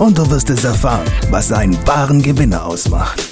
[0.00, 3.22] und du wirst es erfahren, was einen wahren Gewinner ausmacht.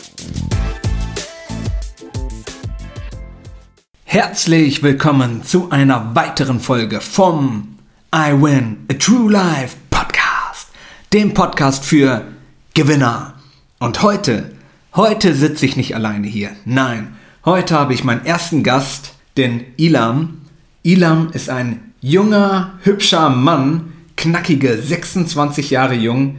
[4.05, 7.79] Herzlich willkommen zu einer weiteren Folge vom
[8.15, 10.69] I Win a True Life Podcast,
[11.15, 12.27] dem Podcast für
[12.75, 13.33] Gewinner.
[13.79, 14.53] Und heute,
[14.95, 16.51] heute sitze ich nicht alleine hier.
[16.67, 17.17] Nein,
[17.47, 20.43] heute habe ich meinen ersten Gast, den Ilam.
[20.83, 26.37] Ilam ist ein junger, hübscher Mann, knackige 26 Jahre jung,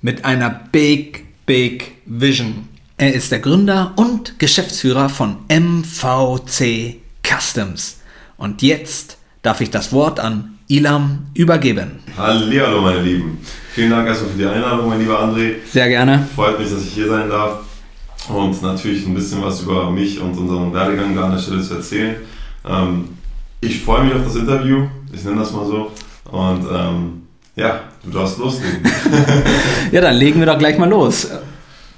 [0.00, 2.68] mit einer Big, Big Vision.
[2.96, 8.00] Er ist der Gründer und Geschäftsführer von MVC Customs.
[8.36, 12.00] Und jetzt darf ich das Wort an Ilam übergeben.
[12.16, 13.38] Hallo meine Lieben.
[13.72, 15.54] Vielen Dank erstmal für die Einladung, mein lieber André.
[15.70, 16.26] Sehr gerne.
[16.34, 17.60] Freut mich, dass ich hier sein darf
[18.28, 21.74] und natürlich ein bisschen was über mich und unseren Werdegang da an der Stelle zu
[21.74, 22.16] erzählen.
[22.68, 23.08] Ähm,
[23.60, 25.92] ich freue mich auf das Interview, ich nenne das mal so.
[26.30, 27.22] Und ähm,
[27.58, 28.80] ja, du darfst loslegen.
[29.92, 31.28] ja, dann legen wir doch gleich mal los.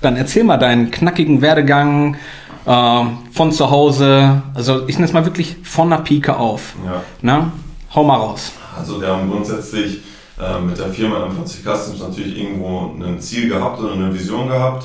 [0.00, 2.16] Dann erzähl mal deinen knackigen Werdegang
[2.64, 4.42] äh, von zu Hause.
[4.55, 6.75] Also ich nenne es mal wirklich von der Pike auf.
[6.84, 7.03] Ja.
[7.20, 7.53] Na?
[7.94, 8.53] Hau mal raus.
[8.78, 10.00] Also wir haben grundsätzlich
[10.41, 14.84] äh, mit der Firma M40 Customs natürlich irgendwo ein Ziel gehabt oder eine Vision gehabt.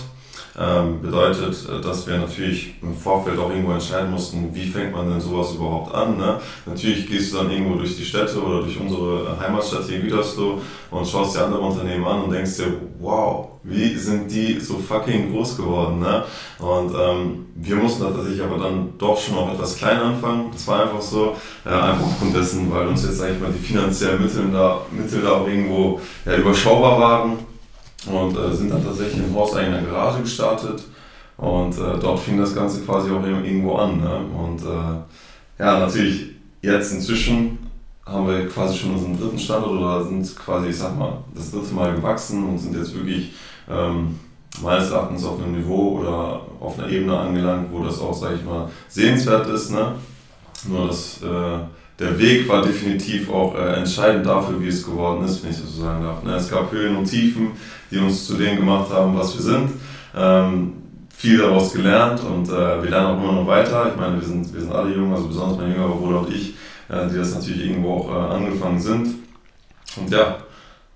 [0.58, 5.09] Ähm, bedeutet, äh, dass wir natürlich im Vorfeld auch irgendwo entscheiden mussten, wie fängt man
[5.09, 6.16] denn sowas überhaupt an.
[6.16, 6.39] Ne?
[6.66, 10.61] Natürlich gehst du dann irgendwo durch die Städte oder durch unsere Heimatstadt hier Gütersloh
[10.92, 15.33] und schaust dir andere Unternehmen an und denkst dir, wow, wie sind die so fucking
[15.33, 16.00] groß geworden.
[16.00, 16.23] Ne?
[16.59, 20.52] Und ähm, wir mussten tatsächlich aber dann doch schon auch etwas klein anfangen.
[20.53, 24.21] Das war einfach so, äh, einfach aufgrund dessen, weil uns jetzt eigentlich mal die finanziellen
[24.21, 27.55] Mittel da, Mittel da auch irgendwo ja, überschaubar waren
[28.08, 30.83] und äh, sind dann tatsächlich im Haus eigener Garage gestartet
[31.38, 33.99] und äh, dort fing das Ganze quasi auch irgendwo an.
[33.99, 34.20] Ne?
[34.38, 36.27] Und äh, ja, natürlich
[36.61, 37.60] jetzt inzwischen
[38.05, 41.73] haben wir quasi schon unseren dritten Standort oder sind quasi, ich sag mal, das dritte
[41.73, 43.33] Mal gewachsen und sind jetzt wirklich
[43.70, 44.20] ähm,
[44.61, 48.45] meines Erachtens auf einem Niveau oder auf einer Ebene angelangt, wo das auch, sag ich
[48.45, 49.71] mal, sehenswert ist.
[49.71, 49.94] Ne?
[50.67, 51.60] Nur das äh,
[51.98, 55.76] der Weg war definitiv auch äh, entscheidend dafür, wie es geworden ist, wenn ich das
[55.76, 56.23] so sagen darf.
[56.23, 56.36] Ne?
[56.36, 57.52] Es gab Höhen und Tiefen,
[57.91, 59.69] die uns zu dem gemacht haben, was wir sind.
[60.15, 60.73] Ähm,
[61.15, 63.91] viel daraus gelernt und äh, wir lernen auch immer noch weiter.
[63.91, 66.55] Ich meine, wir sind, wir sind alle jung, also besonders mein jüngerer Bruder und ich,
[66.89, 69.15] äh, die das natürlich irgendwo auch äh, angefangen sind.
[69.95, 70.37] Und ja,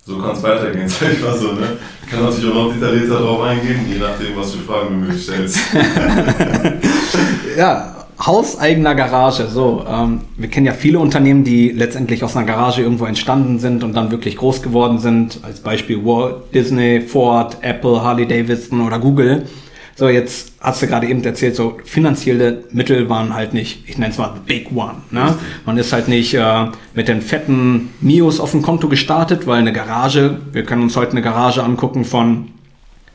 [0.05, 1.53] so kann es weitergehen, sag ich mal so.
[1.53, 1.77] Ne?
[2.03, 5.17] Ich kann natürlich auch noch detaillierter darauf eingehen, je nachdem, was für Fragen du mir
[5.17, 5.59] stellst.
[7.57, 9.47] ja, hauseigener Garage.
[9.47, 13.83] So, ähm, wir kennen ja viele Unternehmen, die letztendlich aus einer Garage irgendwo entstanden sind
[13.83, 15.39] und dann wirklich groß geworden sind.
[15.43, 19.47] Als Beispiel Walt Disney, Ford, Apple, Harley Davidson oder Google.
[19.95, 24.13] So, jetzt hast du gerade eben erzählt, so finanzielle Mittel waren halt nicht, ich nenne
[24.13, 24.95] es mal the big one.
[25.11, 25.35] Ne?
[25.65, 29.73] Man ist halt nicht äh, mit den fetten Mios auf dem Konto gestartet, weil eine
[29.73, 32.47] Garage, wir können uns heute eine Garage angucken von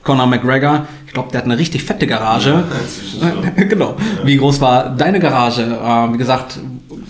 [0.02, 2.64] Conor McGregor, glaube, der hat eine richtig fette Garage.
[3.20, 3.96] Ja, genau.
[3.98, 4.26] Ja.
[4.26, 5.62] Wie groß war deine Garage?
[5.62, 6.58] Äh, wie gesagt,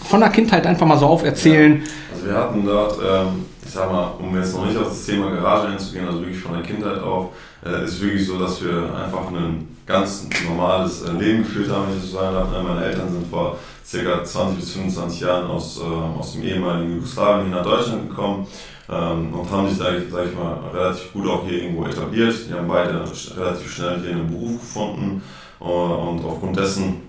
[0.05, 1.83] von der Kindheit einfach mal so auferzählen.
[1.83, 1.89] Ja.
[2.15, 5.31] Also wir hatten dort, ähm, ich sag mal, um jetzt noch nicht auf das Thema
[5.31, 7.31] Garage einzugehen, also wirklich von der Kindheit auf,
[7.65, 11.99] äh, ist wirklich so, dass wir einfach ein ganz normales äh, Leben geführt haben, wenn
[11.99, 12.49] ich so sagen darf.
[12.63, 13.57] Meine Eltern sind vor
[13.91, 14.25] ca.
[14.25, 18.47] 20 bis 25 Jahren aus, äh, aus dem ehemaligen Jugoslawien nach Deutschland gekommen
[18.89, 22.35] ähm, und haben sich, sag ich, sag ich mal, relativ gut auch hier irgendwo etabliert.
[22.49, 23.05] Die haben beide
[23.37, 25.23] relativ schnell hier einen Beruf gefunden
[25.61, 27.03] äh, und aufgrund dessen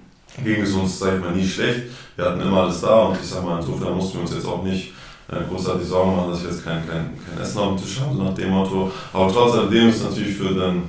[0.44, 1.84] ging es uns, sag ich mal, nie schlecht.
[2.16, 4.64] Wir hatten immer alles da und ich sag mal, insofern mussten wir uns jetzt auch
[4.64, 4.94] nicht
[5.30, 8.16] äh, großartig Sorgen machen, dass wir jetzt kein, kein, kein Essen auf dem Tisch haben,
[8.16, 8.92] so nach dem Motto.
[9.12, 10.84] Aber trotzdem ist es natürlich für, den,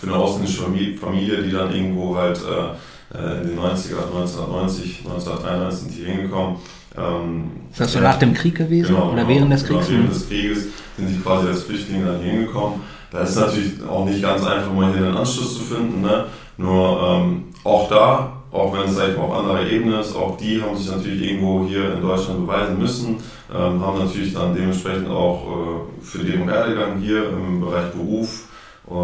[0.00, 0.62] für eine ausländische
[1.00, 6.56] Familie, die dann irgendwo halt äh, äh in den 90er, 1990, 1993 sind hier hingekommen,
[6.96, 9.88] ähm, ist das so nach dem Krieg gewesen genau, oder während des genau, Kriegs?
[9.88, 12.80] Genau, während des Krieges sind sie quasi als Flüchtlinge dann hingekommen.
[13.10, 16.02] Da ist natürlich auch nicht ganz einfach, mal hier einen Anschluss zu finden.
[16.02, 16.26] Ne?
[16.56, 20.36] Nur ähm, auch da, auch wenn es sag ich mal, auf anderer Ebene ist, auch
[20.36, 23.16] die haben sich natürlich irgendwo hier in Deutschland beweisen müssen,
[23.54, 28.48] ähm, haben natürlich dann dementsprechend auch äh, für den Werdegang hier im Bereich Beruf
[28.90, 28.94] äh,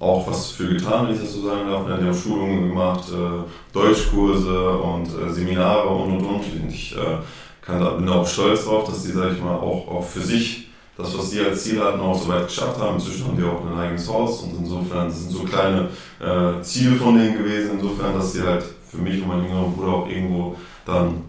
[0.00, 1.86] auch was für getan, wenn ich das so sagen darf.
[1.86, 6.44] Die haben Schulungen gemacht, äh, Deutschkurse und äh, Seminare und und und.
[6.68, 7.18] Ich äh,
[7.60, 10.68] kann da, bin auch stolz drauf, dass die, sag ich mal, auch, auch für sich
[10.96, 12.96] das, was die als Ziel hatten, auch so weit geschafft haben.
[12.96, 15.88] Inzwischen haben die auch ein eigenes Haus und insofern, das sind so kleine
[16.20, 19.92] äh, Ziele von denen gewesen, insofern, dass sie halt für mich und meinen jüngeren Bruder
[19.92, 21.22] auch irgendwo dann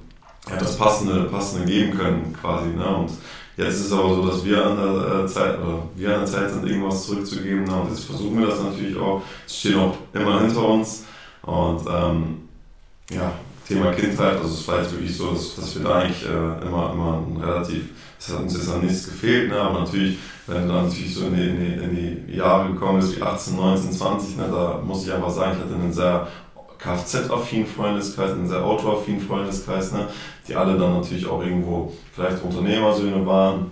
[0.50, 2.70] ja, das Passende, Passende geben können quasi.
[2.70, 2.86] Ne?
[2.86, 3.12] Und
[3.60, 6.26] jetzt ist es aber so, dass wir an der äh, Zeit oder wir an der
[6.26, 7.64] Zeit sind, irgendwas zurückzugeben.
[7.66, 7.82] Ne?
[7.82, 9.22] Und jetzt versuchen wir das natürlich auch.
[9.46, 11.06] Es stehen auch immer hinter uns.
[11.42, 12.38] Und ähm,
[13.12, 13.34] ja,
[13.68, 16.92] Thema Kindheit, also es war jetzt wirklich so, dass, dass wir da eigentlich äh, immer,
[16.94, 17.90] immer ein relativ,
[18.20, 19.60] es hat uns jetzt an nichts gefehlt, ne?
[19.60, 20.18] aber natürlich,
[20.48, 23.22] wenn du dann natürlich so in die, in die, in die Jahre gekommen bist, wie
[23.22, 24.50] 18, 19, 20, ne?
[24.52, 26.28] da muss ich einfach sagen, ich hatte einen sehr
[26.80, 30.08] Kfz-affinen Freundeskreis, einen sehr Auto-affinen Freundeskreis, ne?
[30.50, 33.72] Die alle dann natürlich auch irgendwo vielleicht Unternehmersöhne waren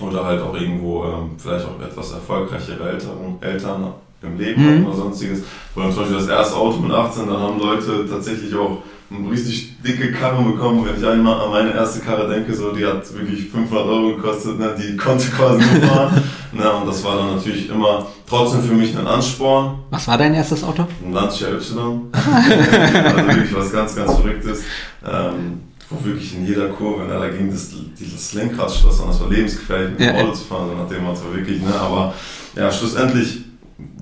[0.00, 3.92] oder halt auch irgendwo ähm, vielleicht auch etwas erfolgreichere Eltern, Eltern
[4.22, 4.86] im Leben mhm.
[4.86, 5.42] oder sonstiges.
[5.74, 8.78] Dann zum Beispiel das erste Auto mit 18, dann haben Leute tatsächlich auch
[9.10, 10.84] eine richtig dicke Karre bekommen.
[10.84, 14.58] Wenn ich einmal an meine erste Karre denke, so, die hat wirklich 500 Euro gekostet,
[14.58, 14.74] ne?
[14.78, 16.22] die konnte quasi nicht fahren.
[16.52, 16.72] ne?
[16.72, 19.78] Und das war dann natürlich immer trotzdem für mich ein Ansporn.
[19.90, 20.86] Was war dein erstes Auto?
[21.04, 22.10] Ein Lancia Y.
[22.12, 24.62] also wirklich was ganz, ganz Verrücktes.
[25.06, 25.60] Ähm,
[25.90, 29.28] wo wirklich in jeder Kurve, ne, da ging das, das Lenkrad schloss und das war
[29.28, 31.62] lebensgefährlich mit dem ja, Auto zu fahren, so nach dem Motto wirklich.
[31.62, 31.74] Ne?
[31.74, 32.14] Aber
[32.54, 33.44] ja, schlussendlich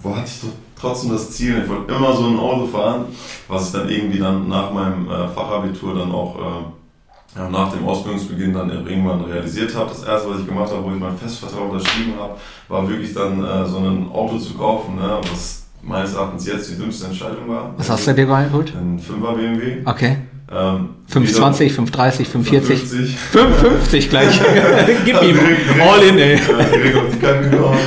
[0.02, 0.48] wo hatte ich doch
[0.78, 3.06] trotzdem das Ziel, ich wollte immer so ein Auto fahren,
[3.48, 8.54] was ich dann irgendwie dann nach meinem äh, Fachabitur dann auch äh, nach dem Ausbildungsbeginn
[8.54, 9.90] dann irgendwann realisiert habe.
[9.90, 12.36] Das erste, was ich gemacht habe, wo ich mein Festvertrag unterschrieben habe,
[12.68, 16.76] war wirklich dann äh, so ein Auto zu kaufen, ne, was meines Erachtens jetzt die
[16.76, 17.74] dümmste Entscheidung war.
[17.76, 18.72] Was hast du dir geholt?
[18.74, 19.82] Ein 5er BMW.
[19.84, 20.16] Okay.
[20.48, 23.16] Ähm, 520, 530, 45.
[23.16, 24.40] 55 gleich.
[25.04, 25.38] Gib ihm.
[25.80, 26.38] All in, ey.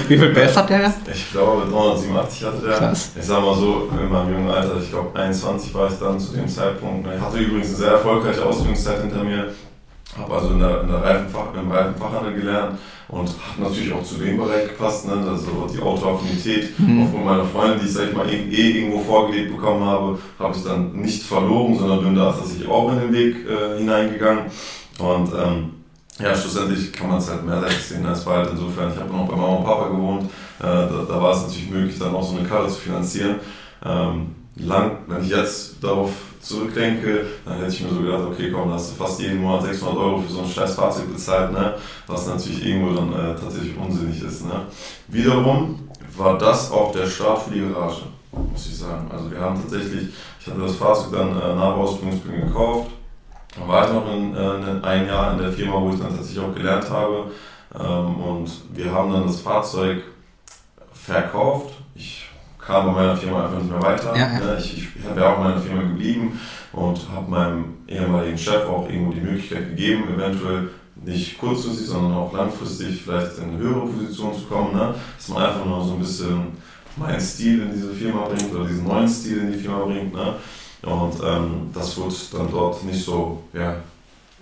[0.09, 0.93] Wie viel PS hat der?
[1.13, 2.77] Ich glaube 387 hatte der.
[2.77, 3.11] Krass.
[3.17, 6.33] Ich sag mal so, in meinem jungen Alter, ich glaube 21 war ich dann zu
[6.33, 7.07] dem Zeitpunkt.
[7.15, 9.53] Ich hatte übrigens eine sehr erfolgreiche Ausbildungszeit hinter mir.
[10.17, 12.77] Habe also in der, in der Reifenfach, im Reifenfachhandel gelernt
[13.09, 15.13] und hat natürlich auch zu dem Bereich gepasst, ne?
[15.13, 16.79] also die Autoaffinität.
[16.79, 17.03] Mhm.
[17.03, 20.55] Aufgrund meiner Freunde, die ich sag ich mal eh, eh irgendwo vorgelegt bekommen habe, habe
[20.55, 24.45] ich dann nicht verloren, sondern bin da tatsächlich auch in den Weg äh, hineingegangen.
[24.99, 25.71] Und ähm,
[26.19, 28.05] ja, schlussendlich kann man es halt mehrheitlich sehen.
[28.05, 30.23] Es war halt insofern, ich habe noch bei Mama und Papa gewohnt,
[30.59, 33.35] äh, da, da, war es natürlich möglich, dann auch so eine Karre zu finanzieren.
[33.83, 38.69] Ähm, lang, wenn ich jetzt darauf zurückdenke, dann hätte ich mir so gedacht, okay, komm,
[38.69, 41.75] da hast du fast jeden Monat 600 Euro für so ein scheiß Fahrzeug bezahlt, ne?
[42.07, 44.45] was natürlich irgendwo dann äh, tatsächlich unsinnig ist.
[44.45, 44.61] Ne?
[45.07, 49.09] Wiederum war das auch der Start für die Garage, muss ich sagen.
[49.11, 50.09] Also wir haben tatsächlich,
[50.39, 52.91] ich hatte das Fahrzeug dann äh, nach Ausbildungsbeginn gekauft,
[53.65, 56.43] war ich noch in, äh, in ein Jahr in der Firma, wo ich dann tatsächlich
[56.43, 57.31] auch gelernt habe
[57.77, 60.03] ähm, und wir haben dann das Fahrzeug
[60.93, 61.73] verkauft.
[62.69, 64.15] Ich kam bei meiner Firma einfach nicht mehr weiter.
[64.15, 64.55] Ja, ja.
[64.59, 66.39] Ich, ich wäre auch in meiner Firma geblieben
[66.71, 70.69] und habe meinem ehemaligen Chef auch irgendwo die Möglichkeit gegeben, eventuell
[71.03, 74.75] nicht kurzfristig, sondern auch langfristig vielleicht in eine höhere Position zu kommen.
[74.75, 74.93] Ne?
[75.17, 76.43] Dass man einfach nur so ein bisschen
[76.95, 80.13] meinen Stil in diese Firma bringt oder diesen neuen Stil in die Firma bringt.
[80.13, 80.35] Ne?
[80.83, 83.77] Und ähm, das wurde dann dort nicht so ja,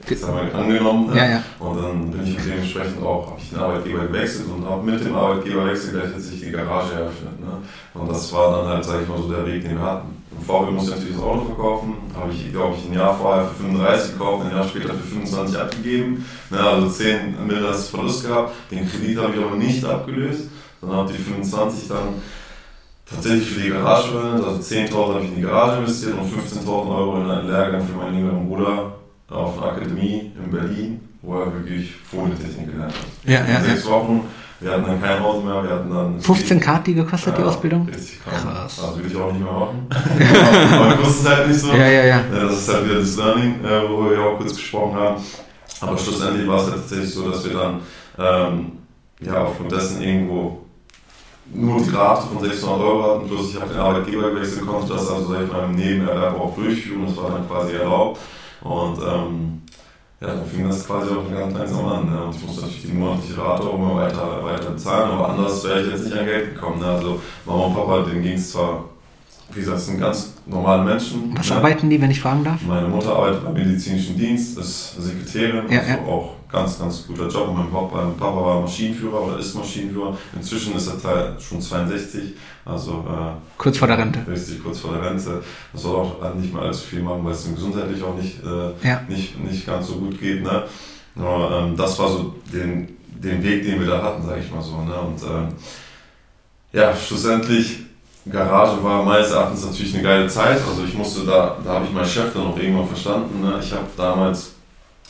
[0.10, 1.16] wir angenommen.
[1.16, 1.44] Ja, ja.
[1.60, 5.16] Und dann bin ich dementsprechend auch, habe ich den Arbeitgeber gewechselt und habe mit dem
[5.16, 7.40] Arbeitgeberwechsel gleichzeitig die Garage eröffnet.
[7.40, 7.48] Ne?
[7.94, 10.24] Und das war dann halt, sage ich mal, so der Weg, den wir hatten.
[10.38, 13.46] Im Vorfeld musste ich natürlich das Auto verkaufen, habe ich, glaube ich, ein Jahr vorher
[13.46, 16.26] für 35 gekauft, ein Jahr später für 25 abgegeben.
[16.52, 16.60] Ne?
[16.60, 18.54] Also 10 Mille das Verlust gehabt.
[18.70, 20.50] Den Kredit habe ich aber nicht abgelöst,
[20.80, 22.22] sondern habe die 25 dann
[23.10, 24.46] tatsächlich für die Garage verwendet.
[24.46, 27.98] Also 10.000 habe ich in die Garage investiert und 15.000 Euro in einen Lehrgang für
[27.98, 28.97] meinen jüngeren Bruder
[29.30, 33.30] auf einer Akademie in Berlin, wo er wirklich Folientechnik gelernt hat.
[33.30, 34.22] Ja, ja, Sechs Wochen,
[34.60, 36.20] wir hatten dann kein Haus mehr, wir hatten dann...
[36.22, 37.88] 15 K die gekostet, ja, die Ausbildung?
[37.88, 38.42] Richtig krass.
[38.42, 38.80] krass.
[38.84, 39.88] Also will ich auch nicht mehr machen.
[40.74, 41.74] Aber ich wusste es halt nicht so.
[41.74, 42.24] Ja, ja, ja.
[42.32, 45.22] Das ist halt wieder das Learning, äh, worüber wir auch kurz gesprochen haben.
[45.82, 47.82] Aber schlussendlich war es halt tatsächlich so, dass wir dann
[48.18, 48.72] ähm,
[49.20, 50.64] ja, aufgrund dessen irgendwo
[51.54, 55.10] nur die Rate von 600 Euro hatten, plus ich habe den Arbeitgeber gewechselt, konnte das
[55.10, 58.20] also sag ich mal, im Nebenerwerb auch durchführen, das war dann quasi erlaubt.
[58.62, 59.62] Und ähm,
[60.20, 62.10] ja, dann fing das quasi auch ganz langsam an.
[62.10, 62.24] Ne?
[62.24, 65.82] Und ich musste natürlich die monatliche Rate auch immer weiter, weiter bezahlen, aber anders wäre
[65.82, 66.80] ich jetzt nicht an Geld gekommen.
[66.80, 66.88] Ne?
[66.88, 68.86] Also Mama und Papa, denen ging es zwar,
[69.58, 71.36] wie gesagt, sind ganz normale Menschen.
[71.36, 71.56] Was ne?
[71.56, 72.62] arbeiten die, wenn ich fragen darf?
[72.62, 76.06] Meine Mutter arbeitet beim medizinischen Dienst, ist Sekretärin, ja, also ja.
[76.06, 77.50] auch ganz, ganz guter Job.
[77.50, 80.16] Und mein Papa, mein Papa war Maschinenführer oder ist Maschinenführer.
[80.36, 82.36] Inzwischen ist er Teil schon 62.
[82.66, 84.20] Also, äh, kurz vor der Rente.
[84.30, 85.42] Richtig, kurz vor der Rente.
[85.74, 88.88] Das soll auch nicht mehr allzu viel machen, weil es ihm gesundheitlich auch nicht, äh,
[88.88, 89.02] ja.
[89.10, 90.44] nicht, nicht ganz so gut geht.
[90.44, 90.64] Ne?
[91.16, 94.62] Aber, ähm, das war so den, den Weg, den wir da hatten, sage ich mal
[94.62, 94.84] so.
[94.84, 94.94] Ne?
[95.00, 95.48] Und ähm,
[96.74, 97.87] ja, schlussendlich,
[98.32, 100.60] Garage war meines Erachtens natürlich eine geile Zeit.
[100.68, 103.42] Also ich musste da, da habe ich meinen Chef dann auch irgendwann verstanden.
[103.42, 103.56] Ne?
[103.62, 104.54] Ich habe damals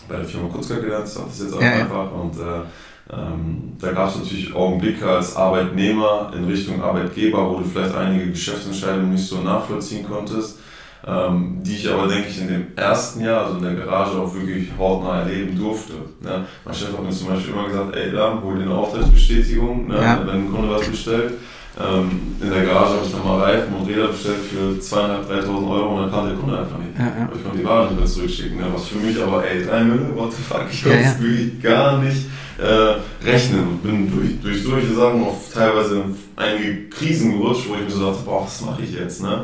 [0.07, 2.11] bei der Firma Kutzka gelernt, das ist jetzt auch ja, einfach.
[2.11, 2.65] Und äh,
[3.09, 8.31] Ähm, da gab es natürlich Augenblicke als Arbeitnehmer in Richtung Arbeitgeber, wo du vielleicht einige
[8.31, 10.59] Geschäftsentscheidungen nicht so nachvollziehen konntest,
[11.07, 14.33] ähm, die ich aber, denke ich, in dem ersten Jahr, also in der Garage, auch
[14.35, 15.93] wirklich hautnah erleben durfte.
[16.19, 16.45] Ne?
[16.65, 19.95] Mein Chef hat mir zum Beispiel immer gesagt, ey, da, hol dir eine Auftragsbestätigung, ne?
[20.01, 20.21] Ja.
[20.25, 21.35] wenn ein Kunde was bestellt.
[21.79, 25.69] Ähm, in der Garage habe ich dann mal Reifen und Räder bestellt für 2.500, 3.000
[25.71, 26.97] Euro und dann kam der Kunde einfach nicht.
[26.97, 27.29] Ja, ja.
[27.35, 28.57] Ich konnte die Ware nicht mehr zurückschicken.
[28.57, 28.63] Ne?
[28.73, 31.11] Was für mich aber, ey, 3 Mille, what the fuck, ich konnte ja.
[31.11, 32.25] es wirklich gar nicht
[32.57, 37.75] äh, rechnen und bin durch, durch solche Sachen auf teilweise in einige Krisen gerutscht, wo
[37.75, 39.21] ich mir so dachte, boah, was mache ich jetzt?
[39.21, 39.43] Ne?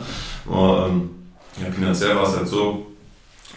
[0.49, 1.09] Aber, ähm,
[1.61, 2.87] ja, finanziell war es halt so,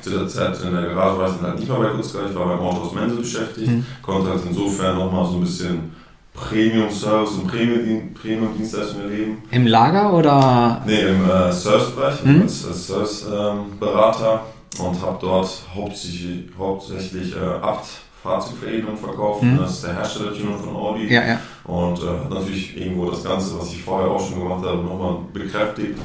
[0.03, 2.37] zu der Zeit in der Garage war ich dann halt nicht mehr bei Kurzgleich, ich
[2.37, 3.87] war beim Autohaus Mense beschäftigt, Mhm.
[4.03, 5.96] konnte halt insofern nochmal so ein bisschen
[6.37, 9.43] Premium-Service und Premium- Premium-Dienstleistung erleben.
[9.51, 10.83] Im Lager oder?
[10.87, 12.43] Nee, im äh, Servicebereich, Mhm.
[12.43, 14.43] als, als Service-Berater
[14.79, 17.87] und habe dort hauptsächlich, hauptsächlich äh, Abt
[18.23, 19.43] Fahrzeugveredelung verkauft.
[19.43, 19.59] Mhm.
[19.59, 21.07] Das ist der Herstellertuner von Audi.
[21.13, 21.41] Ja, ja.
[21.65, 25.17] Und äh, hat natürlich irgendwo das Ganze, was ich vorher auch schon gemacht habe, nochmal
[25.33, 25.99] bekräftigt.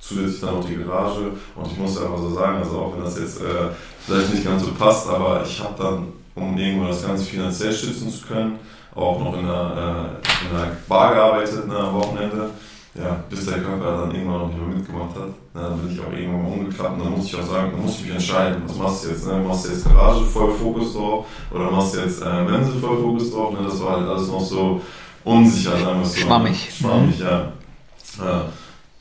[0.00, 1.30] Zusätzlich dann noch die Garage.
[1.56, 3.70] Und ich muss einfach so sagen, also auch wenn das jetzt äh,
[4.06, 8.10] vielleicht nicht ganz so passt, aber ich habe dann, um irgendwo das Ganze finanziell stützen
[8.10, 8.58] zu können,
[8.94, 12.50] auch noch in einer, äh, in einer Bar gearbeitet ne, am Wochenende.
[12.96, 15.28] Ja, bis der Körper dann irgendwann noch nicht mehr mitgemacht hat.
[15.52, 17.82] Na, dann bin ich auch irgendwann mal umgeklappt und dann musste ich auch sagen, dann
[17.82, 19.26] musste ich mich entscheiden, was machst du jetzt?
[19.26, 19.44] Ne?
[19.48, 23.32] Machst du jetzt Garage voll Fokus drauf oder machst du jetzt äh, Mense voll Fokus
[23.32, 23.52] drauf?
[23.52, 23.58] Ne?
[23.64, 24.80] Das war halt alles noch so
[25.24, 26.20] unsicher, sagen wir so.
[26.20, 26.72] Schwammig.
[26.72, 27.52] Schwammig, ja.
[28.24, 28.44] ja.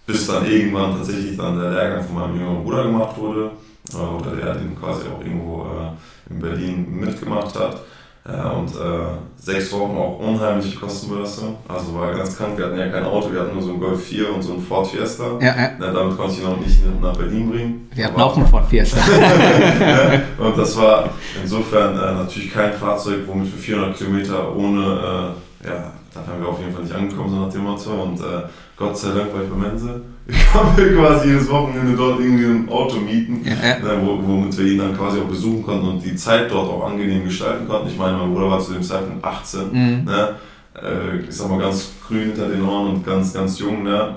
[0.07, 3.51] Bis dann irgendwann tatsächlich dann der Lehrgang von meinem jüngeren Bruder gemacht wurde,
[3.93, 7.77] äh, oder der den quasi auch irgendwo äh, in Berlin mitgemacht hat.
[8.25, 11.57] Ja, und äh, sechs Wochen auch unheimliche Kostenbelastung.
[11.67, 12.57] Also war ganz krank.
[12.57, 14.61] Wir hatten ja kein Auto, wir hatten nur so einen Golf 4 und so einen
[14.61, 15.23] Ford Fiesta.
[15.41, 15.71] Ja, ja.
[15.77, 17.89] Na, damit konnte ich ihn auch nicht nach Berlin bringen.
[17.93, 18.97] Wir hatten Aber- auch einen Ford Fiesta.
[20.37, 21.09] und das war
[21.41, 25.33] insofern äh, natürlich kein Fahrzeug, womit wir 400 Kilometer ohne,
[25.65, 27.91] äh, ja, da wären wir auf jeden Fall nicht angekommen, so nach dem Motto.
[27.91, 28.43] Und äh,
[28.77, 30.01] Gott sei Dank war ich bei Mense.
[30.25, 33.79] Ich konnte quasi jedes Wochenende dort irgendwie ein Auto mieten, Ja, ja.
[33.79, 36.87] ne, wo, womit wir ihn dann quasi auch besuchen konnten und die Zeit dort auch
[36.87, 37.89] angenehm gestalten konnten.
[37.89, 39.71] Ich meine, mein Bruder war zu dem Zeitpunkt 18.
[39.71, 40.05] Mhm.
[40.05, 40.35] Ne?
[40.81, 43.83] Äh, ich sag mal ganz grün hinter den Ohren und ganz, ganz jung.
[43.83, 44.15] Ne?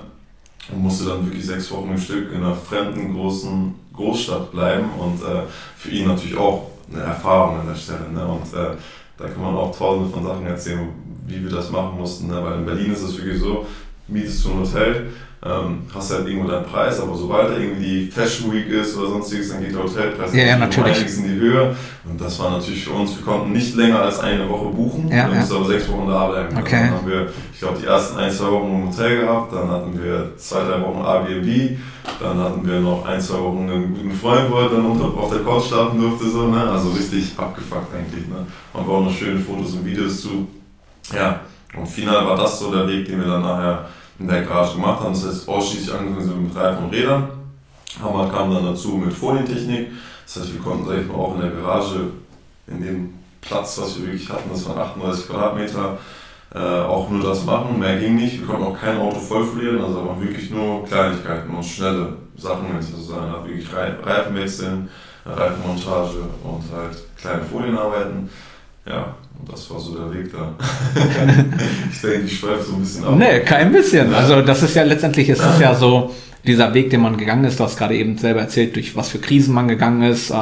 [0.71, 5.21] Und musste dann wirklich sechs Wochen im Stück in einer fremden großen Großstadt bleiben und
[5.23, 5.41] äh,
[5.75, 8.09] für ihn natürlich auch eine Erfahrung an der Stelle.
[8.13, 8.25] Ne?
[8.25, 8.75] Und äh,
[9.17, 10.87] da kann man auch tausende von Sachen erzählen,
[11.27, 12.27] wie wir das machen mussten.
[12.27, 12.39] Ne?
[12.41, 13.65] Weil in Berlin ist es wirklich so,
[14.07, 15.07] mietest du ein Hotel,
[15.45, 19.09] ähm, hast halt irgendwo deinen Preis, aber sobald da irgendwie die Fashion Week ist oder
[19.09, 20.95] sonstiges, dann geht der Hotelpreis Ja, ja, natürlich.
[20.95, 21.75] einiges in die Höhe.
[22.09, 25.27] Und das war natürlich für uns, wir konnten nicht länger als eine Woche buchen, Ja,
[25.27, 25.39] wir ja.
[25.39, 26.57] mussten aber sechs Wochen da bleiben.
[26.57, 26.79] Okay.
[26.89, 30.03] Dann haben wir, ich glaube, die ersten ein, zwei Wochen im Hotel gehabt, dann hatten
[30.03, 31.77] wir zwei, drei Wochen Airbnb,
[32.19, 35.29] dann hatten wir noch ein, zwei Wochen einen guten Freund, wo er dann unter, auf
[35.29, 36.63] der Couch schlafen durfte, so, ne?
[36.67, 38.27] also richtig abgefuckt eigentlich.
[38.27, 38.37] Ne?
[38.73, 40.47] Haben wir auch noch schöne Fotos und Videos zu.
[41.13, 41.41] Ja,
[41.77, 43.85] und final war das so der Weg, den wir dann nachher
[44.19, 45.13] in der Garage gemacht haben.
[45.13, 47.27] Das heißt, ausschließlich angefangen sind wir mit Reifen und Rädern.
[48.01, 49.89] Hammer kam dann dazu mit Folientechnik.
[50.25, 51.99] Das heißt, wir konnten, sag ich mal, auch in der Garage,
[52.67, 55.97] in dem Platz, was wir wirklich hatten, das waren 38 Quadratmeter,
[56.53, 57.79] äh, auch nur das machen.
[57.79, 58.39] Mehr ging nicht.
[58.39, 62.79] Wir konnten auch kein Auto vollfolieren, also aber wirklich nur Kleinigkeiten und schnelle Sachen, wenn
[62.79, 63.45] ich das so sagen darf.
[63.45, 64.89] Wirklich Rei- Reifen wechseln,
[65.25, 68.29] Reifenmontage und halt kleine Folienarbeiten.
[68.89, 70.53] Ja, und das war so der Weg da.
[71.91, 73.15] ich denke, ich schweife so ein bisschen ab.
[73.17, 74.13] Nee, kein bisschen.
[74.13, 76.13] Also das ist ja letztendlich ist es ja so
[76.45, 77.59] dieser Weg, den man gegangen ist.
[77.59, 80.29] Du hast gerade eben selber erzählt, durch was für Krisen man gegangen ist.
[80.31, 80.35] äh,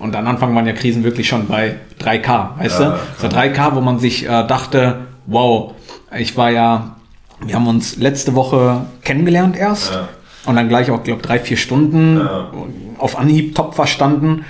[0.00, 2.98] Und am Anfang waren ja Krisen wirklich schon bei 3K, weißt Ja, du?
[3.18, 5.74] So 3K, wo man sich äh, dachte, wow,
[6.18, 6.96] ich war ja,
[7.40, 9.92] wir haben uns letzte Woche kennengelernt erst.
[9.92, 10.08] Ja.
[10.46, 12.50] Und dann gleich auch, glaube drei, vier Stunden Ja.
[12.98, 14.44] auf Anhieb top verstanden.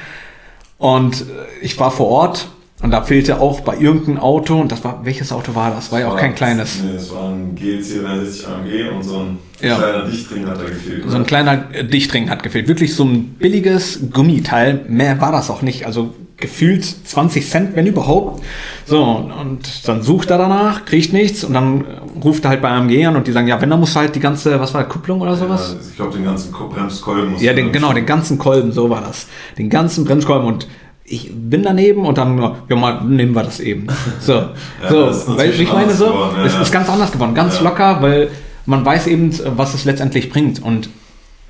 [0.78, 1.24] Und äh,
[1.60, 2.48] ich war vor Ort
[2.82, 5.90] und da fehlte auch bei irgendeinem Auto, und das war, welches Auto war das?
[5.90, 6.80] War ja auch kein kleines.
[6.82, 9.76] Nee, es war ein GLC 63 AMG und so ein Ja.
[9.76, 11.04] kleiner Dichtring hat da gefehlt.
[11.06, 12.68] So ein kleiner äh, Dichtring hat gefehlt.
[12.68, 14.84] Wirklich so ein billiges Gummiteil.
[14.88, 15.86] Mehr war das auch nicht.
[15.86, 18.44] Also gefühlt 20 Cent, wenn überhaupt.
[18.86, 19.58] So, und
[19.88, 21.84] dann sucht er danach, kriegt nichts und dann
[22.22, 24.20] ruft er halt bei AMG an und die sagen, ja, wenn, dann muss halt die
[24.20, 25.74] ganze, was war das, Kupplung oder sowas?
[25.74, 28.88] Ja, ich glaube, den ganzen Ko- Bremskolben muss Ja, den, genau, den ganzen Kolben, so
[28.88, 29.26] war das.
[29.58, 30.68] Den ganzen Bremskolben und
[31.08, 32.38] ich bin daneben und dann,
[32.68, 33.86] ja mal, nehmen wir das eben.
[34.20, 34.42] So,
[34.88, 36.62] so das ist weil ich meine so, geworden, ja, es ja.
[36.62, 37.62] ist ganz anders geworden, ganz Ja.
[37.64, 38.28] locker, weil
[38.66, 40.90] man weiß eben, was es letztendlich bringt und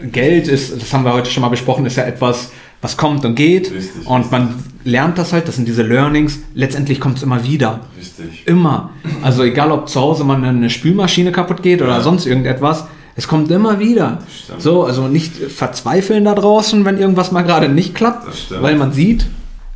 [0.01, 3.35] Geld ist, das haben wir heute schon mal besprochen, ist ja etwas, was kommt und
[3.35, 7.43] geht Richtig, und man lernt das halt, das sind diese Learnings, letztendlich kommt es immer
[7.43, 7.81] wieder.
[7.99, 8.47] Richtig.
[8.47, 8.91] Immer.
[9.23, 12.01] Also egal, ob zu Hause mal eine Spülmaschine kaputt geht oder Ja.
[12.01, 12.85] sonst irgendetwas,
[13.17, 14.19] es kommt immer wieder.
[14.59, 19.27] So, also nicht verzweifeln da draußen, wenn irgendwas mal gerade nicht klappt, weil man sieht,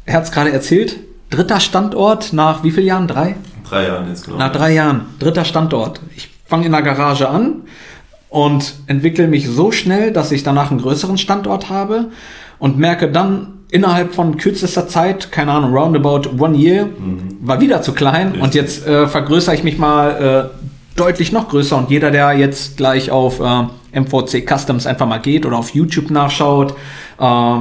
[0.05, 0.99] er hat es gerade erzählt,
[1.31, 3.09] dritter Standort nach wie vielen Jahren?
[3.09, 3.37] Drei?
[3.69, 4.39] Drei Jahren jetzt genau.
[4.39, 6.01] Nach drei Jahren, dritter Standort.
[6.17, 7.63] Ich fange in der Garage an
[8.29, 12.11] und entwickle mich so schnell, dass ich danach einen größeren Standort habe
[12.59, 17.39] und merke dann innerhalb von kürzester Zeit, keine Ahnung, roundabout one year, mhm.
[17.41, 18.43] war wieder zu klein Richtig.
[18.43, 22.77] und jetzt äh, vergrößere ich mich mal äh, deutlich noch größer und jeder, der jetzt
[22.77, 26.75] gleich auf äh, MVC Customs einfach mal geht oder auf YouTube nachschaut,
[27.19, 27.57] äh,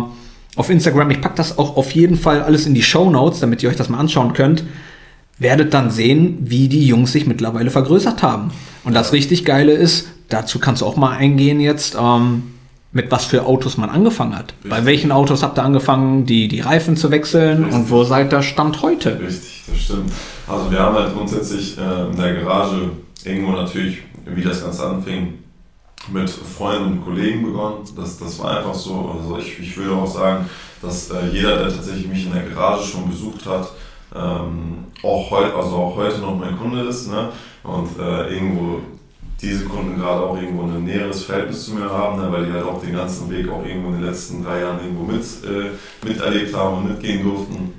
[0.55, 3.63] auf Instagram, ich packe das auch auf jeden Fall alles in die Show Notes, damit
[3.63, 4.63] ihr euch das mal anschauen könnt,
[5.39, 8.51] werdet dann sehen, wie die Jungs sich mittlerweile vergrößert haben.
[8.83, 12.43] Und das richtig Geile ist, dazu kannst du auch mal eingehen jetzt, ähm,
[12.91, 14.53] mit was für Autos man angefangen hat.
[14.53, 14.69] Richtig.
[14.69, 17.73] Bei welchen Autos habt ihr angefangen, die, die Reifen zu wechseln Richtig.
[17.73, 19.19] und wo seid ihr Stand heute?
[19.19, 20.11] Richtig, das stimmt.
[20.47, 22.91] Also wir haben halt grundsätzlich äh, in der Garage
[23.23, 25.35] irgendwo natürlich, wie das Ganze anfing,
[26.09, 27.83] mit Freunden und Kollegen begonnen.
[27.95, 29.15] Das, das war einfach so.
[29.17, 30.49] Also ich, ich würde auch sagen,
[30.81, 33.71] dass äh, jeder, der tatsächlich mich in der Garage schon besucht hat,
[34.13, 37.29] ähm, auch, heut, also auch heute noch mein Kunde ist ne?
[37.63, 38.81] und äh, irgendwo
[39.41, 42.63] diese Kunden gerade auch irgendwo ein näheres Verhältnis zu mir haben, ne, weil die halt
[42.63, 45.71] auch den ganzen Weg auch irgendwo in den letzten drei Jahren irgendwo mit, äh,
[46.05, 47.73] miterlebt haben und mitgehen durften.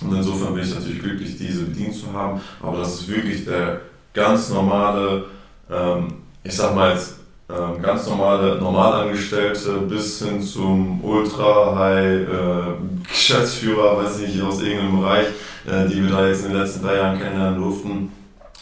[0.00, 2.40] Und insofern bin ich natürlich glücklich, diese bedient zu haben.
[2.60, 3.80] Aber das ist wirklich der
[4.12, 5.26] ganz normale,
[5.70, 7.17] ähm, ich sag mal jetzt,
[7.50, 15.28] ähm, ganz normale Normalangestellte bis hin zum Ultra-High-Geschäftsführer, äh, weiß nicht, aus irgendeinem Bereich,
[15.66, 18.12] äh, die wir da jetzt in den letzten drei Jahren kennenlernen durften.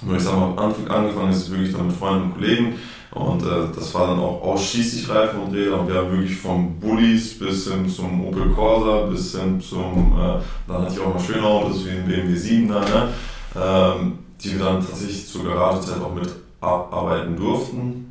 [0.03, 2.79] Nur ich sag mal, am Anfang angefangen ist es wirklich dann mit Freunden und Kollegen.
[3.11, 6.79] Und äh, das war dann auch ausschließlich Reifen und Räder und wir haben wirklich vom
[6.79, 10.39] Bullies bis hin zum Opel Corsa bis hin zum, äh,
[10.69, 13.09] dann hatte ich auch mal schöne Autos wie den BMW 7 da, ne?
[13.57, 16.29] ähm, die wir dann tatsächlich zur Garagezeit auch mit
[16.61, 18.06] arbeiten durften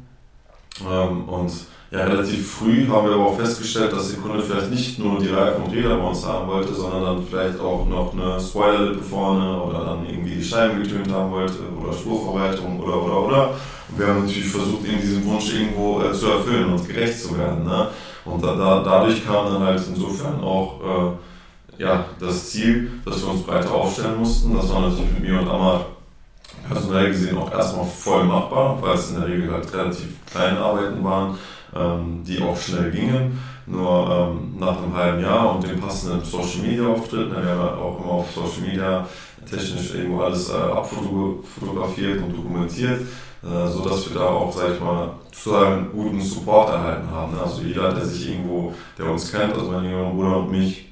[0.82, 1.51] ähm, und
[1.91, 5.29] ja, relativ früh haben wir aber auch festgestellt, dass der Kunde vielleicht nicht nur die
[5.29, 9.62] Reifen und Räder bei uns haben wollte, sondern dann vielleicht auch noch eine Spoilerlippe vorne
[9.62, 13.50] oder dann irgendwie die Scheiben getönt haben wollte oder Spurverwaltung oder oder oder.
[13.88, 17.38] Und wir haben natürlich versucht, eben diesen Wunsch irgendwo äh, zu erfüllen und gerecht zu
[17.38, 17.64] werden.
[17.64, 17.88] Ne?
[18.25, 23.31] Und da, da, dadurch kam dann halt insofern auch äh, ja, das Ziel, dass wir
[23.31, 24.55] uns breiter aufstellen mussten.
[24.55, 25.85] Das war natürlich mit mir und Amar
[26.67, 31.03] personell gesehen auch erstmal voll machbar, weil es in der Regel halt relativ kleine Arbeiten
[31.03, 31.37] waren
[31.75, 33.39] ähm, die auch schnell gingen.
[33.67, 37.59] Nur ähm, nach einem halben Jahr und dem passenden Social Media Auftritt, ne, wir haben
[37.59, 39.07] ja auch immer auf Social Media
[39.49, 43.01] technisch irgendwo alles äh, abfotografiert und dokumentiert,
[43.43, 47.33] äh, sodass wir da auch, sag ich mal, total guten Support erhalten haben.
[47.33, 47.41] Ne?
[47.41, 50.84] Also jeder, der sich irgendwo, der uns kennt, also mein jüngerer Bruder und mich,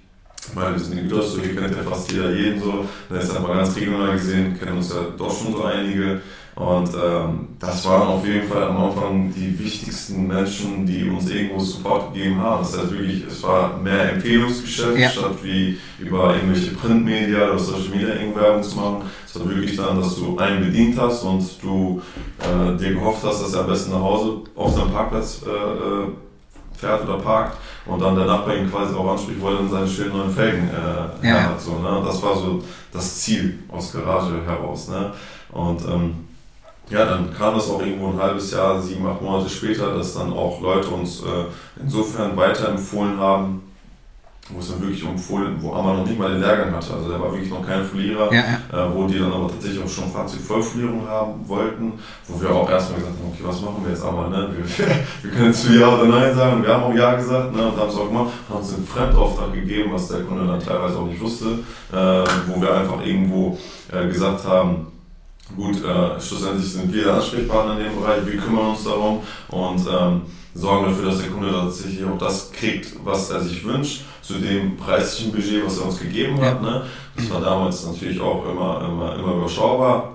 [0.54, 3.56] weil wir sind in Gütersloh, hier kennt ja fast jeder jeden so, da ist einmal
[3.56, 6.22] ganz regional gesehen, kennen uns ja doch schon so einige.
[6.56, 11.60] Und ähm, das waren auf jeden Fall am Anfang die wichtigsten Menschen, die uns irgendwo
[11.60, 12.62] Support gegeben haben.
[12.62, 15.10] Das heißt wirklich, es war mehr Empfehlungsgeschäft, ja.
[15.10, 18.98] statt wie über irgendwelche Printmedia oder Social Media Werbung zu machen.
[19.26, 22.02] Es war wirklich dann, dass du einen bedient hast und du
[22.40, 26.08] äh, dir gehofft hast, dass er am besten nach Hause auf seinem Parkplatz äh, äh
[26.84, 29.88] fährt oder parkt und dann der Nachbar ihn quasi auch anspricht, wo er dann seine
[29.88, 31.44] schönen neuen Felgen äh, ja.
[31.44, 31.62] hat.
[31.62, 32.02] So, ne?
[32.06, 34.90] Das war so das Ziel aus Garage heraus.
[34.90, 35.12] Ne?
[35.52, 36.28] Und ähm,
[36.90, 40.34] ja, dann kam das auch irgendwo ein halbes Jahr, sieben, acht Monate später, dass dann
[40.34, 41.46] auch Leute uns äh,
[41.82, 43.62] insofern weiterempfohlen haben,
[44.50, 46.94] wo es dann wirklich empfohlen, wo Amma noch nicht mal den Lehrgang hatte.
[46.94, 48.88] Also der war wirklich noch kein Folierer, ja, ja.
[48.88, 51.94] Äh, wo die dann aber tatsächlich auch schon Fahrzeugvollfolierung haben wollten,
[52.28, 54.28] wo wir auch erstmal gesagt haben, okay, was machen wir jetzt Amma?
[54.28, 54.50] Ne?
[54.56, 54.88] Wir,
[55.22, 56.62] wir können jetzt für Ja oder Nein sagen.
[56.62, 57.68] Wir haben auch Ja gesagt ne?
[57.68, 60.98] und haben es auch gemacht, haben uns einen Fremdauftrag gegeben, was der Kunde dann teilweise
[60.98, 61.60] auch nicht wusste,
[61.94, 61.96] äh,
[62.48, 63.58] wo wir einfach irgendwo
[63.92, 64.88] äh, gesagt haben,
[65.56, 69.86] Gut, äh, schlussendlich sind wir der Ansprechpartner in dem Bereich, wir kümmern uns darum und
[69.88, 70.22] ähm,
[70.54, 74.78] sorgen dafür, dass der Kunde tatsächlich auch das kriegt, was er sich wünscht, zu dem
[74.78, 76.62] preislichen Budget, was er uns gegeben hat.
[76.62, 76.84] Ne?
[77.16, 80.14] Das war damals natürlich auch immer, immer, immer überschaubar.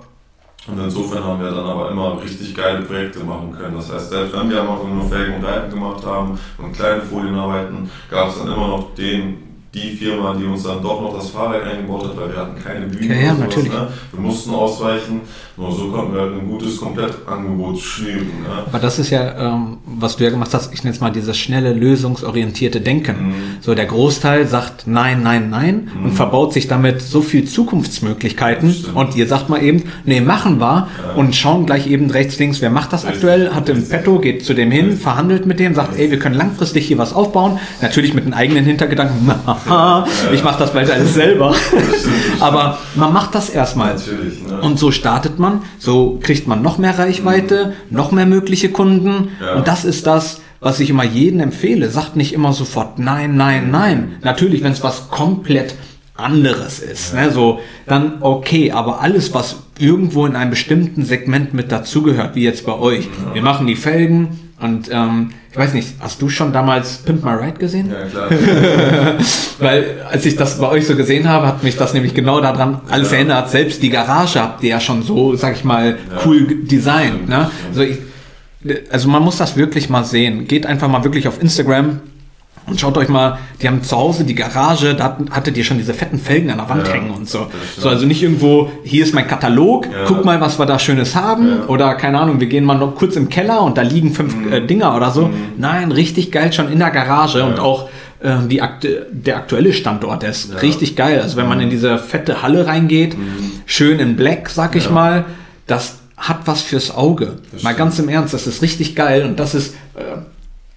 [0.67, 3.77] Und insofern haben wir dann aber immer richtig geile Projekte machen können.
[3.77, 7.01] Das heißt, selbst wenn wir am Anfang nur Felgen und Reifen gemacht haben und kleine
[7.01, 11.31] Folienarbeiten, gab es dann immer noch den die Firma, die uns dann doch noch das
[11.31, 13.15] Fahrrad eingebaut hat, weil wir hatten keine Bühne.
[13.15, 13.73] Ja, ja sowas, natürlich.
[13.73, 13.89] Ne?
[14.13, 15.21] Wir mussten ausweichen.
[15.59, 18.27] Nur so wir halt ein gutes Komplettangebot schnüren.
[18.27, 18.65] Ne?
[18.67, 21.37] Aber das ist ja, ähm, was du ja gemacht hast, ich nenne es mal dieses
[21.37, 23.29] schnelle, lösungsorientierte Denken.
[23.29, 23.35] Mhm.
[23.61, 26.05] So der Großteil sagt nein, nein, nein mhm.
[26.05, 28.73] und verbaut sich damit so viel Zukunftsmöglichkeiten.
[28.95, 31.15] Und ihr sagt mal eben, nee, machen wir ja.
[31.17, 33.17] und schauen gleich eben rechts, links, wer macht das Richtig.
[33.17, 36.37] aktuell, hat im Petto, geht zu dem hin, verhandelt mit dem, sagt, ey, wir können
[36.37, 37.59] langfristig hier was aufbauen.
[37.83, 39.29] Natürlich mit einem eigenen Hintergedanken,
[40.33, 41.53] ich mache das bald alles selber.
[42.39, 43.97] Aber man macht das erstmal.
[43.97, 44.61] Ne?
[44.61, 45.48] Und so startet man,
[45.79, 47.97] so kriegt man noch mehr Reichweite, mhm.
[47.97, 49.29] noch mehr mögliche Kunden.
[49.41, 49.55] Ja.
[49.55, 51.91] Und das ist das, was ich immer jedem empfehle.
[51.91, 54.17] Sagt nicht immer sofort nein, nein, nein.
[54.23, 55.75] Natürlich, wenn es was komplett
[56.15, 57.15] anderes ist.
[57.15, 57.31] Ne?
[57.31, 62.67] So, dann okay, aber alles, was irgendwo in einem bestimmten Segment mit dazugehört, wie jetzt
[62.67, 63.09] bei euch.
[63.33, 67.33] Wir machen die Felgen und ähm, ich weiß nicht, hast du schon damals Pimp My
[67.33, 67.91] Ride gesehen?
[67.91, 68.29] Ja, klar.
[69.59, 72.81] Weil als ich das bei euch so gesehen habe, hat mich das nämlich genau daran
[72.89, 73.19] alles Ja.
[73.19, 73.51] erinnert.
[73.51, 77.29] Selbst die Garage habt ihr ja schon so, sag ich mal, cool designt.
[77.29, 77.51] Ne?
[77.69, 77.99] Also, ich,
[78.91, 80.47] also man muss das wirklich mal sehen.
[80.47, 82.01] Geht einfach mal wirklich auf Instagram
[82.69, 85.95] und schaut euch mal, die haben zu Hause die Garage, da hattet ihr schon diese
[85.95, 87.47] fetten Felgen an der Wand Ja, hängen und so.
[87.79, 90.05] So, also nicht irgendwo, hier ist mein Katalog, Ja.
[90.07, 91.49] guck mal, was wir da Schönes haben.
[91.49, 91.67] Ja.
[91.69, 94.53] Oder keine Ahnung, wir gehen mal noch kurz im Keller und da liegen fünf Mhm.
[94.53, 95.31] äh, Dinger oder so.
[95.57, 97.89] Nein, richtig geil schon in der Garage und auch
[98.21, 101.21] äh, die aktu der aktuelle Standort, der ist richtig geil.
[101.23, 101.49] Also wenn Mhm.
[101.51, 103.17] man in diese fette Halle reingeht,
[103.67, 105.25] schön in Black, sag ich mal,
[105.69, 107.37] das hat was fürs Auge.
[107.53, 107.79] Das mal stimmt.
[107.79, 110.01] ganz im Ernst, das ist richtig geil und das ist, äh,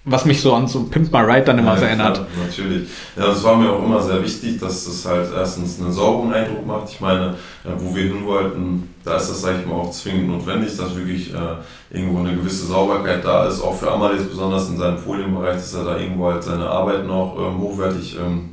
[0.04, 2.16] was mich so an so Pimp My Ride dann immer so erinnert.
[2.16, 2.88] klar, natürlich.
[3.16, 6.66] Ja, das war mir auch immer sehr wichtig, dass das halt erstens einen sauberen Eindruck
[6.66, 6.90] macht.
[6.90, 10.28] Ich meine, äh, wo wir hin wollten, da ist das, sag ich mal, auch zwingend
[10.28, 13.60] notwendig, dass wirklich äh, irgendwo eine gewisse Sauberkeit da ist.
[13.62, 17.36] Auch für jetzt besonders in seinem Folienbereich, dass er da irgendwo halt seine Arbeit noch
[17.38, 18.50] ähm, hochwertig ähm,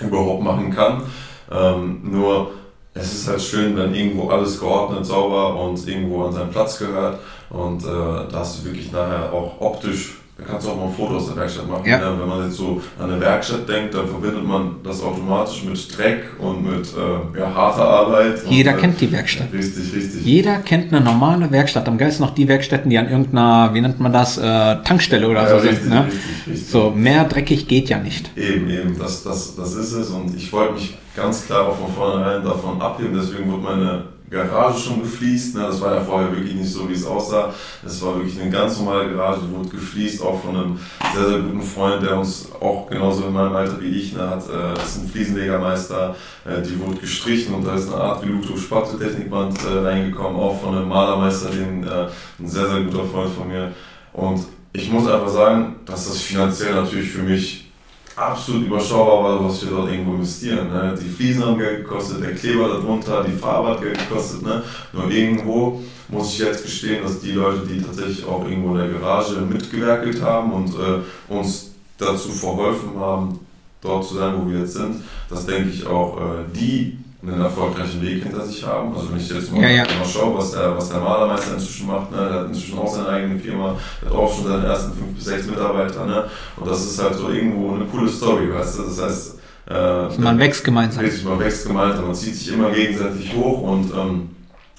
[0.00, 1.02] überhaupt machen kann.
[1.50, 2.52] Ähm, nur
[2.94, 7.18] es ist halt schön, wenn irgendwo alles geordnet, sauber und irgendwo an seinen Platz gehört.
[7.50, 10.92] Und äh, da hast du wirklich nachher auch optisch, da kannst du auch mal ein
[10.92, 11.86] Foto aus der Werkstatt machen.
[11.86, 11.98] Ja.
[11.98, 12.18] Ne?
[12.18, 16.24] Wenn man jetzt so an eine Werkstatt denkt, dann verbindet man das automatisch mit Dreck
[16.38, 18.42] und mit äh, ja, harter Arbeit.
[18.48, 19.52] Jeder und, kennt die Werkstatt.
[19.52, 20.24] Richtig, richtig.
[20.24, 21.88] Jeder kennt eine normale Werkstatt.
[21.88, 25.42] Am geilsten noch die Werkstätten, die an irgendeiner, wie nennt man das, äh, Tankstelle oder
[25.42, 25.90] ja, so richtig, sind.
[25.90, 26.06] Ne?
[26.06, 26.68] richtig, richtig.
[26.68, 28.30] So, mehr dreckig geht ja nicht.
[28.36, 30.10] Eben, eben, das, das, das ist es.
[30.10, 33.14] Und ich wollte mich ganz klar auch von vornherein davon abheben.
[33.14, 35.54] Deswegen wurde meine Garage schon gefliest.
[35.54, 35.62] Ne?
[35.62, 37.52] Das war ja vorher wirklich nicht so, wie es aussah.
[37.84, 40.80] Es war wirklich eine ganz normale Garage, die wurde gefliest, auch von einem
[41.14, 44.48] sehr, sehr guten Freund, der uns auch genauso in meinem Alter wie ich ne, hat.
[44.48, 46.16] Äh, das ist ein Fliesenlegermeister.
[46.46, 50.76] Äh, die wurde gestrichen und da ist eine Art Veluto Spateltechnikband äh, reingekommen, auch von
[50.76, 52.08] einem Malermeister, den, äh,
[52.40, 53.72] ein sehr, sehr guter Freund von mir.
[54.14, 57.71] Und ich muss einfach sagen, dass das finanziell natürlich für mich
[58.16, 60.68] absolut überschaubar war, was wir dort irgendwo investieren.
[60.68, 60.94] Ne?
[61.00, 64.42] Die Fliesen haben Geld gekostet, der Kleber darunter, die Farbe hat Geld gekostet.
[64.42, 64.62] Ne?
[64.92, 68.88] Nur irgendwo muss ich jetzt gestehen, dass die Leute, die tatsächlich auch irgendwo in der
[68.88, 73.40] Garage mitgewerkelt haben und äh, uns dazu verholfen haben,
[73.80, 78.02] dort zu sein, wo wir jetzt sind, dass denke ich auch äh, die einen erfolgreichen
[78.02, 78.94] Weg hinter sich haben.
[78.96, 79.82] Also wenn ich jetzt mal, Ja, ja.
[79.84, 82.16] mal schaue, was der, was der Malermeister inzwischen macht, ne?
[82.16, 85.24] der hat inzwischen auch seine eigene Firma, der hat auch schon seine ersten fünf bis
[85.24, 86.04] sechs Mitarbeiter.
[86.04, 86.24] Ne?
[86.56, 88.82] Und das ist halt so irgendwo eine coole Story, weißt du?
[88.82, 89.38] Das heißt,
[89.70, 91.04] äh, Man wächst gemeinsam.
[91.04, 94.30] Richtig, man wächst gemeinsam, man zieht sich immer gegenseitig hoch und ähm,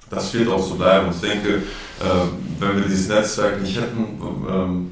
[0.09, 1.07] das wird auch so bleiben.
[1.07, 2.03] Und ich denke, äh,
[2.59, 4.05] wenn wir dieses Netzwerk nicht hätten,
[4.49, 4.91] ähm,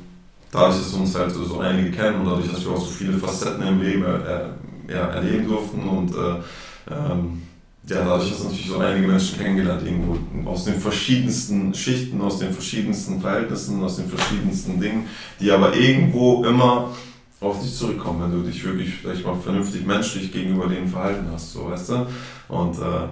[0.52, 3.68] dadurch, dass uns halt so einige kennen und dadurch, dass wir auch so viele Facetten
[3.68, 6.42] im Leben äh, ja, erleben durften und äh,
[6.90, 7.42] ähm,
[7.88, 12.54] ja, dadurch, dass natürlich so einige Menschen kennengelernt irgendwo aus den verschiedensten Schichten, aus den
[12.54, 15.08] verschiedensten Verhältnissen, aus den verschiedensten Dingen,
[15.40, 16.92] die aber irgendwo immer
[17.40, 21.54] auf dich zurückkommen, wenn du dich wirklich, ich mal, vernünftig menschlich gegenüber denen verhalten hast,
[21.54, 22.08] so weißt du.
[22.50, 23.08] Und äh,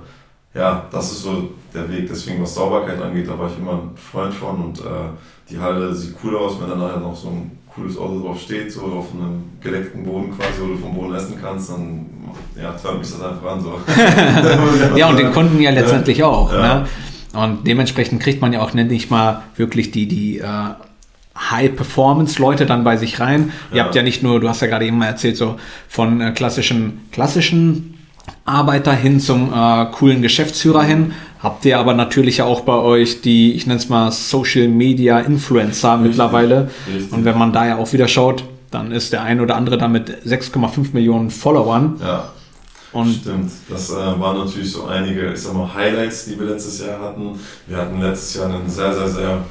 [0.54, 2.08] ja, das ist so der Weg.
[2.08, 5.10] Deswegen, was Sauberkeit angeht, da war ich immer ein Freund von und äh,
[5.50, 8.72] die Halle sieht cool aus, wenn dann nachher noch so ein cooles Auto drauf steht,
[8.72, 12.06] so auf einem gedeckten Boden quasi, wo du vom Boden essen kannst, dann
[12.62, 13.62] ja, träumt mich das einfach an.
[13.62, 13.80] So.
[14.98, 16.52] Ja, und den Kunden ja letztendlich auch.
[16.54, 16.80] Ja.
[16.80, 16.88] Ne?
[17.34, 20.46] Und dementsprechend kriegt man ja auch, nenne ich mal, wirklich die, die äh,
[21.38, 23.52] High-Performance-Leute dann bei sich rein.
[23.72, 23.84] Ihr Ja.
[23.86, 27.02] habt ja nicht nur, du hast ja gerade eben mal erzählt, so von äh, klassischen,
[27.12, 27.99] klassischen
[28.46, 31.14] Arbeiter hin zum äh, coolen Geschäftsführer hin.
[31.42, 35.20] Habt ihr aber natürlich ja auch bei euch die, ich nenne es mal Social Media
[35.20, 36.70] Influencer mittlerweile.
[36.88, 37.14] richtig.
[37.14, 39.88] Und wenn man da ja auch wieder schaut, dann ist der ein oder andere da
[39.88, 41.96] mit 6,5 Millionen Followern.
[42.02, 42.32] Ja,
[42.92, 43.52] Und stimmt.
[43.70, 47.40] Das äh, waren natürlich so einige, ich sag mal, Highlights, die wir letztes Jahr hatten.
[47.68, 49.44] Wir hatten letztes Jahr einen sehr, sehr, sehr,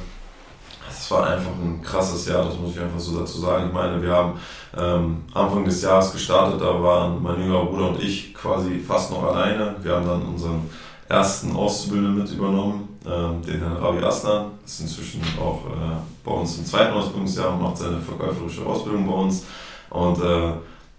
[1.09, 3.69] es war einfach ein krasses Jahr, das muss ich einfach so dazu sagen.
[3.69, 4.33] Ich meine, wir haben
[4.77, 9.23] ähm, Anfang des Jahres gestartet, da waren mein jüngerer Bruder und ich quasi fast noch
[9.23, 9.75] alleine.
[9.81, 10.69] Wir haben dann unseren
[11.07, 14.51] ersten Auszubildenden mit übernommen, ähm, den Herrn Ravi Aslan.
[14.63, 19.13] Ist inzwischen auch äh, bei uns im zweiten Ausbildungsjahr und macht seine verkäuferische Ausbildung bei
[19.13, 19.45] uns.
[19.89, 20.51] Und äh,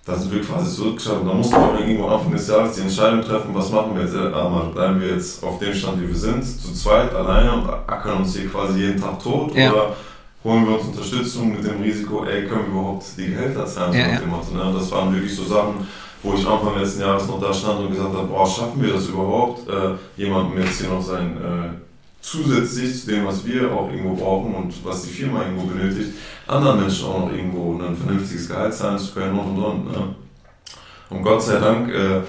[0.06, 3.50] da sind wir quasi zurückgeschaut da mussten wir irgendwo Anfang des Jahres die Entscheidung treffen,
[3.54, 4.16] was machen wir jetzt?
[4.16, 8.18] Einmal bleiben wir jetzt auf dem Stand, wie wir sind, zu zweit, alleine und ackern
[8.18, 9.70] uns hier quasi jeden Tag tot Ja.
[9.72, 9.96] oder
[10.42, 13.92] holen wir uns Unterstützung mit dem Risiko, ey, können wir überhaupt die Gehälter zahlen?
[13.92, 14.20] Ja, ja.
[14.26, 14.72] Motto, ne?
[14.74, 15.86] Das waren wirklich so Sachen,
[16.22, 19.06] wo ich Anfang letzten Jahres noch da stand und gesagt habe, boah, schaffen wir das
[19.06, 21.89] überhaupt, äh, jemandem jetzt hier noch sein äh,
[22.20, 26.10] zusätzlich zu dem, was wir auch irgendwo brauchen und was die Firma irgendwo benötigt,
[26.46, 29.92] anderen Menschen auch noch irgendwo ein vernünftiges Gehalt zahlen zu können und und und.
[29.92, 30.14] Ne?
[31.10, 32.20] Und Gott sei Dank äh,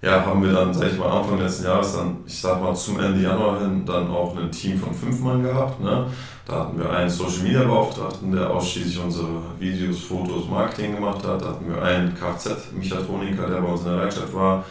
[0.00, 3.00] ja, haben wir dann, sag ich mal, Anfang letzten Jahres dann, ich sag mal, zum
[3.00, 5.80] Ende Januar hin dann auch ein Team von fünf Mann gehabt.
[5.80, 6.06] Ne?
[6.46, 11.42] Da hatten wir einen Social Media Beauftragten, der ausschließlich unsere Videos, Fotos, Marketing gemacht hat.
[11.42, 14.64] Da hatten wir einen Kfz-Mechatroniker, der bei uns in der Werkstatt war.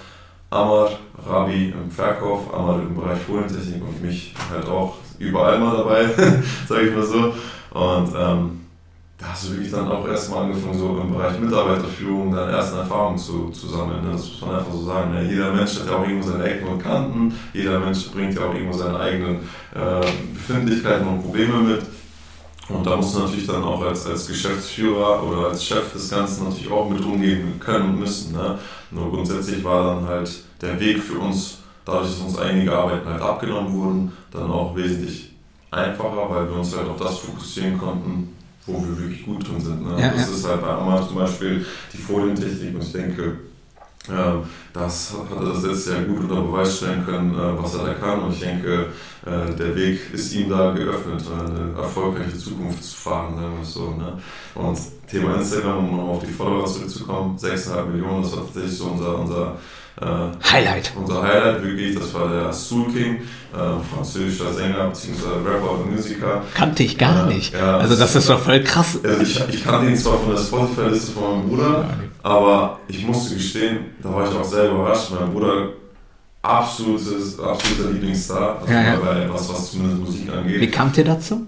[0.49, 0.91] Amar,
[1.25, 6.05] Rabi im Verkauf, Amar im Bereich Folientechnik und mich halt auch überall mal dabei,
[6.67, 7.33] sage ich mal so.
[7.71, 8.61] Und ähm,
[9.17, 13.17] da hast du wirklich dann auch erstmal angefangen, so im Bereich Mitarbeiterführung deine ersten Erfahrungen
[13.17, 14.03] zu, zu sammeln.
[14.05, 14.11] Ne?
[14.11, 15.11] Das muss man einfach so sagen.
[15.11, 15.27] Ne?
[15.27, 18.53] Jeder Mensch hat ja auch irgendwo seine Ecken und Kanten, jeder Mensch bringt ja auch
[18.53, 19.37] irgendwo seine eigenen
[19.73, 21.81] äh, Befindlichkeiten und Probleme mit.
[22.69, 26.45] Und da musst du natürlich dann auch als, als Geschäftsführer oder als Chef des Ganzen
[26.45, 28.33] natürlich auch mit umgehen können und müssen.
[28.33, 28.59] Ne?
[28.91, 30.29] Nur grundsätzlich war dann halt
[30.61, 35.31] der Weg für uns, dadurch, dass uns einige Arbeiten halt abgenommen wurden, dann auch wesentlich
[35.71, 39.85] einfacher, weil wir uns halt auf das fokussieren konnten, wo wir wirklich gut drin sind.
[39.85, 40.01] Ne?
[40.01, 40.35] Ja, das ja.
[40.35, 43.39] ist halt bei Amar zum Beispiel die Folientechnik und ich denke,
[44.73, 47.93] das hat er das jetzt sehr gut unter Beweis stellen können, äh, was er da
[47.93, 48.87] kann und ich denke,
[49.25, 53.91] äh, der Weg ist ihm da geöffnet, eine erfolgreiche Zukunft zu fahren, sagen wir so.
[53.91, 54.13] Ne?
[54.55, 54.77] Und
[55.09, 59.45] Thema Instagram, um auf die Follower zurückzukommen, 6,5 Millionen, das war tatsächlich so unser, unser
[59.45, 59.55] äh,
[60.05, 60.91] Highlight.
[60.95, 63.15] unser Highlight wirklich, das war der Soul King,
[63.53, 65.27] äh, französischer Sänger bzw.
[65.43, 66.43] Rapper und Musiker.
[66.53, 67.53] Kannte ich gar Ja, nicht.
[67.53, 67.77] ja.
[67.79, 68.99] also das ist doch voll krass.
[69.03, 71.85] Also ich, ich kannte ihn zwar von der Spotify-Liste von meinem Bruder,
[72.21, 75.09] aber ich musste gestehen, da war ich auch sehr überrascht.
[75.19, 75.69] Mein Bruder,
[76.41, 78.99] absolutes, absoluter Lieblingsstar, also Ja, ja.
[79.33, 80.61] was, was zumindest Musik angeht.
[80.61, 81.47] Wie kamt ihr dazu?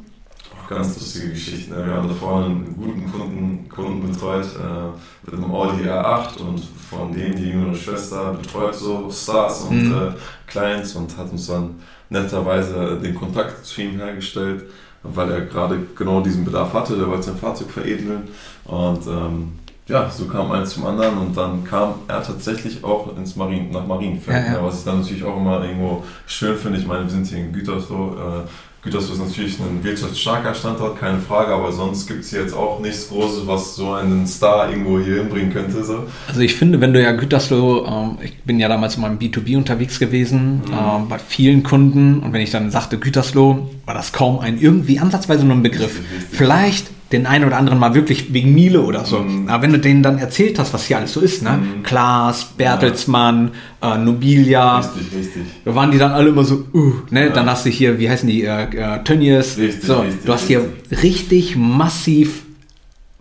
[0.69, 1.75] Ganz lustige Geschichten.
[1.75, 6.61] Wir haben da vorne einen guten Kunden, Kunden betreut äh, mit einem Audi R8 und
[6.89, 9.93] von dem die jüngere Schwester betreut so Stars und Mhm.
[9.93, 10.11] äh,
[10.45, 11.75] Clients und hat uns dann
[12.09, 14.65] netterweise den Kontakt zu ihm hergestellt,
[15.01, 16.95] weil er gerade genau diesen Bedarf hatte.
[16.97, 18.27] Der wollte sein Fahrzeug veredeln
[18.65, 19.53] und ähm,
[19.87, 23.87] ja, so kam eins zum anderen und dann kam er tatsächlich auch ins Marien, nach
[23.87, 24.63] Marienfeld, Ja, ja.
[24.63, 26.77] was ich dann natürlich auch immer irgendwo schön finde.
[26.77, 28.13] Ich meine, wir sind hier in Gütersloh.
[28.13, 28.47] Äh,
[28.81, 32.79] Gütersloh ist natürlich ein wirtschaftsstarker Standort, keine Frage, aber sonst gibt es hier jetzt auch
[32.79, 35.83] nichts Großes, was so einen Star irgendwo hier hinbringen könnte.
[35.83, 36.07] So.
[36.27, 39.57] Also ich finde, wenn du ja Gütersloh, ähm, ich bin ja damals mal im B2B
[39.57, 44.39] unterwegs gewesen, ähm, bei vielen Kunden und wenn ich dann sagte Gütersloh, war das kaum
[44.39, 45.99] ein irgendwie ansatzweise nur ein Begriff.
[46.31, 49.19] Vielleicht den einen oder anderen mal wirklich wegen Miele oder so.
[49.19, 49.47] Mhm.
[49.49, 51.59] Aber wenn du denen dann erzählt hast, was hier alles so ist, ne?
[51.61, 51.83] Mhm.
[51.83, 55.41] Klaas, Bertelsmann, äh, Nobilia, Richtig, richtig.
[55.65, 57.31] da waren die dann alle immer so, uh, ne?
[57.31, 59.57] Dann hast du hier, wie heißen die, äh, äh, Tönnies.
[59.57, 62.43] Richtig, so, richtig, du hast hier richtig massiv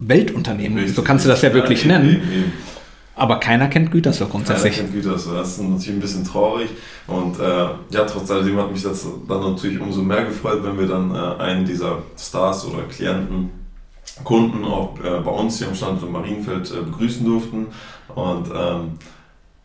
[0.01, 0.79] Weltunternehmen.
[0.79, 2.09] richtig so kannst du das ja wirklich eben, nennen.
[2.11, 2.53] Eben, eben.
[3.17, 4.77] Aber keiner kennt Gütersloh Keiner grundsätzlich.
[4.77, 5.35] kennt Gütersloh.
[5.35, 6.69] Das ist natürlich ein bisschen traurig.
[7.09, 10.87] Und äh, ja, trotz alledem hat mich das dann natürlich umso mehr gefreut, wenn wir
[10.87, 13.51] dann äh, einen dieser Stars oder Klienten,
[14.25, 17.67] Kunden auch äh, bei uns hier im Standort in Marienfeld äh, begrüßen durften.
[18.15, 18.99] Und ähm,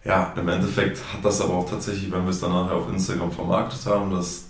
[0.05, 3.31] ja, im Endeffekt hat das aber auch tatsächlich, wenn wir es dann nachher auf Instagram
[3.31, 4.45] vermarktet haben, dass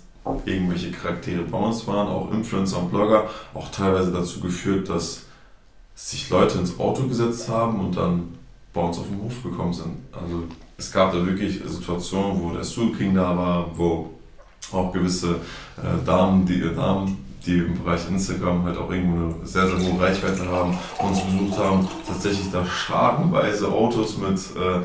[0.46, 5.22] irgendwelche Charaktere bei uns waren, auch Influencer und Blogger, auch teilweise dazu geführt, dass
[5.94, 8.34] sich Leute ins Auto gesetzt haben und dann
[8.72, 9.96] bei uns auf den Hof gekommen sind.
[10.12, 10.44] Also
[10.76, 14.10] es gab da wirklich Situationen, wo der Soul King da war, wo
[14.72, 15.36] auch gewisse
[15.76, 19.78] äh, Damen, die, äh, Damen, die im Bereich Instagram halt auch irgendwo eine sehr, sehr
[19.78, 24.80] hohe Reichweite haben, uns besucht haben, tatsächlich da scharenweise Autos mit, äh,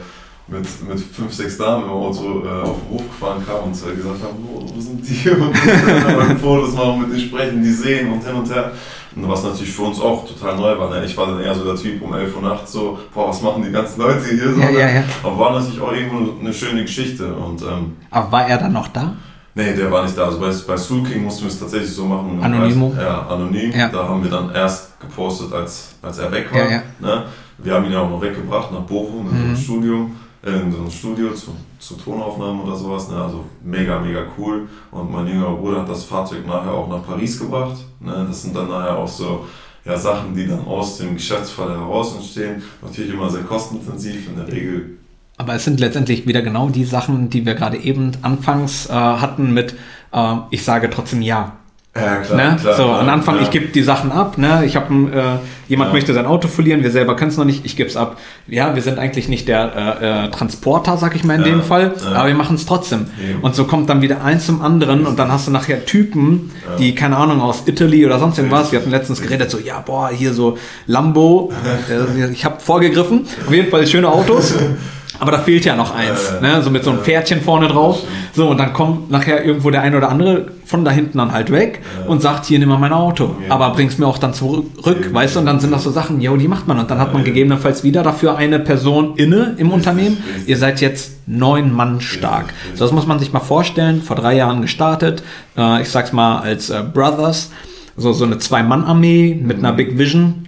[0.47, 3.95] mit, mit fünf, sechs Damen im Auto äh, auf den Hof gefahren kamen und äh,
[3.95, 5.29] gesagt haben, wo, wo sind die?
[5.29, 8.71] Und dann Fotos machen, mit denen sprechen, die sehen und hin und her.
[9.15, 10.89] Und was natürlich für uns auch total neu war.
[10.89, 11.03] Ne?
[11.05, 13.63] Ich war dann eher so der Typ um 11 Uhr nachts so, boah, was machen
[13.63, 14.59] die ganzen Leute hier so?
[14.59, 15.03] Ja, ja, ja.
[15.23, 17.33] Aber war natürlich auch irgendwo eine schöne Geschichte.
[17.33, 19.15] Und ähm, Aber war er dann noch da?
[19.55, 20.25] Nee, der war nicht da.
[20.25, 22.39] Also bei, bei Soul King mussten wir es tatsächlich so machen.
[22.41, 22.93] Anonymo?
[22.97, 23.71] Ja, anonym.
[23.71, 23.89] Ja.
[23.89, 26.59] Da haben wir dann erst gepostet, als, als er weg war.
[26.59, 26.81] Ja, ja.
[26.99, 27.25] Ne?
[27.57, 29.49] Wir haben ihn ja auch noch weggebracht nach Bochum in so Mhm.
[29.51, 30.15] ein Studium.
[30.41, 33.21] In so ein Studio zu, zu Tonaufnahmen oder sowas, ne?
[33.21, 34.69] also mega, mega cool.
[34.89, 37.75] Und mein jüngerer Bruder hat das Fahrzeug nachher auch nach Paris gebracht.
[37.99, 38.25] Ne?
[38.25, 39.45] Das sind dann nachher auch so
[39.83, 42.63] ja, Sachen, die dann aus dem Geschäftsfall heraus entstehen.
[42.81, 44.98] Natürlich immer sehr kostenintensiv, in der Regel
[45.39, 49.53] Aber es sind letztendlich wieder genau die Sachen, die wir gerade eben anfangs äh, hatten
[49.53, 49.73] mit,
[50.11, 51.53] äh, ich sage trotzdem ja.
[51.95, 52.51] Ja, klar.
[52.51, 52.57] ne?
[52.59, 53.41] klar so, am Anfang, ja.
[53.43, 54.63] ich gebe die Sachen ab, ne?
[54.65, 55.93] Ich habe äh, jemand Ja.
[55.93, 58.17] möchte sein Auto verlieren, wir selber können es noch nicht, ich gebe es ab.
[58.47, 61.93] Ja, wir sind eigentlich nicht der äh, äh, Transporter, sag ich mal in dem Fall,
[62.13, 63.07] aber wir machen es trotzdem.
[63.41, 66.93] Und so kommt dann wieder eins zum anderen und dann hast du nachher Typen, die,
[66.95, 70.33] keine Ahnung, aus Italy oder sonst irgendwas, wir hatten letztens geredet, so, ja, boah, hier
[70.33, 71.53] so Lambo,
[71.89, 74.53] äh, ich habe vorgegriffen, auf jeden Fall schöne Autos.
[75.19, 76.55] Aber da fehlt ja noch eins, ja.
[76.57, 76.61] ne?
[76.61, 77.05] so mit so einem Ja.
[77.05, 77.99] Pferdchen vorne drauf.
[78.33, 81.51] So, und dann kommt nachher irgendwo der ein oder andere von da hinten dann halt
[81.51, 83.35] weg und sagt, hier nimm mal mein Auto.
[83.47, 83.53] Ja.
[83.55, 85.13] Aber bring's mir auch dann zurück, Eben.
[85.13, 85.39] weißt du?
[85.39, 86.79] Und dann sind das so Sachen, jo, die macht man.
[86.79, 90.17] Und dann hat man gegebenenfalls wieder dafür eine Person inne im Unternehmen.
[90.45, 92.53] Ihr seid jetzt neun Mann stark.
[92.75, 94.01] So, das muss man sich mal vorstellen.
[94.01, 95.23] Vor drei Jahren gestartet.
[95.57, 97.51] Äh, ich sag's mal als äh, Brothers.
[97.97, 100.45] So, so eine Zwei-Mann-Armee mit einer Big Vision.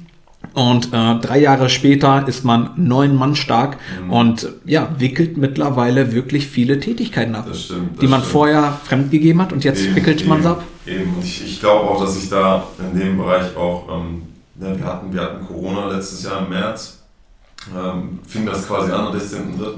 [0.53, 3.77] Und äh, drei Jahre später ist man neun Mann stark
[4.09, 8.31] und ja, wickelt mittlerweile wirklich viele Tätigkeiten ab, Das stimmt, das die man stimmt.
[8.33, 10.63] vorher fremdgegeben hat und jetzt Eben, wickelt man es eben, ab.
[10.85, 14.23] Eben, und ich, ich glaube auch, dass sich da in dem Bereich auch, ähm,
[14.55, 16.97] ne, wir, hatten, wir hatten Corona letztes Jahr im März,
[17.73, 19.75] ähm, fing das quasi an am 16.03.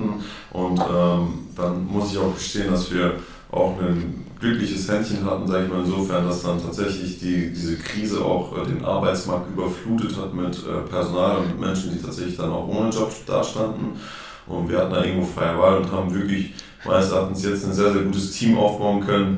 [0.53, 3.13] und ähm, dann muss ich auch gestehen, dass wir
[3.51, 8.23] auch ein glückliches Händchen hatten, sage ich mal insofern, dass dann tatsächlich die, diese Krise
[8.23, 12.51] auch äh, den Arbeitsmarkt überflutet hat mit äh, Personal und mit Menschen, die tatsächlich dann
[12.51, 13.99] auch ohne Job dastanden.
[14.45, 16.53] Und wir hatten da irgendwo freie Wahl und haben wirklich
[16.85, 19.37] meines Erachtens jetzt ein sehr, sehr gutes Team aufbauen können,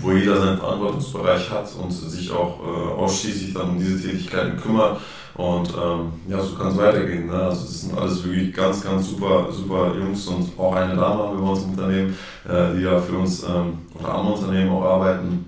[0.00, 4.98] wo jeder seinen Verantwortungsbereich hat und sich auch äh, ausschließlich dann um diese Tätigkeiten kümmert.
[5.34, 7.26] Und ähm, ja, so kann es weitergehen.
[7.26, 7.32] Ne?
[7.32, 11.38] Also das sind alles wirklich ganz, ganz super, super Jungs und auch eine Dame haben
[11.38, 12.18] wir bei uns im Unternehmen,
[12.48, 15.46] äh, die ja für uns ähm, oder am Unternehmen auch arbeiten.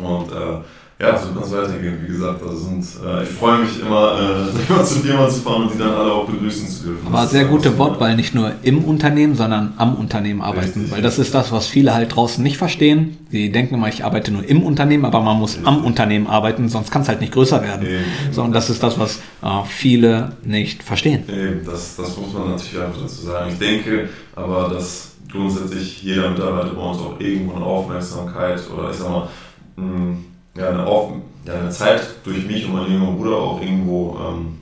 [0.00, 0.60] Und äh,
[1.00, 1.98] ja, so kann es weitergehen.
[2.06, 5.74] Wie gesagt, also sind, äh, ich freue mich immer, äh, zur Firma zu fahren und
[5.74, 7.06] die dann alle auch begrüßen zu dürfen.
[7.06, 10.80] Aber Das sehr gute Wortwahl, nicht nur im Unternehmen, sondern am Unternehmen arbeiten.
[10.80, 10.92] Richtig.
[10.92, 13.16] Weil das ist das, was viele halt draußen nicht verstehen.
[13.30, 16.90] Sie denken immer, ich arbeite nur im Unternehmen, aber man muss am Unternehmen arbeiten, sonst
[16.90, 17.86] kann es halt nicht größer werden.
[17.86, 18.04] Eben.
[18.30, 21.22] So, und das ist das, was äh, viele nicht verstehen.
[21.28, 23.50] Eben, das, das muss man natürlich einfach dazu sagen.
[23.50, 28.96] Ich denke aber, dass grundsätzlich jeder Mitarbeiter bei uns auch irgendwo eine Aufmerksamkeit oder ich
[28.96, 29.28] sag mal,
[29.76, 30.16] mh,
[30.56, 31.12] ja, eine, Auf
[31.44, 34.58] ja, eine Zeit durch mich und meinen jüngeren Bruder auch irgendwo ähm,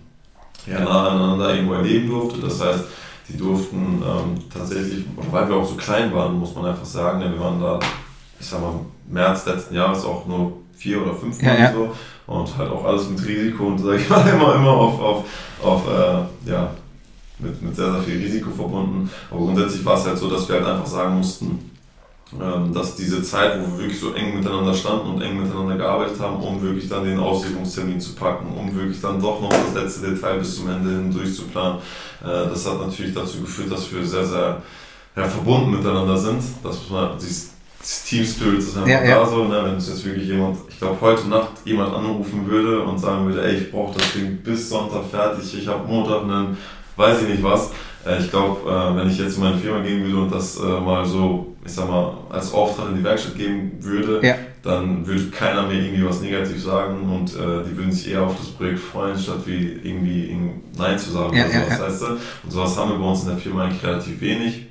[0.67, 2.41] ja, nah aneinander irgendwo erleben durfte.
[2.41, 2.85] Das heißt,
[3.29, 7.31] die durften ähm, tatsächlich, weil wir auch so klein waren, muss man einfach sagen, ja,
[7.31, 7.79] wir waren da,
[8.39, 8.75] ich sag mal,
[9.09, 11.73] März letzten Jahres auch nur vier oder fünf Ja, Mal ja.
[11.73, 11.91] so
[12.27, 15.25] und halt auch alles mit Risiko und sag ich mal immer, immer auf, auf,
[15.63, 16.71] auf äh, ja,
[17.39, 19.11] mit, mit sehr, sehr viel Risiko verbunden.
[19.31, 21.71] Aber grundsätzlich war es halt so, dass wir halt einfach sagen mussten,
[22.73, 26.37] dass diese Zeit, wo wir wirklich so eng miteinander standen und eng miteinander gearbeitet haben,
[26.37, 30.39] um wirklich dann den Auslegungstermin zu packen, um wirklich dann doch noch das letzte Detail
[30.39, 31.79] bis zum Ende hin durchzuplanen,
[32.23, 34.63] äh, das hat natürlich dazu geführt, dass wir sehr, sehr
[35.17, 39.21] ja, verbunden miteinander sind, dass man dieses das Team Spirit ist einfach Ja, ja.
[39.21, 39.65] da so, ne?
[39.65, 43.47] wenn uns jetzt wirklich jemand, ich glaube heute Nacht jemand anrufen würde und sagen würde,
[43.47, 46.57] ey, ich brauche das Ding bis Sonntag fertig, ich habe Montag einen,
[46.97, 47.71] weiß ich nicht was.
[48.09, 50.63] Äh, ich glaube, äh, wenn ich jetzt in meine Firma gehen würde und das äh,
[50.63, 54.35] mal so, ich sag mal, als Auftrag in die Werkstatt geben würde, Ja.
[54.63, 58.49] dann würde keiner mir irgendwie was negativ sagen und die würden sich eher auf das
[58.49, 61.85] Projekt freuen, statt wie irgendwie irgend- Nein zu sagen Ja, oder sowas, ja.
[61.87, 62.07] weißt du?
[62.45, 64.67] Und sowas haben wir bei uns in der Firma eigentlich relativ wenig.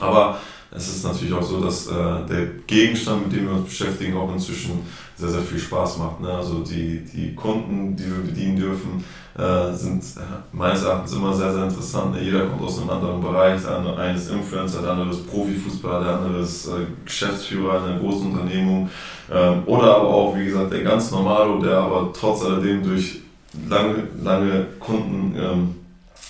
[0.00, 0.38] Aber
[0.70, 1.92] es ist natürlich auch so, dass äh,
[2.28, 4.80] der Gegenstand, mit dem wir uns beschäftigen, auch inzwischen
[5.16, 6.20] sehr, sehr viel Spaß macht.
[6.20, 6.30] Ne?
[6.30, 9.02] Also die, die Kunden, die wir bedienen dürfen,
[9.36, 10.20] äh, sind äh,
[10.52, 12.14] meines Erachtens immer sehr, sehr interessant.
[12.14, 12.22] Ne?
[12.22, 13.60] Jeder kommt aus einem anderen Bereich.
[13.62, 18.00] Der eine, ist Influencer, der andere ist Profifußballer, der andere ist äh, Geschäftsführer in einer
[18.00, 18.88] großen Unternehmung.
[19.30, 23.20] Ähm, oder aber auch, wie gesagt, der ganz Normalo, der aber trotz alledem durch
[23.68, 25.34] lange, lange Kunden...
[25.38, 25.74] Ähm,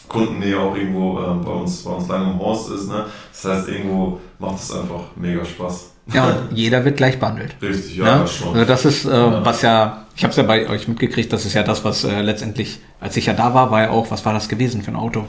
[0.09, 2.89] Kundennähe auch irgendwo ähm, bei, uns, bei uns lange im Haus ist.
[2.89, 3.07] Ne?
[3.33, 5.96] Das heißt, irgendwo macht es einfach mega Spaß.
[6.13, 7.57] Ja, und jeder wird gleich behandelt.
[7.61, 8.55] Richtig, ja, Ja, schon.
[8.55, 9.11] also das ist, äh,
[9.45, 12.23] was ja, ich habe es ja bei euch mitgekriegt, das ist ja das, was äh,
[12.23, 14.97] letztendlich, als ich ja da war, war ja auch, was war das gewesen für ein
[14.97, 15.25] Auto?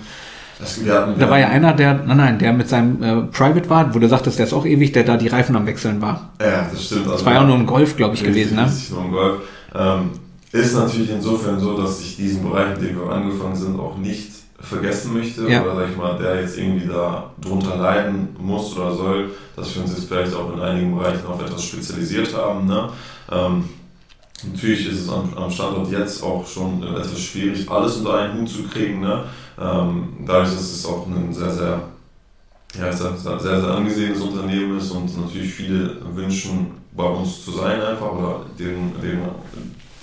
[0.59, 3.69] Das, wir hatten, Da war ja einer, der, nein, nein, der mit seinem äh, Private
[3.69, 6.29] war, wo du sagtest, der ist auch ewig, der da die Reifen am Wechseln war.
[6.41, 7.07] Ja, das stimmt.
[7.07, 8.65] Das war ja auch nur ein Golf, glaube ich, gewesen, ne?
[8.65, 9.37] Richtig, nur ein Golf.
[9.75, 10.09] Ähm,
[10.51, 14.31] ist natürlich insofern so, dass ich diesen Bereich, in dem wir angefangen sind, auch nicht
[14.59, 15.63] vergessen möchte Ja.
[15.63, 19.83] oder sag ich mal, der jetzt irgendwie da drunter leiden muss oder soll, dass wir
[19.83, 22.65] uns jetzt vielleicht auch in einigen Bereichen auf etwas spezialisiert haben.
[22.65, 22.89] Ne?
[23.31, 23.69] Ähm,
[24.51, 28.49] natürlich ist es am, am Standort jetzt auch schon etwas schwierig, alles unter einen Hut
[28.49, 29.01] zu kriegen.
[29.01, 29.25] Ne?
[29.59, 31.81] Ähm, dadurch, dass es auch ein sehr, sehr
[32.79, 37.79] ja, sag, sehr, sehr angesehenes Unternehmen ist und natürlich viele wünschen, bei uns zu sein
[37.79, 39.19] einfach oder deren, deren,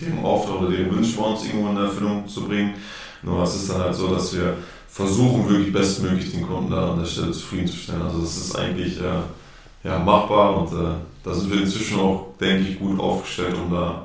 [0.01, 2.75] deren Auftrag oder deren Wünsche bei uns irgendwo in Erfüllung zu bringen.
[3.24, 4.54] Nur es ist dann halt so, dass wir
[4.88, 8.02] versuchen, wirklich bestmöglich den Kunden da an der Stelle zufriedenzustellen.
[8.02, 10.92] Also das ist eigentlich äh, ja, machbar und äh,
[11.25, 14.02] da sind wir inzwischen auch, denke ich, gut aufgestellt, um da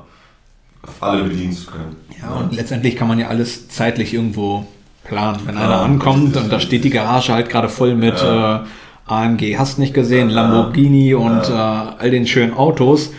[1.00, 1.96] alle bedienen zu können.
[2.20, 4.66] Ja, und letztendlich kann man ja alles zeitlich irgendwo
[5.04, 5.40] planen.
[5.44, 8.56] Wenn einer Ja, ankommt richtig, und da steht die Garage halt gerade voll mit Ja.
[8.56, 8.66] äh,
[9.06, 10.42] AMG, hast nicht gesehen, Ja.
[10.42, 13.10] Lamborghini und äh, all den schönen Autos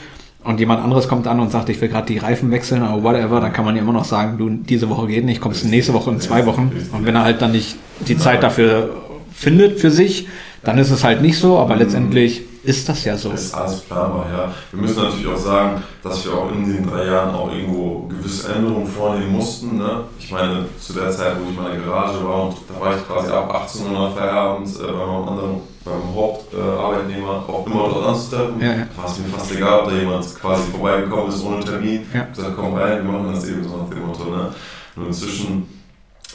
[0.44, 3.40] und jemand anderes kommt an und sagt, ich will gerade die Reifen wechseln oder whatever,
[3.40, 6.10] dann kann man ja immer noch sagen, du, diese Woche geht nicht, kommst nächste Woche
[6.12, 6.72] in zwei Wochen.
[6.92, 7.76] Und wenn er halt dann nicht
[8.08, 8.90] die Zeit dafür
[9.32, 10.28] findet für sich,
[10.64, 13.32] dann ist es halt nicht so, aber letztendlich ist das ja so.
[13.32, 14.54] Ist alles planbar, ja.
[14.72, 18.54] Wir müssen natürlich auch sagen, dass wir auch in den drei Jahren auch irgendwo gewisse
[18.54, 19.78] Änderungen vornehmen mussten.
[19.78, 20.04] Ne?
[20.20, 23.08] Ich meine, zu der Zeit, wo ich in meiner Garage war, und da war ich
[23.08, 28.62] quasi ab 18 Uhr Feierabend äh, beim anderen, beim Hauptarbeitnehmer äh, auch immer dort anzutreffen.
[28.62, 28.88] Ja, ja.
[28.96, 32.06] War es mir fast egal, ob da jemand quasi vorbeigekommen ist ohne Termin.
[32.14, 32.24] Ja.
[32.26, 34.26] gesagt, komm rein, wir machen das eben so nach dem Motto.
[34.26, 34.54] Ne?
[34.96, 35.82] Nur inzwischen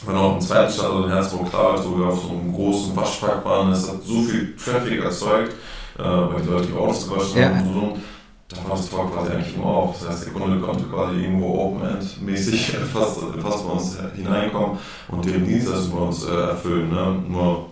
[0.05, 3.43] wenn auch im zweiten Standort in Herzog klar, wo wir auf so einem großen Waschpark
[3.43, 5.55] waren, es hat so viel Traffic erzeugt,
[5.97, 7.49] äh, weil die Leute die Autos gewaschen ja.
[7.49, 7.97] haben und so.
[8.49, 9.99] Da war das Tor quasi eigentlich immer auf.
[9.99, 14.77] Das heißt, der Kunde konnte quasi irgendwo Open-End-mäßig fast, fast bei uns hineinkommen
[15.09, 16.89] und den Dienstleistung bei uns äh, erfüllen.
[16.89, 17.23] Ne?
[17.27, 17.65] Nur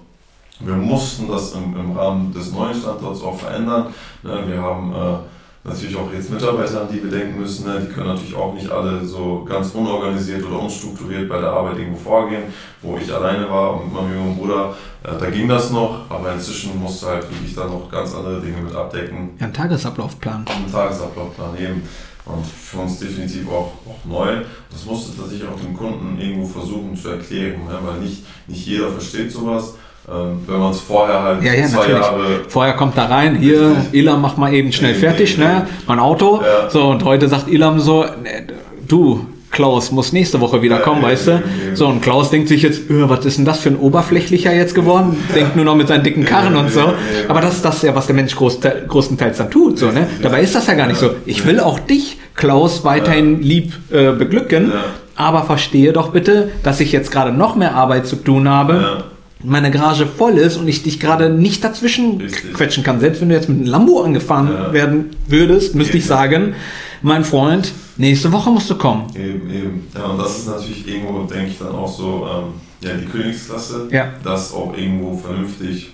[0.60, 3.88] wir mussten das im, im Rahmen des neuen Standorts auch verändern.
[4.24, 4.44] Ne?
[4.48, 5.18] Wir haben äh,
[5.66, 7.66] natürlich auch jetzt Mitarbeiter, an die wir denken müssen.
[7.66, 7.82] Ne?
[7.82, 11.98] Die können natürlich auch nicht alle so ganz unorganisiert oder unstrukturiert bei der Arbeit irgendwo
[11.98, 12.44] vorgehen.
[12.82, 16.34] Wo ich alleine war und mit meinem jungen Bruder, äh, da ging das noch, aber
[16.34, 19.32] inzwischen musste halt wirklich dann noch ganz andere Dinge mit abdecken.
[19.40, 20.46] Ja, einen Tagesablaufplan.
[20.48, 21.82] Einen Tagesablaufplan eben.
[22.26, 24.42] Und für uns definitiv auch, auch neu.
[24.72, 27.78] Das musste tatsächlich auch dem Kunden irgendwo versuchen zu erklären, ne?
[27.84, 29.76] weil nicht, nicht jeder versteht sowas.
[30.08, 32.02] Ähm, wenn man es vorher halt ja, ja, zwei natürlich.
[32.02, 32.26] Jahre.
[32.48, 33.76] Vorher kommt da rein, hier.
[33.92, 35.68] Ilam, mach mal eben schnell fertig, ne?
[35.88, 36.42] Mein Auto.
[36.42, 36.70] Ja.
[36.70, 38.46] So, und heute sagt Ilam so, ne,
[38.88, 41.44] du, Klaus muss nächste Woche wieder kommen, ja, weißt du?
[41.74, 44.76] So, und Klaus denkt sich jetzt, öh, was ist denn das für ein Oberflächlicher jetzt
[44.76, 45.18] geworden?
[45.34, 46.94] Denkt nur noch mit seinen dicken Karren und so.
[47.28, 50.08] Aber das ist das ja, was der Mensch groß, großenteils dann tut, so, ne?
[50.22, 51.12] Dabei ist das ja gar nicht so.
[51.26, 54.72] Ich will auch dich, Klaus, weiterhin lieb äh, beglücken,
[55.16, 59.06] aber verstehe doch bitte, dass ich jetzt gerade noch mehr Arbeit zu tun habe
[59.44, 62.54] meine Garage voll ist und ich dich gerade nicht dazwischen Richtig.
[62.54, 63.00] quetschen kann.
[63.00, 64.74] Selbst wenn du jetzt mit einem Lambo angefahren ja.
[64.74, 66.56] werden würdest, müsste ich sagen,
[67.02, 69.08] mein Freund, nächste Woche musst du kommen.
[69.16, 69.88] Eben, eben.
[69.94, 73.88] Ja, und das ist natürlich irgendwo, denke ich, dann auch so ähm, ja, die Königsklasse,
[73.92, 74.08] ja.
[74.24, 75.92] das auch irgendwo vernünftig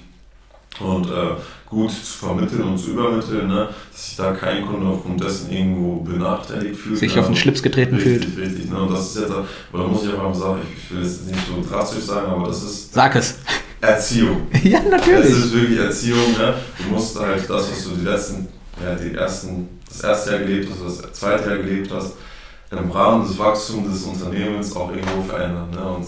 [0.80, 1.36] und äh,
[1.72, 3.70] gut zu vermitteln und zu übermitteln, ne?
[3.92, 7.00] dass sich da kein Kunde aufgrund dessen irgendwo benachteiligt fühlt.
[7.00, 7.22] Sich ne?
[7.22, 8.38] auf den Schlips getreten richtig, fühlt.
[8.38, 8.82] Richtig, ne?
[8.82, 9.34] Und das ist jetzt,
[9.72, 12.62] oder muss ich einfach mal sagen, ich will es nicht so drastisch sagen, aber das
[12.62, 12.94] ist.
[12.94, 13.36] Sag es.
[13.80, 14.48] Erziehung.
[14.64, 15.30] ja, natürlich.
[15.30, 16.32] Das ist wirklich Erziehung.
[16.38, 16.54] Ne?
[16.78, 18.48] Du musst halt das, was du die letzten,
[18.84, 22.14] ja, die ersten, das erste Jahr gelebt hast, oder das zweite Jahr gelebt hast,
[22.70, 25.70] im Rahmen des Wachstums des Unternehmens auch irgendwo verändern.
[25.72, 25.90] Ne?
[25.90, 26.06] Und,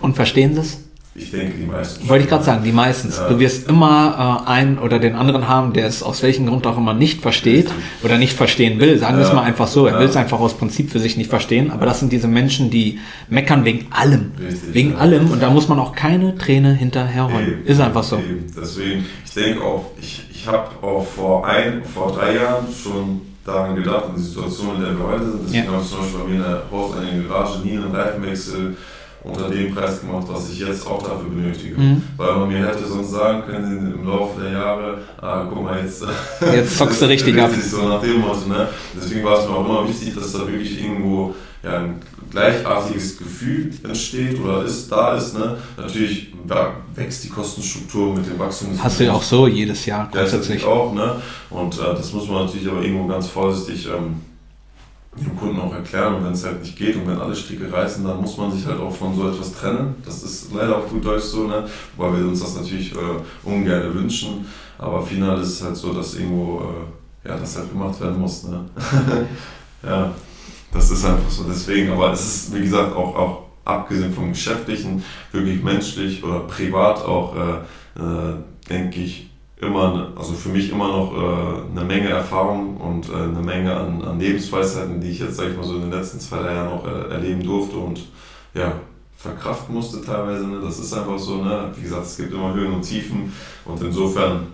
[0.00, 0.78] und verstehen sie es?
[1.14, 2.08] Ich denke, die meisten.
[2.08, 3.10] Wollte ich gerade sagen, die meisten.
[3.10, 3.28] Ja.
[3.28, 6.78] Du wirst immer äh, einen oder den anderen haben, der es aus welchem Grund auch
[6.78, 7.70] immer nicht versteht
[8.02, 8.98] oder nicht verstehen will.
[8.98, 9.28] Sagen wir ja.
[9.28, 9.86] es mal einfach so.
[9.86, 10.00] Er ja.
[10.00, 11.70] will es einfach aus Prinzip für sich nicht verstehen.
[11.70, 12.98] Aber das sind diese Menschen, die
[13.28, 14.32] meckern wegen allem.
[14.38, 15.30] Richtig, wegen allem.
[15.30, 17.62] Und da muss man auch keine Träne hinterher holen.
[17.66, 18.16] Ist einfach so.
[18.16, 18.46] Eben.
[18.56, 23.76] Deswegen, ich denke auch, ich, ich habe auch vor ein, vor drei Jahren schon daran
[23.76, 25.44] gedacht, in die Situation, in der wir heute sind.
[25.44, 27.94] Deswegen habe ich zum Beispiel bei mir in der Haus, in der Garage nie einen
[27.94, 28.76] Reifenwechsel
[29.24, 31.80] unter dem Preis gemacht, was ich jetzt auch dafür benötige.
[31.80, 32.02] Mhm.
[32.16, 36.04] Weil man mir hätte sonst sagen können im Laufe der Jahre, ah, guck mal, jetzt,
[36.40, 37.50] jetzt zockst du richtig ab.
[37.52, 38.68] So nach dem Motto, ne?
[38.96, 42.00] Deswegen war es mir auch immer wichtig, dass da wirklich irgendwo ja, ein
[42.30, 45.38] gleichartiges Gefühl entsteht oder ist, da ist.
[45.38, 45.56] Ne?
[45.76, 46.32] Natürlich
[46.94, 48.70] wächst die Kostenstruktur mit dem Wachstum.
[48.82, 50.64] Hast du ja auch so jedes Jahr grundsätzlich.
[50.64, 51.22] auch, ne?
[51.50, 54.16] Und äh, das muss man natürlich aber irgendwo ganz vorsichtig ähm,
[55.14, 58.04] dem Kunden auch erklären und wenn es halt nicht geht und wenn alle Stricke reißen,
[58.04, 59.94] dann muss man sich halt auch von so etwas trennen.
[60.04, 61.66] Das ist leider auf gut Deutsch so, ne?
[61.96, 62.96] weil wir uns das natürlich äh,
[63.42, 64.46] ungern wünschen.
[64.78, 68.44] Aber final ist es halt so, dass irgendwo äh, ja, das halt gemacht werden muss.
[68.44, 68.64] Ne?
[69.82, 70.12] ja,
[70.72, 71.44] das ist einfach so.
[71.44, 77.04] Deswegen, aber es ist, wie gesagt, auch, auch abgesehen vom Geschäftlichen, wirklich menschlich oder privat
[77.04, 78.34] auch, äh, äh
[78.68, 79.28] denke ich,
[79.62, 84.02] immer, also für mich immer noch äh, eine Menge Erfahrung und äh, eine Menge an,
[84.02, 86.72] an Lebensweisheiten, die ich jetzt, sag ich mal, so in den letzten zwei, drei Jahren
[86.72, 88.00] auch äh, erleben durfte und
[88.54, 88.72] ja,
[89.16, 90.46] verkraften musste teilweise.
[90.46, 90.60] Ne?
[90.60, 91.70] Das ist einfach so, ne?
[91.76, 93.32] wie gesagt, es gibt immer Höhen und Tiefen
[93.64, 94.48] und insofern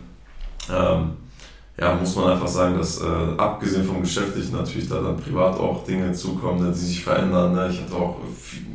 [0.71, 1.13] ähm,
[1.81, 3.07] ja, muss man einfach sagen, dass äh,
[3.37, 7.55] abgesehen vom Geschäftlichen natürlich da dann privat auch Dinge zukommen, ne, die sich verändern.
[7.55, 7.69] Ne?
[7.71, 8.17] Ich hatte auch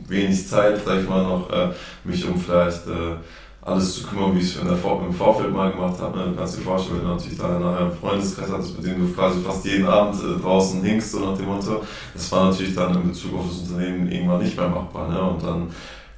[0.08, 1.70] wenig Zeit, sag ich mal, noch äh,
[2.06, 3.18] mich um vielleicht äh,
[3.66, 6.18] alles zu kümmern, wie ich es im Vorfeld mal gemacht habe.
[6.18, 6.26] Ne?
[6.28, 9.14] Du kannst dir vorstellen, wenn du natürlich da nachher einen Freundeskreis hattest, mit dem du
[9.14, 11.82] quasi fast jeden Abend äh, draußen hingst, so nach dem Motto.
[12.14, 15.08] Das war natürlich dann in Bezug auf das Unternehmen irgendwann nicht mehr machbar.
[15.08, 15.22] Ne?
[15.22, 15.68] Und dann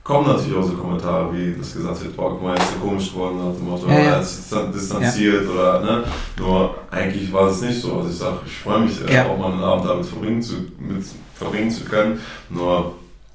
[0.03, 2.79] kommen natürlich auch so Kommentare, wie das gesagt wird, boah, guck mal, jetzt ist er
[2.79, 4.19] komisch geworden, nach dem Motto, ja, ja.
[4.19, 5.51] ist distanziert ja.
[5.51, 6.03] oder, ne?
[6.37, 7.97] Nur eigentlich war es nicht so.
[7.97, 9.27] Also ich sage, ich freue mich, äh, ja.
[9.27, 11.03] auch mal einen Abend damit verbringen zu, mit,
[11.35, 12.19] verbringen zu können.
[12.49, 12.93] Nur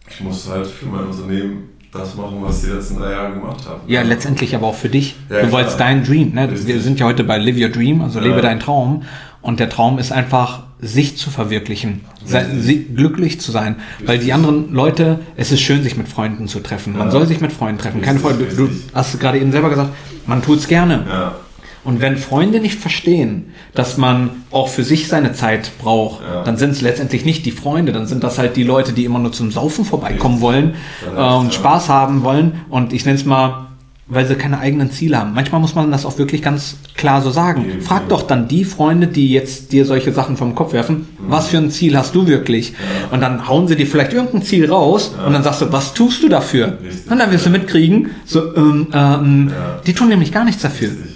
[0.08, 3.80] ich muss halt für mein Unternehmen das machen, was die letzten drei Jahre gemacht haben.
[3.86, 5.16] Ja, letztendlich aber auch für dich.
[5.28, 6.34] Ja, du wolltest deinen Dream.
[6.34, 6.48] Ne?
[6.66, 9.02] Wir sind ja heute bei Live Your Dream, also lebe deinen Traum.
[9.42, 12.44] Und der Traum ist einfach, sich zu verwirklichen, sei,
[12.94, 13.76] glücklich zu sein.
[13.76, 14.08] Richtig.
[14.08, 16.96] Weil die anderen Leute, es ist schön, sich mit Freunden zu treffen.
[16.96, 18.02] Man soll sich mit Freunden treffen.
[18.02, 18.44] Keine Freunde.
[18.44, 19.90] Du, hast gerade eben selber gesagt,
[20.26, 21.32] man tut es gerne.
[21.82, 26.42] Und wenn Freunde nicht verstehen, dass man auch für sich seine Zeit braucht, Ja.
[26.44, 29.18] dann sind es letztendlich nicht die Freunde, dann sind das halt die Leute, die immer
[29.18, 30.74] nur zum Saufen vorbeikommen wollen
[31.16, 31.52] Ja, äh, und ja.
[31.52, 32.52] Spaß haben wollen.
[32.68, 33.66] Und ich nenne es mal,
[34.12, 35.32] weil sie keine eigenen Ziele haben.
[35.34, 37.64] Manchmal muss man das auch wirklich ganz klar so sagen.
[37.64, 38.08] Eben, Frag ja.
[38.08, 41.70] doch dann die Freunde, die jetzt dir solche Sachen vom Kopf werfen, was für ein
[41.70, 42.74] Ziel hast du wirklich?
[43.12, 46.22] Und dann hauen sie dir vielleicht irgendein Ziel raus und dann sagst du, was tust
[46.24, 46.76] du dafür?
[46.84, 47.10] Richtig.
[47.10, 49.80] Und dann wirst du mitkriegen, so, ähm, ähm, Ja.
[49.86, 50.88] die tun nämlich gar nichts dafür.
[50.90, 51.09] Richtig.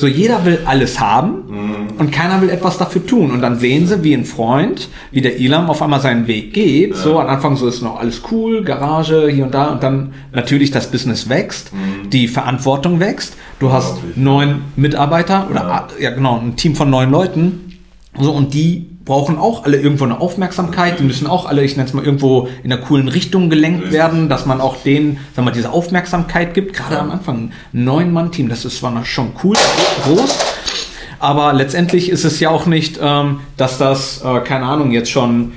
[0.00, 3.30] So, jeder will alles haben und keiner will etwas dafür tun.
[3.30, 6.96] Und dann sehen sie, wie ein Freund, wie der Elam auf einmal seinen Weg geht.
[6.96, 9.66] So, am Anfang so ist noch alles cool, Garage, hier und da.
[9.66, 11.70] Und dann natürlich das Business wächst,
[12.12, 13.36] die Verantwortung wächst.
[13.58, 15.88] Du hast neun Mitarbeiter oder, Ja.
[16.00, 17.78] ja genau, ein Team von neun Leuten.
[18.18, 21.00] So, und die brauchen auch alle irgendwo eine Aufmerksamkeit.
[21.00, 24.28] Die müssen auch alle, ich nenne es mal, irgendwo in einer coolen Richtung gelenkt werden,
[24.28, 26.74] dass man auch denen, sag mal, diese Aufmerksamkeit gibt.
[26.74, 29.56] Gerade am Anfang ein Neun-Mann-Team, das ist zwar noch schon cool,
[30.04, 30.38] groß,
[31.18, 35.54] aber letztendlich ist es ja auch nicht, ähm, dass das, äh, keine Ahnung, jetzt schon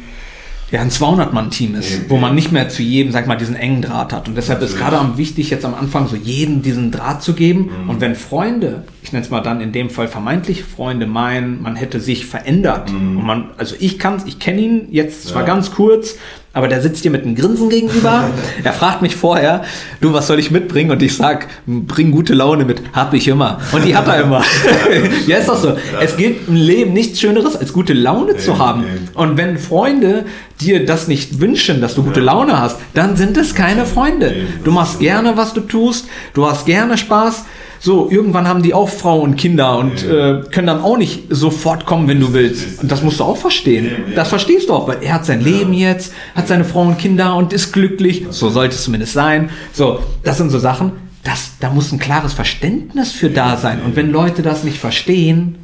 [0.72, 4.14] ja, ein 200-Mann-Team ist, wo man nicht mehr zu jedem, sag mal, diesen engen Draht
[4.14, 4.28] hat.
[4.28, 7.70] Und deshalb ist gerade am wichtig, jetzt am Anfang so jedem diesen Draht zu geben.
[7.84, 7.90] Mhm.
[7.92, 8.84] Und wenn Freunde,
[9.14, 12.90] nenne es mal dann in dem Fall vermeintlich Freunde, meinen, man hätte sich verändert.
[12.90, 15.48] Und man, also ich kann ich kenne ihn jetzt zwar Mhm.
[15.48, 15.54] Ja.
[15.54, 16.16] ganz kurz,
[16.56, 18.30] aber der sitzt dir mit einem Grinsen gegenüber.
[18.64, 19.64] er fragt mich vorher,
[20.02, 20.92] du, was soll ich mitbringen?
[20.92, 22.82] Und ich sag, bring gute Laune mit.
[22.94, 23.60] Hab ich immer.
[23.72, 24.44] Und die hat er immer.
[25.28, 25.76] ja, ist doch so.
[26.00, 28.84] Es gibt im Leben nichts Schöneres, als gute Laune zu haben.
[29.16, 30.26] Und wenn Freunde
[30.62, 34.36] dir das nicht wünschen, dass du gute Laune hast, dann sind es keine Freunde.
[34.64, 37.46] Du machst gerne, was du tust, du hast gerne Spaß.
[37.86, 41.86] So, irgendwann haben die auch Frau und Kinder und äh, können dann auch nicht sofort
[41.86, 42.82] kommen, wenn du willst.
[42.82, 43.88] Und das musst du auch verstehen.
[44.10, 44.16] Ja.
[44.16, 47.36] Das verstehst du auch, weil er hat sein Leben jetzt, hat seine Frau und Kinder
[47.36, 48.26] und ist glücklich.
[48.30, 49.50] So sollte es zumindest sein.
[49.74, 50.94] So, das sind so Sachen,
[51.26, 53.82] das, da muss ein klares Verständnis für da sein.
[53.84, 55.58] Und wenn Leute das nicht verstehen,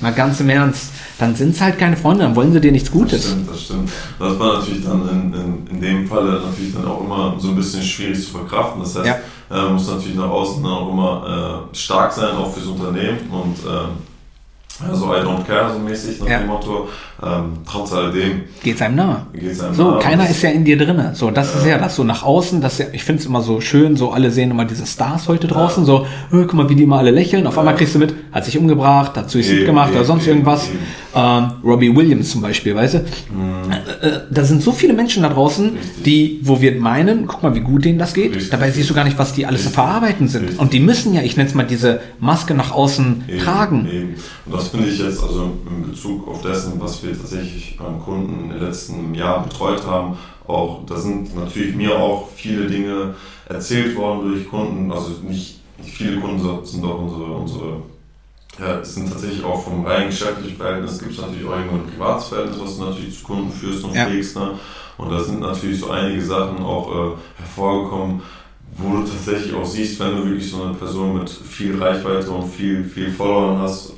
[0.00, 0.90] mal ganz im Ernst,
[1.20, 3.26] dann sind es halt keine Freunde, dann wollen sie dir nichts Das Gutes.
[3.26, 3.90] stimmt, das stimmt.
[4.18, 7.54] Das war natürlich dann in, in, in dem Falle natürlich dann auch immer so ein
[7.56, 8.82] bisschen schwierig zu verkraften.
[8.82, 9.18] Das heißt, Ja.
[9.50, 13.56] Äh, muss natürlich nach außen dann auch immer äh, stark sein, auch fürs Unternehmen und
[13.66, 13.88] ähm,
[14.90, 16.38] also I don't care so mäßig nach Ja.
[16.38, 16.88] dem Motto.
[17.22, 19.26] Ähm, trotz alledem Geht einem nahe.
[19.32, 20.00] geht es einem So, nahe.
[20.00, 21.12] keiner ist ja in dir drinne.
[21.14, 22.60] So, das ist ja das so nach außen.
[22.60, 25.46] Das ja, ich finde es immer so schön, so alle sehen immer diese Stars heute
[25.46, 26.00] draußen, so,
[26.32, 27.46] äh, guck mal, wie die immer alle lächeln.
[27.46, 30.24] Auf einmal kriegst du mit, hat sich umgebracht, hat Suizid Eben, gemacht oder eben, sonst
[30.26, 30.68] eben, irgendwas.
[30.68, 30.78] eben.
[31.14, 32.98] Ähm, Robbie Williams zum Beispiel, weißt du?
[32.98, 33.70] Mhm.
[33.70, 37.54] Äh, äh, da sind so viele Menschen da draußen, die, wo wir meinen, guck mal,
[37.54, 38.34] wie gut denen das geht.
[38.34, 38.50] Richtig.
[38.50, 39.84] Dabei siehst du gar nicht, was die alles zu Richtig.
[39.84, 40.42] verarbeiten sind.
[40.42, 40.60] Richtig.
[40.60, 43.88] Und die müssen ja, ich nenne es mal, diese Maske nach außen Eben, tragen.
[43.90, 44.14] Eben.
[44.46, 48.50] Und das finde ich jetzt also in Bezug auf dessen, was wir tatsächlich an Kunden
[48.50, 53.14] im letzten Jahr betreut haben, auch, da sind natürlich mir auch viele Dinge
[53.48, 57.82] erzählt worden durch Kunden, also nicht, nicht viele Kunden sind auch unsere, unsere
[58.60, 61.86] ja, es sind tatsächlich auch vom rein geschäftlichen Verhältnis, gibt es natürlich auch irgendwo ein
[61.90, 64.06] privates Verhältnis, was du natürlich zu Kunden führst und Ja.
[64.06, 64.36] pflegst.
[64.36, 64.50] Ne?
[64.96, 68.22] Und da sind natürlich so einige Sachen auch äh, hervorgekommen,
[68.76, 72.48] wo du tatsächlich auch siehst, wenn du wirklich so eine Person mit viel Reichweite und
[72.52, 73.94] viel, viel Followern hast,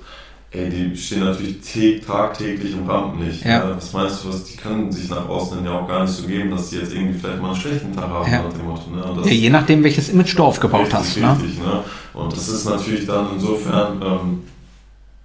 [0.57, 3.45] ey, die stehen natürlich tä- tagtäglich im Rampenlicht.
[3.45, 3.65] Ja.
[3.67, 3.77] Ne?
[3.77, 6.51] Was meinst du, was, die können sich nach außen ja auch gar nicht so geben,
[6.51, 8.43] dass die jetzt irgendwie vielleicht mal einen schlechten Tag haben, Ja.
[8.43, 8.91] nach dem Motto.
[8.91, 9.23] Ne?
[9.25, 11.17] Ja, je nachdem, welches Image du aufgebaut Richtig, hast.
[11.19, 11.33] Ne?
[11.43, 11.83] Richtig, ne?
[12.15, 14.43] Und das ist natürlich dann insofern, ähm,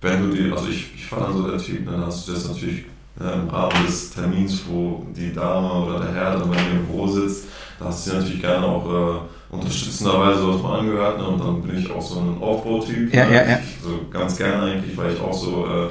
[0.02, 2.34] wenn du die, also ich, ich war dann so der Typ, ne, dann hast du
[2.34, 2.86] das natürlich
[3.20, 6.86] äh, im Rahmen des Termins, wo die Dame oder der Herr dann bei mir im
[6.88, 7.46] Büro sitzt,
[7.80, 9.20] da hast du dir natürlich gerne auch äh,
[9.52, 11.28] unterstützenderweise was mal angehört ne?
[11.28, 13.14] und dann bin ich auch so ein Aufbautyp.
[13.14, 13.36] Ja, ne?
[13.36, 13.60] ja, ja.
[13.84, 15.88] So ganz gerne eigentlich, weil ich auch so äh,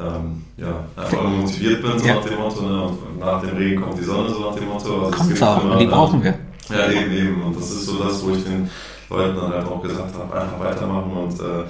[0.00, 2.14] ähm, ja, einfach motiviert bin, so Ja.
[2.14, 2.82] nach dem Motto, ne?
[2.84, 5.06] und nach dem Regen kommt die Sonne, so nach dem Motto.
[5.06, 6.34] Also gibt auch, immer, die brauchen wir.
[6.70, 7.42] ja, eben, eben.
[7.42, 8.70] Und das ist so das, wo ich den
[9.10, 11.12] Leuten dann halt auch gesagt habe, einfach weitermachen.
[11.12, 11.64] Und äh,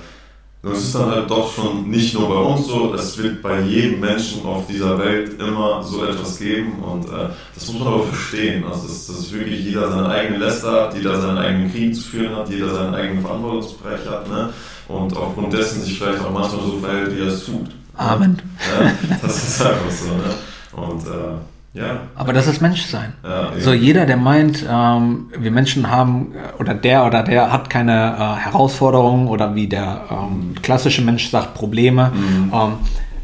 [0.63, 3.99] das ist dann halt doch schon nicht nur bei uns so, es wird bei jedem
[3.99, 6.75] Menschen auf dieser Welt immer so etwas geben.
[6.83, 8.65] Und äh, das muss man aber verstehen.
[8.65, 12.37] Also dass, dass wirklich jeder seinen eigenen Läster hat, jeder seinen eigenen Krieg zu führen
[12.37, 14.29] hat, jeder seinen eigenen Verantwortungsbereich hat.
[14.29, 14.51] Ne?
[14.87, 17.69] Und aufgrund dessen sich vielleicht auch manchmal so verhält, wie er es tut.
[17.97, 18.41] Amen.
[18.81, 20.11] Ja, das ist einfach so.
[20.15, 20.87] Ne?
[20.87, 21.39] Und äh,
[21.75, 22.01] ja.
[22.15, 23.13] Aber das ist Menschsein.
[23.25, 23.51] ja.
[23.59, 28.17] So jeder, der meint, ähm, wir Menschen haben äh, oder der oder der hat keine
[28.19, 32.53] äh, Herausforderungen oder wie der ähm, klassische Mensch sagt Probleme, Mhm.
[32.55, 32.73] ähm,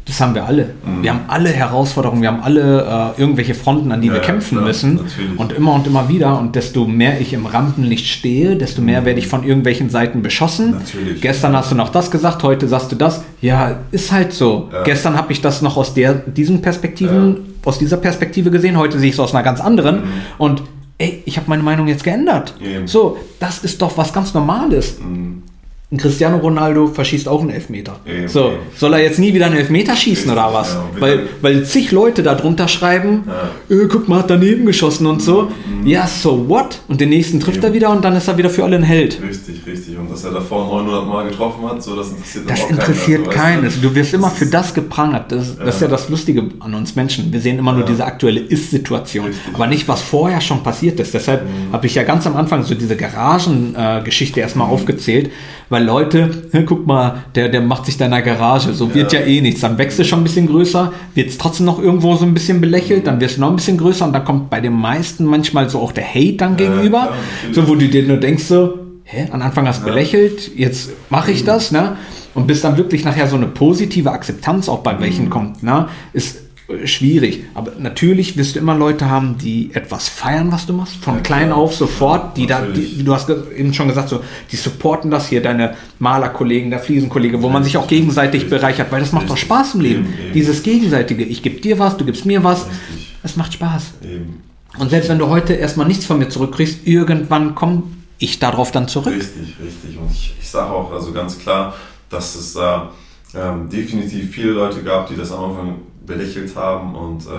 [0.09, 0.71] das haben wir alle.
[1.01, 4.25] Wir haben alle Herausforderungen, wir haben alle äh, irgendwelche Fronten, an die Ja, wir ja,
[4.25, 5.37] kämpfen klar, müssen natürlich.
[5.39, 6.39] und immer und immer wieder.
[6.39, 10.71] Und desto mehr ich im Rampenlicht stehe, desto mehr werde ich von irgendwelchen Seiten beschossen.
[10.71, 10.77] Mhm.
[10.79, 11.21] Natürlich.
[11.21, 13.23] Gestern hast du noch das gesagt, heute sagst du das.
[13.39, 14.69] Ja, ist halt so.
[14.73, 14.83] Ja.
[14.83, 19.09] Gestern habe ich das noch aus der, diesen Perspektiven, aus dieser Perspektive gesehen, heute sehe
[19.09, 20.03] ich es aus einer ganz anderen.
[20.39, 20.63] Und
[20.97, 22.55] ey, ich habe meine Meinung jetzt geändert.
[22.59, 22.87] Mhm.
[22.87, 24.97] So, das ist doch was ganz Normales.
[24.99, 25.43] Mhm.
[25.91, 27.99] Ein Cristiano Ronaldo verschießt auch einen Elfmeter.
[28.05, 28.57] Eben, so, eben.
[28.75, 30.73] soll er jetzt nie wieder einen Elfmeter schießen oder was?
[30.75, 33.23] ja, und weil, weil zig Leute da drunter schreiben,
[33.69, 35.51] äh, guck mal, hat daneben geschossen und so.
[35.85, 36.81] Ja, so what?
[36.89, 39.19] Und den nächsten trifft er wieder und dann ist er wieder für alle ein Held.
[39.27, 39.97] Richtig, richtig.
[39.97, 42.77] Und dass er davor 900 Mal getroffen hat, so das interessiert Das auch keinen.
[42.79, 43.63] interessiert Also, weißt keinen.
[43.81, 45.31] du, Du wirst immer für das geprangert.
[45.31, 47.33] Das, das ist ja das Lustige an uns Menschen.
[47.33, 49.29] Wir sehen immer nur diese aktuelle Ist-Situation.
[49.29, 49.55] Mhm.
[49.55, 51.15] aber nicht, was vorher schon passiert ist.
[51.15, 54.73] Deshalb habe ich ja ganz am Anfang so diese Garagengeschichte erstmal Mhm.
[54.73, 55.31] aufgezählt,
[55.69, 59.13] weil Leute, "Hä, guck mal, der, der macht sich da in der Garage, so wird
[59.13, 59.25] ja Ja.
[59.27, 59.61] eh nichts.
[59.61, 62.59] Dann wächst du schon ein bisschen größer, wird es trotzdem noch irgendwo so ein bisschen
[62.61, 65.69] belächelt, dann wirst du noch ein bisschen größer und dann kommt bei den meisten manchmal
[65.69, 67.09] so auch der Hate dann gegenüber,
[67.41, 67.55] natürlich.
[67.55, 71.31] so wo du dir nur denkst so, hä, am Anfang hast du belächelt, jetzt mache
[71.31, 71.97] ich das, ne?
[72.35, 75.87] Und bis dann wirklich nachher so eine positive Akzeptanz auch bei welchen kommt, ne?
[76.13, 76.37] Ist
[76.85, 77.45] schwierig.
[77.55, 81.21] Aber natürlich wirst du immer Leute haben, die etwas feiern, was du machst, von Ja,
[81.21, 85.27] klein auf sofort, die da, die, du hast eben schon gesagt, so, die supporten das
[85.27, 88.59] hier, deine Malerkollegen, der Fliesenkollege, wo man sich auch gegenseitig Richtig.
[88.59, 89.47] bereichert, weil das macht doch Richtig.
[89.47, 89.99] Spaß im Leben.
[90.05, 90.33] Eben, eben.
[90.33, 93.15] Dieses Gegenseitige, ich gebe dir was, du gibst mir was, Richtig.
[93.23, 93.93] es macht Spaß.
[94.03, 94.43] Eben.
[94.77, 97.83] Und selbst wenn du heute erstmal nichts von mir zurückkriegst, irgendwann komme
[98.19, 99.15] ich darauf dann zurück.
[99.15, 99.97] Richtig, richtig.
[99.97, 101.73] Und ich, ich sage auch also ganz klar,
[102.09, 102.91] dass es da
[103.35, 105.75] ähm, definitiv viele Leute gab, die das am Anfang
[106.09, 107.29] belächelt haben und äh,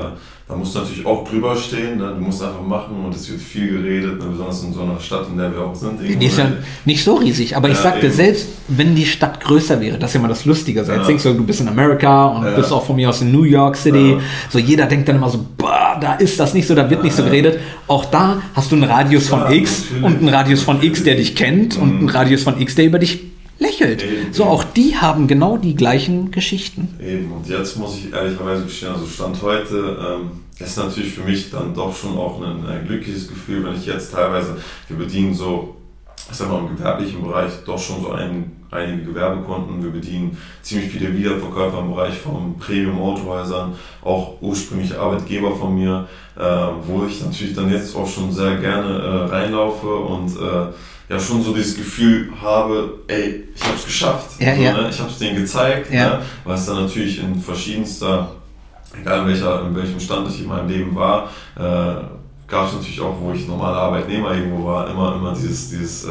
[0.49, 2.13] da musst du natürlich auch drüber stehen, ne?
[2.19, 4.25] du musst einfach machen und es wird viel geredet, ne?
[4.31, 6.01] besonders in so einer Stadt, in der wir auch sind.
[6.01, 6.63] Die ist ja irgendwo.
[6.87, 8.15] nicht so riesig, aber ich Ja, sagte eben.
[8.17, 10.85] selbst, wenn die Stadt größer wäre, das ist ja immer das Lustige.
[10.85, 11.07] So, jetzt Ja.
[11.07, 12.57] denkst du, du bist in Amerika und Ja.
[12.57, 14.17] bist auch von mir aus in New York City.
[14.49, 17.15] So jeder denkt dann immer so, bah, da ist das nicht so, da wird nicht
[17.15, 17.61] so geredet.
[17.87, 20.05] Auch da hast du einen Radius von X natürlich.
[20.05, 22.99] und einen Radius von X, der dich kennt und einen Radius von X, der über
[22.99, 23.30] dich
[23.81, 24.03] lächelt.
[24.03, 26.97] Eben, So auch die haben genau die gleichen Geschichten.
[27.01, 31.51] Eben, und jetzt muss ich ehrlicherweise gestehen, also Stand heute, ähm, ist natürlich für mich
[31.51, 34.57] dann doch schon auch ein, ein glückliches Gefühl, wenn ich jetzt teilweise,
[34.89, 35.77] wir bedienen so,
[36.31, 40.91] ich sag mal im gewerblichen Bereich doch schon so ein, einige Gewerbekunden, wir bedienen ziemlich
[40.91, 43.73] viele Wiederverkäufer im Bereich von Premium-Autohäusern,
[44.03, 46.07] auch ursprünglich Arbeitgeber von mir,
[46.37, 46.43] äh,
[46.87, 50.73] wo ich natürlich dann jetzt auch schon sehr gerne äh, reinlaufe und äh,
[51.11, 54.41] ja schon so dieses Gefühl habe, ey, ich habe es geschafft.
[54.41, 54.73] Ja, so, ja.
[54.73, 54.89] Ne?
[54.91, 56.11] Ich habe es denen gezeigt, Ja.
[56.11, 56.23] ne?
[56.45, 58.31] weil es dann natürlich in verschiedenster,
[58.99, 62.03] egal in, welcher, in welchem Stand ich in meinem Leben war, äh,
[62.47, 66.11] gab es natürlich auch, wo ich normaler Arbeitnehmer irgendwo war, immer, immer dieses, dieses, äh,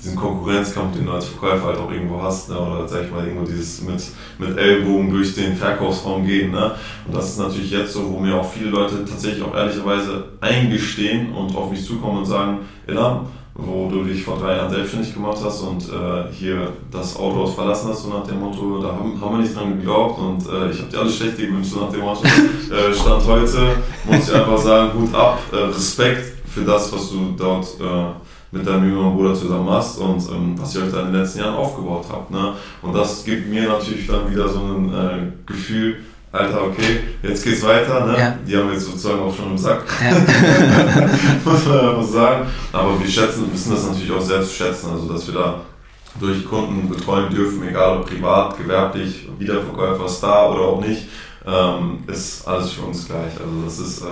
[0.00, 2.58] diesen Konkurrenzkampf, den du als Verkäufer halt auch irgendwo hast, ne?
[2.58, 4.00] oder sag ich mal, irgendwo dieses mit,
[4.38, 6.52] mit Ellbogen durch den Verkaufsraum gehen.
[6.52, 6.72] Ne?
[7.06, 11.32] Und das ist natürlich jetzt so, wo mir auch viele Leute tatsächlich auch ehrlicherweise eingestehen
[11.32, 13.26] und auf mich zukommen und sagen, Ilham,
[13.58, 17.88] wo du dich vor drei Jahren selbstständig gemacht hast und äh, hier das Autohaus verlassen
[17.88, 20.78] hast, so nach dem Motto, da haben, haben wir nicht dran geglaubt und äh, ich
[20.80, 22.22] habe dir alles schlecht gewünscht, so nach dem Motto.
[22.26, 27.34] äh, Stand heute muss ich einfach sagen, Hut ab, äh, Respekt für das, was du
[27.36, 31.12] dort äh, mit deinem jüngeren Bruder zusammen machst und ähm, was ihr euch da in
[31.12, 32.30] den letzten Jahren aufgebaut habt.
[32.30, 32.52] Ne?
[32.82, 35.96] Und das gibt mir natürlich dann wieder so ein äh, Gefühl,
[36.36, 38.06] Alter, okay, jetzt geht's weiter.
[38.06, 38.18] Ne?
[38.18, 38.38] Ja.
[38.46, 40.16] Die haben wir jetzt sozusagen auch schon im Sack Ja.
[41.44, 42.46] muss man einfach sagen.
[42.72, 45.60] Aber wir schätzen, wissen das natürlich auch sehr zu schätzen, also dass wir da
[46.20, 51.08] durch Kunden betreuen dürfen, egal ob privat, gewerblich, Wiederverkäufer, Star oder auch nicht,
[51.46, 53.32] ähm, ist alles für uns gleich.
[53.38, 54.06] Also das ist äh,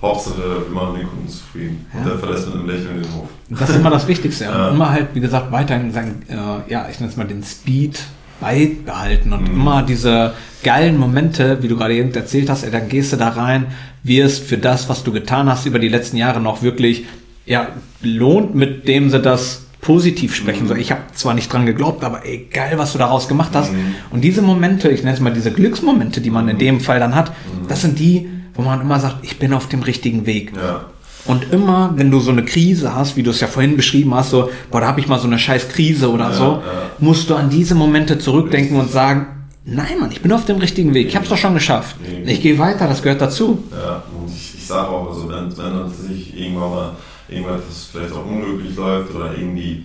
[0.00, 0.36] Hauptsache,
[0.68, 1.86] wir machen den Kunden zufrieden.
[1.92, 2.00] Ja.
[2.00, 3.28] Und der verlässt mit einem Lächeln den Hof.
[3.50, 4.44] Das ist immer das Wichtigste.
[4.48, 4.68] Ja.
[4.68, 8.00] Und immer halt, wie gesagt, weiterhin sagen, äh, ja, ich nenne es mal den Speed
[8.40, 9.60] beibehalten und Mhm.
[9.60, 13.28] immer diese geilen Momente, wie du gerade eben erzählt hast, ey, dann gehst du da
[13.30, 13.66] rein,
[14.02, 17.04] wirst für das, was du getan hast über die letzten Jahre noch wirklich,
[17.46, 17.68] ja,
[18.02, 20.64] lohnt, mit dem sie das positiv sprechen.
[20.64, 20.68] Mhm.
[20.68, 23.72] So, ich habe zwar nicht dran geglaubt, aber ey, geil, was du daraus gemacht hast.
[23.72, 23.94] Mhm.
[24.10, 27.14] Und diese Momente, ich nenne es mal diese Glücksmomente, die man in dem Fall dann
[27.14, 27.68] hat, Mhm.
[27.68, 30.52] das sind die, wo man immer sagt, ich bin auf dem richtigen Weg.
[30.56, 30.86] Ja.
[31.28, 34.30] Und immer, wenn du so eine Krise hast, wie du es ja vorhin beschrieben hast,
[34.30, 36.62] so, boah, da habe ich mal so eine scheiß Krise oder Ja, so, ja.
[36.98, 38.88] musst du an diese Momente zurückdenken Richtig.
[38.88, 39.26] und sagen,
[39.64, 41.96] nein, Mann, ich bin auf dem richtigen Weg, ich habe es doch schon geschafft.
[42.10, 42.26] Eben.
[42.26, 43.62] Ich gehe weiter, das gehört dazu.
[43.70, 46.92] Ja, und ich, ich sage auch, also wenn, wenn sich irgendwann mal
[47.28, 49.84] irgendetwas vielleicht auch unglücklich läuft oder irgendwie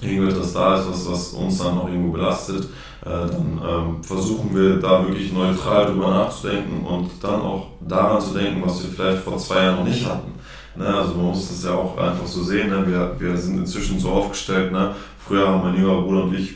[0.00, 2.64] irgendetwas da ist, was, was uns dann noch irgendwo belastet,
[3.04, 8.32] äh, dann ähm, versuchen wir da wirklich neutral drüber nachzudenken und dann auch daran zu
[8.32, 10.32] denken, was wir vielleicht vor zwei Jahren noch nicht hatten.
[10.76, 12.86] Ne, also man muss das ja auch einfach so sehen, ne?
[12.86, 14.94] wir, wir sind inzwischen so aufgestellt, ne?
[15.26, 16.54] früher haben mein jüngerer Bruder und ich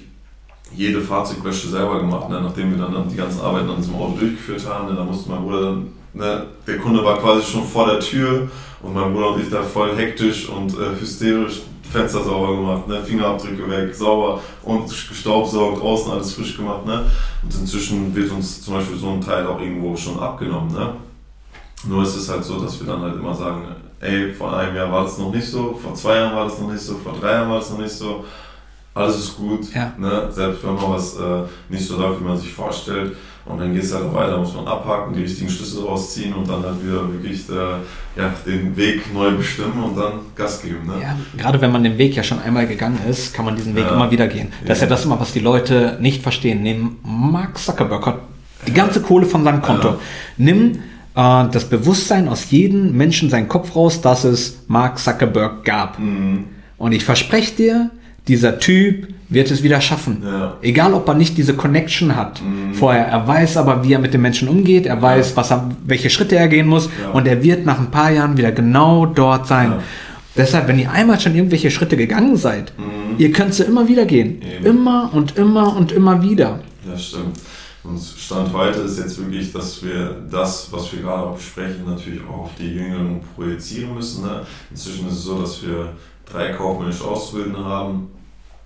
[0.72, 2.40] jede Fahrzeugwäsche selber gemacht, ne?
[2.40, 4.88] nachdem wir dann die ganzen Arbeiten an diesem Auto durchgeführt haben.
[4.88, 4.96] Ne?
[4.96, 6.46] Da musste mein Bruder dann, ne?
[6.66, 8.48] der Kunde war quasi schon vor der Tür
[8.82, 13.02] und mein Bruder und ich da voll hektisch und äh, hysterisch Fenster sauber gemacht, ne?
[13.04, 16.84] Fingerabdrücke weg, sauber und gestaubsaugt, außen alles frisch gemacht.
[16.84, 17.04] Ne?
[17.42, 20.72] Und inzwischen wird uns zum Beispiel so ein Teil auch irgendwo schon abgenommen.
[20.72, 20.94] Ne?
[21.86, 23.64] Nur ist es halt so, dass wir dann halt immer sagen,
[24.04, 26.70] ey, vor einem Jahr war das noch nicht so, vor zwei Jahren war das noch
[26.70, 28.24] nicht so, vor drei Jahren war das noch nicht so.
[28.94, 29.74] alles ist gut.
[29.74, 29.92] Ja.
[29.98, 30.28] Ne?
[30.30, 33.16] Selbst wenn mal was äh, nicht so läuft, wie man sich vorstellt.
[33.46, 36.62] Und dann geht es halt weiter, muss man abhaken, die richtigen Schlüsse rausziehen und dann
[36.62, 40.86] halt wieder wirklich äh, ja, den Weg neu bestimmen und dann Gas geben.
[40.86, 40.94] Ne?
[41.02, 43.84] Ja, gerade wenn man den Weg ja schon einmal gegangen ist, kann man diesen Weg
[43.84, 43.92] Ja.
[43.96, 44.50] immer wieder gehen.
[44.64, 46.62] Das ist ja das immer, was die Leute nicht verstehen.
[46.62, 48.18] Nimm Mark Zuckerberg hat
[48.66, 49.88] die ganze Kohle von seinem Konto.
[49.88, 49.98] Ja.
[50.38, 50.78] Nimm
[51.14, 55.98] das Bewusstsein aus jedem Menschen seinen Kopf raus, dass es Mark Zuckerberg gab.
[55.98, 56.44] Mhm.
[56.76, 57.90] Und ich verspreche dir,
[58.26, 60.22] dieser Typ wird es wieder schaffen.
[60.24, 60.56] Ja.
[60.62, 62.74] Egal, ob er nicht diese Connection hat Mhm.
[62.74, 63.06] vorher.
[63.06, 64.86] Er weiß aber, wie er mit den Menschen umgeht.
[64.86, 66.88] Er weiß, was er, welche Schritte er gehen muss.
[67.02, 67.10] Ja.
[67.10, 69.70] Und er wird nach ein paar Jahren wieder genau dort sein.
[69.72, 69.78] Ja.
[70.36, 72.72] Deshalb, wenn ihr einmal schon irgendwelche Schritte gegangen seid,
[73.18, 74.42] ihr könnt sie immer wieder gehen.
[74.42, 74.66] Eben.
[74.66, 76.58] Immer und immer und immer wieder.
[76.90, 77.38] Ja, stimmt.
[77.84, 82.22] Und Stand heute ist jetzt wirklich, dass wir das, was wir gerade auch besprechen, natürlich
[82.26, 84.24] auch auf die Jüngeren projizieren müssen.
[84.24, 84.40] Ne?
[84.70, 85.92] Inzwischen ist es so, dass wir
[86.30, 88.08] drei kaufmännische Auszubildende haben.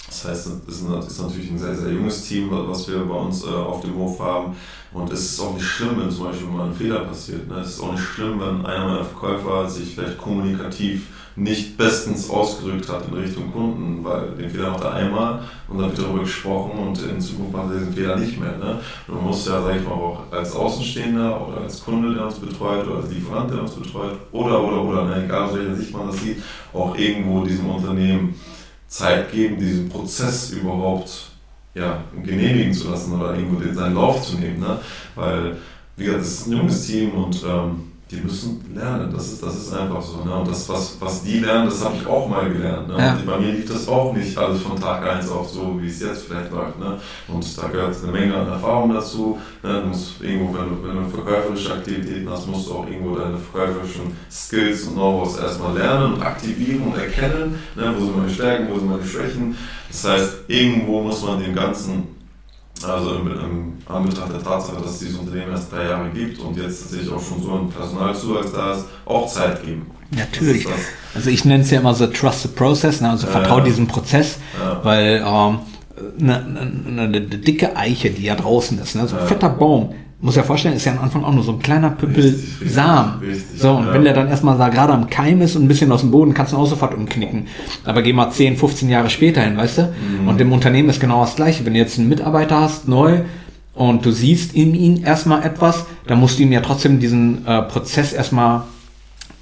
[0.07, 3.01] Das heißt, es ist nat- ist natürlich ein sehr, sehr junges Team, wa- was wir
[3.05, 4.55] bei uns äh, auf dem Hof haben.
[4.93, 7.49] Und es ist auch nicht schlimm, wenn zum Beispiel mal ein Fehler passiert.
[7.49, 7.57] Ne?
[7.57, 11.09] Es ist auch nicht schlimm, wenn einer meiner Verkäufer sich vielleicht kommunikativ
[11.39, 15.89] nicht bestens ausgedrückt hat in Richtung Kunden, weil den Fehler macht er einmal und dann
[15.91, 18.57] wird darüber gesprochen und in Zukunft macht er diesen Fehler nicht mehr.
[18.59, 18.81] Ne?
[19.07, 22.87] Man muss ja, sag ich mal, auch als Außenstehender oder als Kunde, der uns betreut
[22.87, 25.25] oder als Lieferant, der uns betreut oder, oder, oder, ne?
[25.25, 28.35] egal aus welcher Sicht man das sieht, auch irgendwo diesem Unternehmen
[28.89, 31.31] Zeit geben, diesen Prozess überhaupt
[31.75, 34.59] ja, genehmigen zu lassen oder irgendwo seinen Lauf zu nehmen.
[34.59, 34.79] Ne?
[35.15, 35.57] Weil,
[35.97, 39.13] wie gesagt, es ist ein junges Team und ähm, die müssen lernen.
[39.13, 40.25] Das ist, das ist einfach so.
[40.25, 40.35] Ne?
[40.35, 42.89] Und das, was, was die lernen, das habe ich auch mal gelernt.
[42.89, 42.97] Ne?
[42.99, 43.19] Ja.
[43.27, 46.25] Bei mir lief das auch nicht alles von Tag 1 auf so, wie es jetzt
[46.25, 46.79] vielleicht läuft.
[46.79, 46.99] Ne?
[47.29, 49.39] Und da gehört eine Menge an Erfahrung dazu.
[49.63, 49.83] Ne?
[49.83, 53.37] Du musst irgendwo, wenn du, wenn du verkäuferische Aktivitäten hast, musst du auch irgendwo deine
[53.37, 57.59] verkäuferischen Skills und Know-hows erstmal lernen und aktivieren und erkennen.
[57.77, 57.95] Ne?
[57.99, 59.57] Wo sind meine Stärken, wo sind meine Schwächen.
[59.89, 62.18] Das heißt, irgendwo muss man dem Ganzen
[62.87, 66.57] also im, im Anbetracht der Tatsache, dass es dieses Unternehmen erst drei Jahre gibt und
[66.57, 69.87] jetzt tatsächlich auch schon so ein Personalzuwachs da ist, auch Zeit geben.
[70.11, 70.65] Natürlich.
[70.65, 73.11] Das ist Also ich nenne es ja immer so Trust the Process, ne?
[73.11, 73.65] also Ja, vertrau ja.
[73.65, 74.81] diesem Prozess, Ja.
[74.85, 75.59] weil ähm,
[76.21, 76.37] eine,
[76.87, 79.07] eine, eine dicke Eiche, die ja draußen ist, ne?
[79.09, 79.27] so ein Ja.
[79.27, 82.25] fetter Baum, muss ja vorstellen, ist ja am Anfang auch nur so ein kleiner Püppel
[82.25, 83.21] Richtig, Samen.
[83.21, 83.95] richtig, so, und ja.
[83.95, 86.35] wenn der dann erstmal da gerade am Keim ist und ein bisschen aus dem Boden,
[86.35, 87.47] kannst du ihn auch sofort umknicken.
[87.85, 89.83] Aber geh mal 10, 15 Jahre später hin, weißt du?
[89.83, 90.29] Mhm.
[90.29, 91.65] Und im Unternehmen ist genau das Gleiche.
[91.65, 93.21] Wenn du jetzt einen Mitarbeiter hast, neu,
[93.75, 97.63] und du siehst in ihm erstmal etwas, dann musst du ihm ja trotzdem diesen äh,
[97.63, 98.63] Prozess erstmal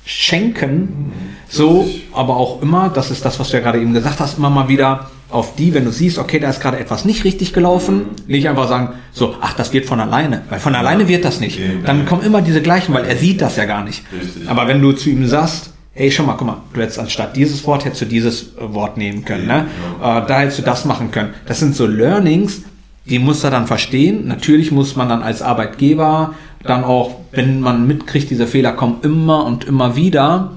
[0.04, 1.10] schenken.
[1.48, 2.08] So, Richtig.
[2.12, 4.68] aber auch immer, das ist das, was du ja gerade eben gesagt hast, immer mal
[4.68, 8.48] wieder auf die, wenn du siehst, okay, da ist gerade etwas nicht richtig gelaufen, nicht
[8.48, 11.58] einfach sagen, so, ach, das wird von alleine, weil von alleine wird das nicht.
[11.84, 14.04] Dann kommen immer diese gleichen, weil er sieht das ja gar nicht.
[14.46, 17.66] Aber wenn du zu ihm sagst, ey, schau mal, guck mal, du hättest anstatt dieses
[17.66, 19.66] Wort, hättest du dieses äh, Wort nehmen können, ne?
[20.00, 21.30] Äh, da hättest du das machen können.
[21.46, 22.62] Das sind so Learnings,
[23.06, 24.28] die muss er dann verstehen.
[24.28, 29.44] Natürlich muss man dann als Arbeitgeber dann auch, wenn man mitkriegt, diese Fehler kommen immer
[29.44, 30.52] und immer wieder,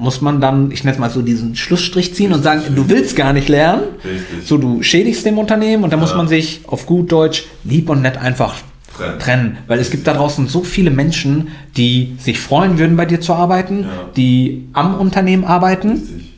[0.00, 3.16] muss man dann, ich nenne es mal so, diesen Schlussstrich ziehen und sagen, du willst
[3.16, 3.82] gar nicht lernen.
[4.04, 4.46] Richtig.
[4.46, 6.16] So, du schädigst dem Unternehmen und muss Ja.
[6.16, 8.56] man sich auf gut Deutsch lieb und nett einfach
[8.96, 9.18] Trennen.
[9.18, 9.58] trennen.
[9.66, 13.32] Weil es gibt da draußen so viele Menschen, die sich freuen würden, bei dir zu
[13.34, 13.88] arbeiten, Ja.
[14.16, 15.90] die am Unternehmen arbeiten.
[15.92, 16.30] Richtig.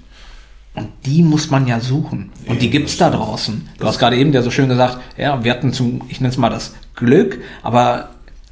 [0.74, 2.30] Und die muss man ja suchen.
[2.46, 3.66] Und die gibt's das da draußen.
[3.78, 6.36] Du hast gerade eben ja so schön gesagt, ja, wir hatten zum, ich nenne es
[6.36, 8.10] mal das Glück, aber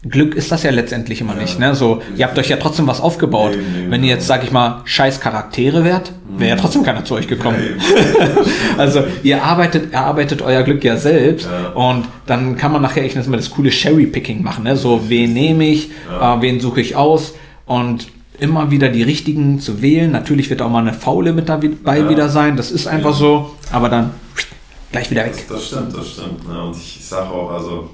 [0.09, 1.41] Glück ist das ja letztendlich immer Ja.
[1.41, 1.59] nicht.
[1.59, 1.75] Ne?
[1.75, 3.55] So, ihr habt euch ja trotzdem was aufgebaut.
[3.55, 7.05] Eben, eben, Wenn ihr jetzt, sag ich mal, scheiß Charaktere wärt, wäre ja trotzdem keiner
[7.05, 7.59] zu euch gekommen.
[7.79, 8.27] Ja.
[8.77, 13.29] Also ihr arbeitet, erarbeitet euer Glück ja selbst und dann kann man nachher, ich nenne
[13.29, 14.65] mal das coole Cherry-Picking machen.
[14.65, 14.77] Ne?
[14.77, 17.35] So, wen nehme ich, äh, wen suche ich aus
[17.67, 18.09] und
[18.41, 20.11] immer wieder die richtigen zu wählen.
[20.11, 23.89] Natürlich wird auch mal eine Faule mit dabei wieder sein, das ist einfach so, aber
[23.89, 24.11] dann
[24.91, 25.35] gleich wieder weg.
[25.37, 26.49] Das, das stimmt, das stimmt.
[26.49, 26.63] Ne?
[26.65, 27.91] Und ich sage auch, also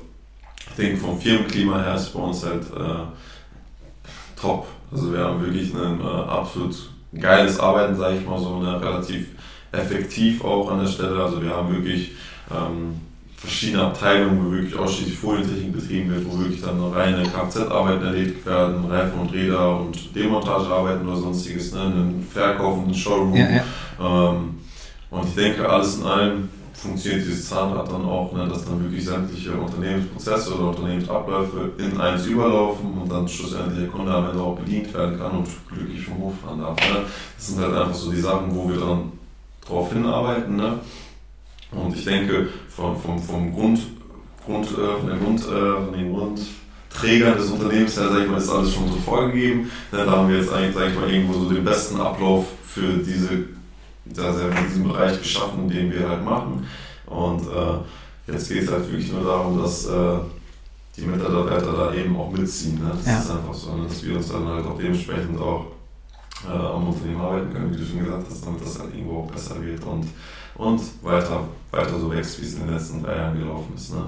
[0.77, 4.67] denke vom Firmenklima her ist bei uns halt äh, top.
[4.93, 6.75] Also wir haben wirklich ein äh, absolut
[7.19, 8.81] geiles Arbeiten, sage ich mal so, ne?
[8.81, 9.29] relativ
[9.73, 11.23] effektiv auch an der Stelle.
[11.23, 12.13] Also wir haben wirklich
[12.51, 13.01] ähm,
[13.37, 18.85] verschiedene Abteilungen, wo wirklich ausschließlich Folientechnik betrieben wird, wo wirklich dann reine Kfz-Arbeiten erledigt werden,
[18.85, 21.81] Reifen und Räder und Demontagearbeiten oder sonstiges, ne?
[21.81, 23.37] einen Verkauf und einen Showroom.
[23.37, 23.65] Ja, ja.
[24.01, 24.61] Ähm,
[25.11, 26.49] und ich denke, alles in allem
[26.81, 32.27] funktioniert dieses Zahnrad dann auch, ne, dass dann wirklich sämtliche Unternehmensprozesse oder Unternehmensabläufe in eins
[32.27, 36.19] überlaufen und dann schlussendlich der Kunde am Ende auch bedient werden kann und glücklich vom
[36.19, 36.77] Hof fahren darf.
[36.77, 37.05] Ne.
[37.37, 39.13] Das sind halt einfach so die Sachen, wo wir dann
[39.67, 40.57] drauf hinarbeiten.
[40.57, 40.79] Ne.
[41.73, 43.81] Und ich denke, vom, vom, vom Grund,
[44.47, 48.39] Grund, äh, von, der Grund, äh, von den Grundträgern des Unternehmens her, sag ich mal,
[48.39, 49.71] ist alles schon so vorgegeben.
[49.93, 52.95] Ne, da haben wir jetzt eigentlich, sag ich mal, irgendwo so den besten Ablauf für
[52.99, 53.60] diese
[54.13, 56.67] sehr, sehr in diesem Bereich geschaffen, den wir halt machen.
[57.07, 60.19] Und äh, jetzt geht es halt wirklich nur darum, dass äh,
[60.97, 62.77] die Mitarbeiter da eben auch mitziehen.
[62.83, 62.91] Ne?
[62.97, 63.19] Das Ja.
[63.19, 63.87] ist einfach so, ne?
[63.89, 65.67] dass wir uns dann halt auch dementsprechend auch
[66.47, 69.31] äh, am Unternehmen arbeiten können, wie du schon gesagt hast, damit das halt irgendwo auch
[69.31, 70.07] besser wird und,
[70.57, 73.95] und weiter, weiter so wächst, wie es in den letzten drei Jahren gelaufen ist.
[73.95, 74.03] Ne?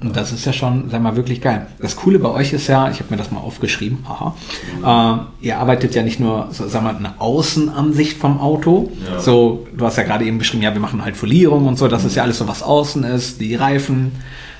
[0.00, 1.66] Und das ist ja schon, sag mal, wirklich geil.
[1.78, 4.34] Das Coole bei euch ist ja, ich habe mir das mal aufgeschrieben, haha,
[5.40, 8.90] äh, ihr arbeitet ja nicht nur, so, sag mal, eine Außenansicht vom Auto.
[9.08, 9.20] Ja.
[9.20, 12.04] So, du hast ja gerade eben beschrieben, ja, wir machen halt Folierung und so, das
[12.04, 14.12] ist ja alles so, was außen ist, die Reifen.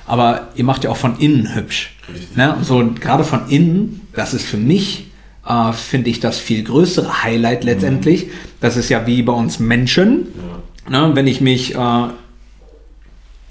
[0.07, 1.95] Aber ihr macht ja auch von innen hübsch.
[2.07, 2.37] Richtig.
[2.37, 2.55] Ne?
[2.61, 5.11] So, gerade von innen, das ist für mich,
[5.45, 8.27] äh, finde ich, das viel größere Highlight letztendlich.
[8.61, 10.27] Das ist ja wie bei uns Menschen.
[10.37, 10.55] Ja.
[10.87, 12.07] Ne, wenn ich mich äh,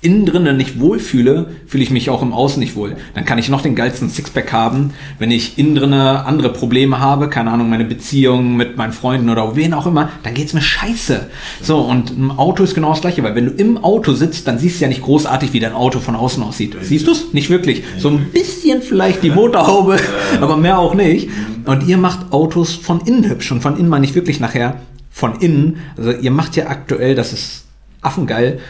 [0.05, 2.97] innen drinnen nicht wohlfühle, fühle ich mich auch im Außen nicht wohl.
[3.15, 4.93] Dann kann ich noch den geilsten Sixpack haben.
[5.19, 9.57] Wenn ich innen drinne andere Probleme habe, keine Ahnung, meine Beziehung mit meinen Freunden oder
[9.57, 11.29] wen auch immer, dann geht's mir scheiße.
[11.63, 14.59] So, und im Auto ist genau das gleiche, weil wenn du im Auto sitzt, dann
[14.59, 16.77] siehst du ja nicht großartig, wie dein Auto von außen aussieht.
[16.83, 17.33] Siehst du's?
[17.33, 17.83] Nicht wirklich.
[17.99, 19.97] So ein bisschen vielleicht die Motorhaube,
[20.41, 21.31] aber mehr auch nicht.
[21.65, 23.51] Und ihr macht Autos von innen hübsch.
[23.53, 24.81] Und von innen meine ich wirklich nachher
[25.11, 25.79] von innen.
[25.97, 27.65] Also ihr macht ja aktuell, das ist
[28.03, 28.61] affengeil,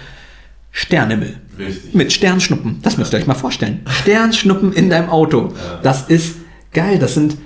[0.76, 1.36] Sternhimmel.
[1.56, 1.94] Richtig.
[1.94, 2.80] Mit Sternschnuppen.
[2.82, 3.82] Das müsst ihr euch mal vorstellen.
[3.86, 5.54] Sternschnuppen in deinem Auto.
[5.84, 6.36] Das ist
[6.72, 6.98] geil.
[6.98, 7.36] Das sind,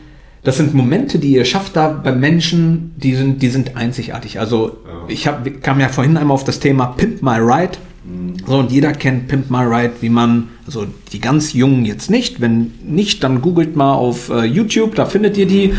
[0.44, 4.40] das sind Momente, die ihr schafft da bei Menschen, die sind, die sind einzigartig.
[4.40, 7.72] Also ich hab, kam ja vorhin einmal auf das Thema Pimp My Ride.
[8.46, 12.40] So, und jeder kennt Pimp My Ride, wie man, also die ganz Jungen jetzt nicht.
[12.40, 15.74] Wenn nicht, dann googelt mal auf äh, YouTube, da findet ihr die.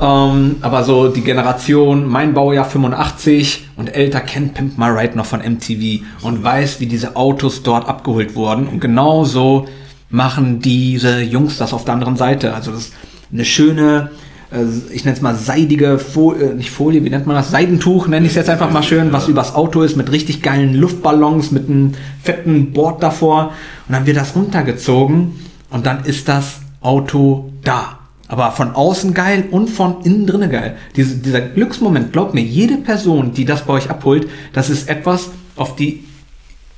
[0.00, 5.26] Ähm, aber so die Generation, mein Baujahr 85 und älter kennt Pimp My Ride noch
[5.26, 8.68] von MTV und weiß, wie diese Autos dort abgeholt wurden.
[8.68, 9.66] Und genau so
[10.10, 12.54] machen diese Jungs das auf der anderen Seite.
[12.54, 12.92] Also das ist
[13.32, 14.10] eine schöne,
[14.52, 17.50] äh, ich nenne es mal seidige Folie, nicht Folie, wie nennt man das?
[17.50, 20.74] Seidentuch nenne ich es jetzt einfach mal schön, was übers Auto ist, mit richtig geilen
[20.74, 23.52] Luftballons, mit einem fetten Board davor.
[23.88, 25.40] Und dann wird das runtergezogen
[25.70, 27.97] und dann ist das Auto da.
[28.28, 30.76] Aber von außen geil und von innen drinne geil.
[30.96, 35.30] Diese, dieser Glücksmoment, glaubt mir, jede Person, die das bei euch abholt, das ist etwas,
[35.56, 36.04] auf die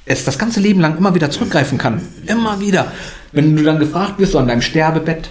[0.07, 2.01] es das ganze Leben lang immer wieder zurückgreifen kann.
[2.27, 2.93] Immer wieder.
[3.33, 5.29] Wenn du dann gefragt wirst, so an deinem Sterbebett,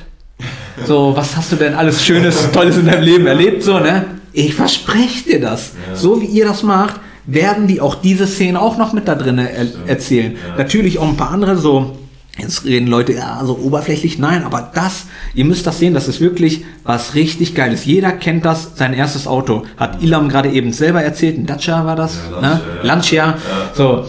[0.85, 4.05] so, was hast du denn alles Schönes, Tolles in deinem Leben erlebt, so, ne?
[4.31, 5.71] Ich verspreche dir das.
[5.93, 9.47] So wie ihr das macht, werden die auch diese Szene auch noch mit da drinnen
[9.47, 10.37] er erzählen.
[10.57, 11.97] Natürlich auch ein paar andere, so,
[12.37, 16.21] jetzt reden Leute, ja, so oberflächlich, nein, aber das, ihr müsst das sehen, das ist
[16.21, 17.85] wirklich was richtig Geiles.
[17.85, 19.63] Jeder kennt das, sein erstes Auto.
[19.77, 22.61] Hat Ilam gerade eben selber erzählt, ein Dacia war das, Ja, ne?
[22.83, 23.31] Lancia, ja.
[23.31, 23.75] Lancia.
[23.75, 24.05] So,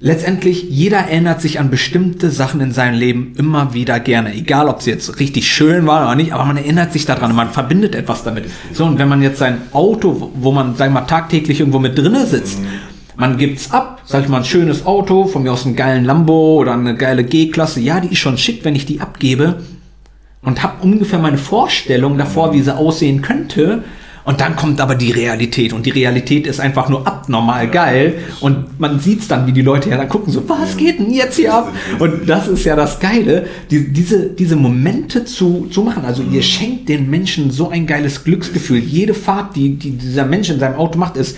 [0.00, 4.34] letztendlich, jeder erinnert sich an bestimmte Sachen in seinem Leben immer wieder gerne.
[4.34, 7.36] Egal, ob sie jetzt richtig schön waren oder nicht, aber man erinnert sich daran und
[7.36, 8.44] man verbindet etwas damit.
[8.72, 11.96] So, und wenn man jetzt sein Auto, wo- man, sagen wir mal, tagtäglich irgendwo mit
[11.96, 12.58] drinne sitzt,
[13.16, 16.56] man gibt's ab, sag ich mal, ein schönes Auto, von mir aus einen geilen Lambo
[16.60, 19.56] oder eine geile G-Klasse, ja, die ist schon schick, wenn ich die abgebe
[20.44, 23.82] und habe ungefähr meine Vorstellung davor, wie sie aussehen könnte.
[24.26, 25.74] Und dann kommt aber die Realität.
[25.74, 28.14] Und die Realität ist einfach nur abnormal geil.
[28.40, 31.36] Und man sieht's dann, wie die Leute ja dann gucken, so, was geht denn jetzt
[31.36, 31.70] hier ab?
[31.98, 36.06] Und das ist ja das Geile, die, diese, diese Momente zu, zu machen.
[36.06, 38.78] Also ihr schenkt den Menschen so ein geiles Glücksgefühl.
[38.78, 41.36] Jede Fahrt, die, die dieser Mensch in seinem Auto macht, ist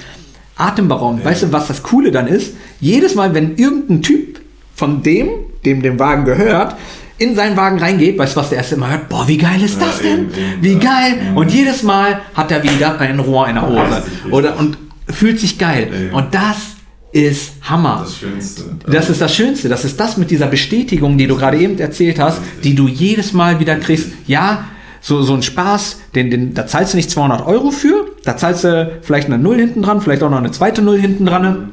[0.56, 1.24] atemberaubend.
[1.24, 2.54] Weißt du, was das Coole dann ist?
[2.80, 4.40] Jedes Mal, wenn irgendein Typ
[4.74, 5.28] von dem,
[5.64, 6.76] dem dem Wagen gehört,
[7.18, 9.08] in seinen Wagen reingeht, weißt du, was der erste immer hört?
[9.08, 10.12] Boah, wie geil ist Ja, das denn?
[10.12, 10.78] eben, eben, Wie ja.
[10.78, 11.14] geil!
[11.34, 14.02] Und jedes Mal hat er wieder ein Rohr in der Hose.
[14.30, 14.76] Oder und
[15.08, 16.10] fühlt sich geil.
[16.12, 16.56] Und das
[17.12, 18.00] ist Hammer.
[18.04, 18.64] Das Schönste.
[18.86, 19.68] Das ist das Schönste.
[19.70, 23.32] Das ist das mit dieser Bestätigung, die du gerade eben erzählt hast, die du jedes
[23.32, 24.08] Mal wieder kriegst.
[24.26, 24.66] Ja,
[25.00, 28.64] so, so ein Spaß, den, den, da zahlst du nicht 200 Euro für, da zahlst
[28.64, 31.70] du vielleicht eine Null hinten dran, vielleicht auch noch eine zweite Null hinten dran.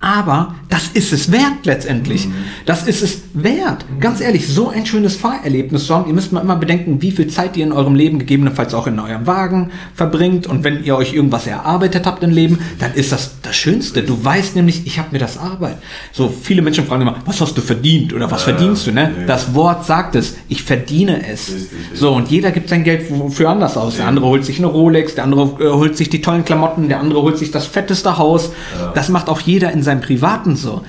[0.00, 2.28] Aber das ist es wert letztendlich.
[2.66, 3.84] Das ist es wert.
[3.98, 6.06] Ganz ehrlich, so ein schönes Fahrerlebnis zu haben.
[6.06, 9.00] Ihr müsst mal immer bedenken, wie viel Zeit ihr in eurem Leben gegebenenfalls auch in
[9.00, 10.46] eurem Wagen verbringt.
[10.46, 14.04] Und wenn ihr euch irgendwas erarbeitet habt im Leben, dann ist das das Schönste.
[14.04, 15.78] Du weißt nämlich, ich habe mir das Arbeit.
[16.12, 18.92] So viele Menschen fragen immer, was hast du verdient oder was Ja, verdienst du?
[18.92, 19.10] Ne?
[19.20, 19.26] ja.
[19.26, 20.36] Das Wort sagt es.
[20.48, 21.48] Ich verdiene es.
[21.48, 21.98] Richtig, richtig.
[21.98, 23.96] So und jeder gibt sein Geld für anders aus.
[23.96, 27.00] Der andere holt sich eine Rolex, der andere äh, holt sich die tollen Klamotten, der
[27.00, 28.52] andere holt sich das fetteste Haus.
[28.94, 30.82] Das macht auch jeder in seinem Privaten so.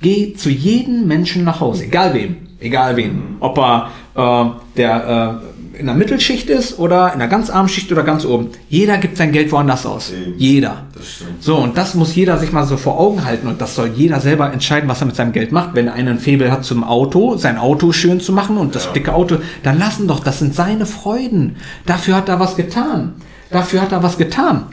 [0.00, 3.36] Geh zu jedem Menschen nach Hause, egal wem, egal wen.
[3.40, 7.90] Ob er äh, der äh, in der Mittelschicht ist oder in der ganz armen Schicht
[7.90, 8.50] oder ganz oben.
[8.68, 10.12] Jeder gibt sein Geld woanders aus.
[10.12, 10.34] Eben.
[10.38, 10.84] Jeder.
[11.40, 14.20] So, und das muss jeder sich mal so vor Augen halten und das soll jeder
[14.20, 15.70] selber entscheiden, was er mit seinem Geld macht.
[15.74, 18.92] Wenn einer ein Faible hat zum Auto, sein Auto schön zu machen und das Ja.
[18.92, 21.56] dicke Auto, dann lassen doch, das sind seine Freuden.
[21.86, 23.14] Dafür hat er was getan.
[23.50, 24.66] Dafür hat er was getan.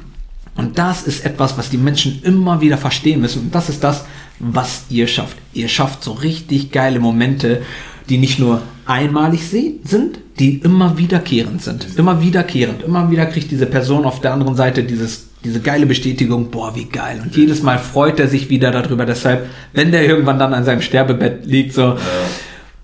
[0.55, 3.43] Und das ist etwas, was die Menschen immer wieder verstehen müssen.
[3.43, 4.05] Und das ist das,
[4.39, 5.37] was ihr schafft.
[5.53, 7.61] Ihr schafft so richtig geile Momente,
[8.09, 11.87] die nicht nur einmalig sind, die immer wiederkehrend sind.
[11.97, 12.83] Immer wiederkehrend.
[12.83, 16.85] Immer wieder kriegt diese Person auf der anderen Seite dieses, diese geile Bestätigung, boah, wie
[16.85, 17.21] geil.
[17.23, 19.05] Und jedes Mal freut er sich wieder darüber.
[19.05, 21.95] Deshalb, wenn der irgendwann dann an seinem Sterbebett liegt, so,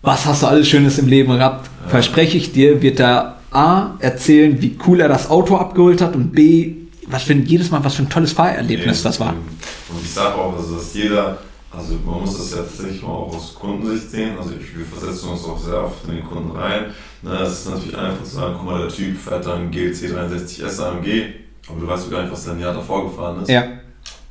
[0.01, 4.61] was hast du alles Schönes im Leben gehabt, verspreche ich dir, wird er A erzählen,
[4.61, 6.73] wie cool er das Auto abgeholt hat und B,
[7.07, 9.29] was für ein, jedes Mal was für ein tolles Fahrerlebnis das war.
[9.33, 11.37] Und ich sage auch, also, dass jeder,
[11.71, 14.37] also man muss das ja tatsächlich mal auch aus Kundensicht sehen.
[14.37, 16.85] Also wir versetzen uns auch sehr oft in den Kunden rein.
[17.21, 20.79] Na, es ist natürlich einfach zu sagen, guck mal, der Typ fährt dann GLC 63S
[20.81, 21.23] AMG,
[21.69, 23.49] aber du weißt gar nicht, was der ein Jahr davor gefahren ist.
[23.49, 23.63] Ja.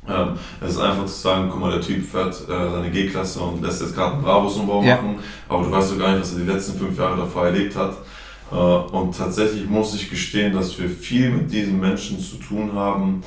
[0.09, 3.61] Ähm, es ist einfach zu sagen, guck mal, der Typ fährt äh, seine G-Klasse und
[3.61, 4.95] lässt jetzt gerade einen Brabus-Umbau Ja.
[4.95, 5.19] machen,
[5.49, 7.97] aber du weißt gar nicht, was er die letzten fünf Jahre davor erlebt hat.
[8.51, 13.23] Äh, und tatsächlich muss ich gestehen, dass wir viel mit diesen Menschen zu tun haben,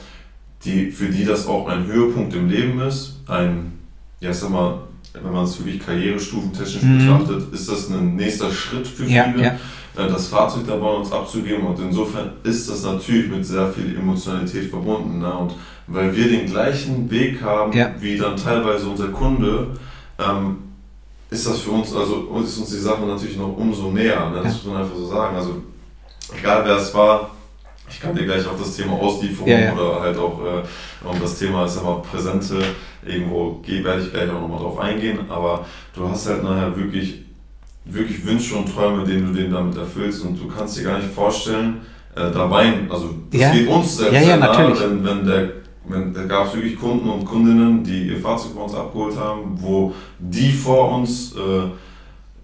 [0.65, 3.21] die, für die das auch ein Höhepunkt im Leben ist.
[3.27, 3.73] Ein,
[4.21, 4.79] ja, sag mal,
[5.15, 6.99] wenn man es wirklich karrierestufentechnisch Mhm.
[6.99, 9.55] betrachtet, ist das ein nächster Schritt für viele, ja.
[9.97, 11.67] äh, das Fahrzeug da bei uns abzugeben.
[11.67, 15.19] Und insofern ist das natürlich mit sehr viel Emotionalität verbunden.
[15.19, 15.33] Ne?
[15.33, 15.55] Und
[15.87, 17.91] weil wir den gleichen Weg haben, Ja.
[18.01, 19.69] wie dann teilweise unser Kunde,
[20.19, 20.57] ähm,
[21.31, 24.31] ist das für uns, also ist uns die Sache natürlich noch umso näher.
[24.31, 24.41] Ne?
[24.43, 25.37] Das muss man einfach so sagen.
[25.37, 25.63] Also
[26.37, 27.31] egal wer es war,
[27.89, 29.73] ich kann dir gleich auf das Thema Auslieferung Ja, ja.
[29.73, 32.63] oder halt auch äh, um das Thema ist immer Präsente
[33.05, 35.65] irgendwo werde ich gleich auch nochmal drauf eingehen, aber
[35.95, 37.23] du hast halt nachher wirklich,
[37.85, 41.13] wirklich Wünsche und Träume, denen du denen damit erfüllst und du kannst dir gar nicht
[41.13, 41.81] vorstellen,
[42.15, 43.51] äh, da weinen, also das Ja.
[43.53, 44.81] geht uns selbst Ja, ja, natürlich.
[44.81, 45.53] wenn, wenn der
[45.91, 49.93] da gab es wirklich Kunden und Kundinnen, die ihr Fahrzeug bei uns abgeholt haben, wo
[50.19, 51.69] die vor uns, äh,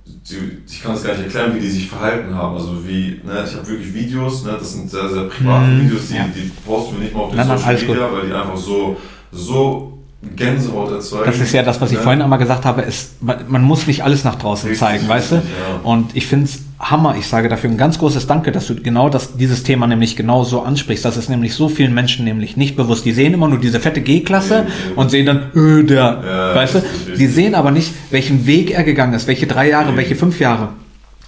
[0.07, 2.55] die, ich kann das gar nicht erklären, wie die sich verhalten haben.
[2.57, 6.09] Also wie, ne, ich habe wirklich Videos, ne, das sind sehr, sehr private Mhm, Videos,
[6.09, 6.27] die, ja.
[6.35, 7.75] die posten wir nicht mal auf den Nein, Social.
[7.75, 8.97] Media, weil die einfach so,
[9.33, 9.93] so
[10.35, 11.27] Gänsehaut erzeugen.
[11.27, 12.03] Das ist ja das, was ich Ne?
[12.03, 15.33] vorhin einmal gesagt habe, ist, man, man muss nicht alles nach draußen Richtig, zeigen, weißt
[15.33, 15.35] du?
[15.37, 15.43] ja.
[15.85, 17.17] Und ich finde es Hammer.
[17.19, 20.45] Ich sage dafür ein ganz großes Danke, dass du genau das, dieses Thema nämlich genau
[20.45, 21.05] so ansprichst.
[21.05, 23.05] Das ist nämlich so vielen Menschen nämlich nicht bewusst.
[23.05, 24.93] Die sehen immer nur diese fette G-Klasse nee.
[24.95, 26.83] und sehen dann, äh, der, Ja, weißt du?
[27.17, 29.97] Die sehen aber nicht, welchen Weg er gegangen ist, welche drei Jahre, Nee.
[29.99, 30.71] welche fünf Jahre.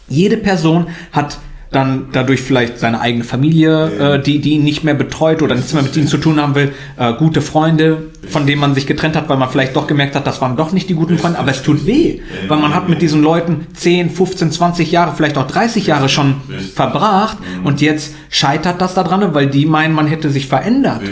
[0.08, 1.38] Jede Person hat
[1.70, 4.14] dann dadurch vielleicht seine eigene Familie, Ja.
[4.14, 6.54] äh, die, die ihn nicht mehr betreut oder nichts mehr mit ihnen zu tun haben
[6.54, 10.14] will, äh, gute Freunde, von denen man sich getrennt hat, weil man vielleicht doch gemerkt
[10.14, 11.18] hat, das waren doch nicht die guten.
[11.18, 15.12] Freunde, aber es tut weh, weil man hat mit diesen Leuten 10, 15, 20 Jahre,
[15.16, 16.36] vielleicht auch 30 Jahre schon
[16.74, 21.02] verbracht und jetzt scheitert das daran, weil die meinen, man hätte sich verändert.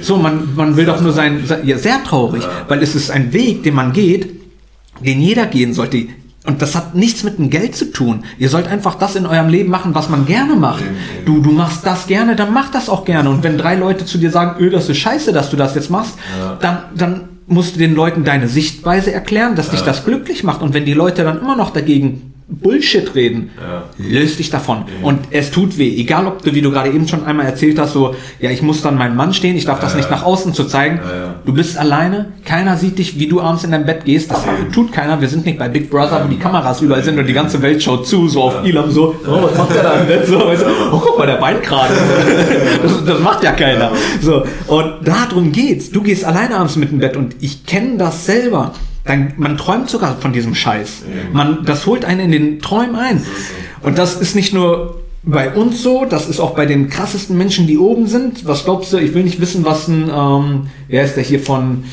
[0.00, 3.62] So, man, man will doch nur sein, ja, sehr traurig, weil es ist ein Weg,
[3.62, 4.28] den man geht,
[5.00, 6.06] den jeder gehen sollte.
[6.44, 8.24] Und das hat nichts mit dem Geld zu tun.
[8.36, 10.82] Ihr sollt einfach das in eurem Leben machen, was man gerne macht.
[11.24, 13.30] Du, du machst das gerne, dann mach das auch gerne.
[13.30, 15.88] Und wenn drei Leute zu dir sagen, öh, das ist scheiße, dass du das jetzt
[15.90, 16.56] machst, Ja.
[16.60, 19.86] dann, dann musst du den Leuten deine Sichtweise erklären, dass dich Ja.
[19.86, 20.62] das glücklich macht.
[20.62, 23.84] Und wenn die Leute dann immer noch dagegen Bullshit reden, Ja.
[23.98, 24.78] löst dich davon.
[24.86, 25.06] Ja.
[25.06, 25.96] Und es tut weh.
[25.98, 28.82] Egal, ob du, wie du gerade eben schon einmal erzählt hast, so, ja, ich muss
[28.82, 29.98] dann meinem Mann stehen, ich darf das Ja.
[29.98, 31.00] nicht nach außen zu zeigen.
[31.44, 34.30] Du bist alleine, keiner sieht dich, wie du abends in dein Bett gehst.
[34.30, 35.20] Das tut keiner.
[35.20, 37.82] Wir sind nicht bei Big Brother, wo die Kameras überall sind und die ganze Welt
[37.82, 38.64] schaut zu, so auf.
[38.64, 40.26] Elam, so, oh, was macht der da im Bett?
[40.26, 41.94] So, weißt du, oh, guck mal, der weint gerade.
[42.82, 43.92] Das, das macht ja keiner.
[44.20, 45.90] So, und darum geht's.
[45.90, 48.72] Du gehst alleine abends mit dem Bett und ich kenne das selber.
[49.04, 51.02] Dann, man träumt sogar von diesem Scheiß.
[51.32, 53.22] Man, das holt einen in den Träumen ein.
[53.82, 57.66] Und das ist nicht nur bei uns so, das ist auch bei den krassesten Menschen,
[57.66, 58.46] die oben sind.
[58.46, 58.98] Was glaubst du?
[58.98, 61.84] Ich will nicht wissen, was ein, ähm, wer ist der hier von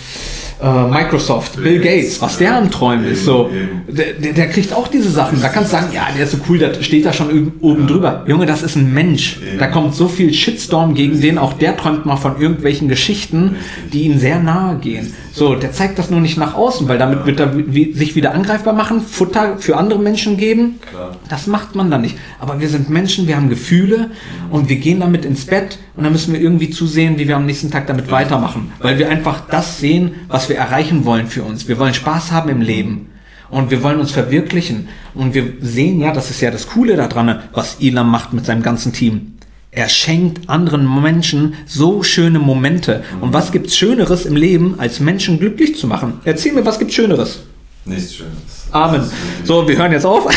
[0.61, 3.23] äh, Microsoft, Bill, Gates, was der am Träumen ist.
[3.25, 3.49] So,
[3.87, 5.41] der, der, kriegt auch diese Sachen.
[5.41, 8.25] Da kannst du sagen, ja, der ist so cool, der steht da schon oben- drüber.
[8.27, 9.39] Junge, das ist ein Mensch.
[9.57, 11.37] Da kommt so viel Shitstorm gegen den.
[11.37, 13.55] Auch der träumt mal von irgendwelchen Geschichten,
[13.93, 15.13] die ihm sehr nahe gehen.
[15.39, 18.73] So, der zeigt das nur nicht nach außen, weil damit wird er sich wieder angreifbar
[18.73, 20.81] machen, Futter für andere Menschen geben.
[20.89, 21.15] Klar.
[21.29, 22.17] Das macht man dann nicht.
[22.41, 24.11] Aber wir sind Menschen, wir haben Gefühle
[24.51, 27.45] und wir gehen damit ins Bett und dann müssen wir irgendwie zusehen, wie wir am
[27.45, 28.73] nächsten Tag damit weitermachen.
[28.79, 31.69] Weil wir einfach das sehen, was wir erreichen wollen für uns.
[31.69, 33.07] Wir wollen Spaß haben im Leben.
[33.49, 34.89] Und wir wollen uns verwirklichen.
[35.13, 38.61] Und wir sehen ja, das ist ja das Coole daran, was Elam macht mit seinem
[38.61, 39.38] ganzen Team.
[39.79, 43.01] Er schenkt anderen Menschen so schöne Momente.
[43.21, 46.19] Und was gibt's Schöneres im Leben, als Menschen glücklich zu machen?
[46.25, 47.43] Erzähl mir, was gibt's Schöneres?
[47.85, 48.33] Nichts Schönes.
[48.71, 49.09] Amen.
[49.45, 50.27] So, wir hören jetzt auf.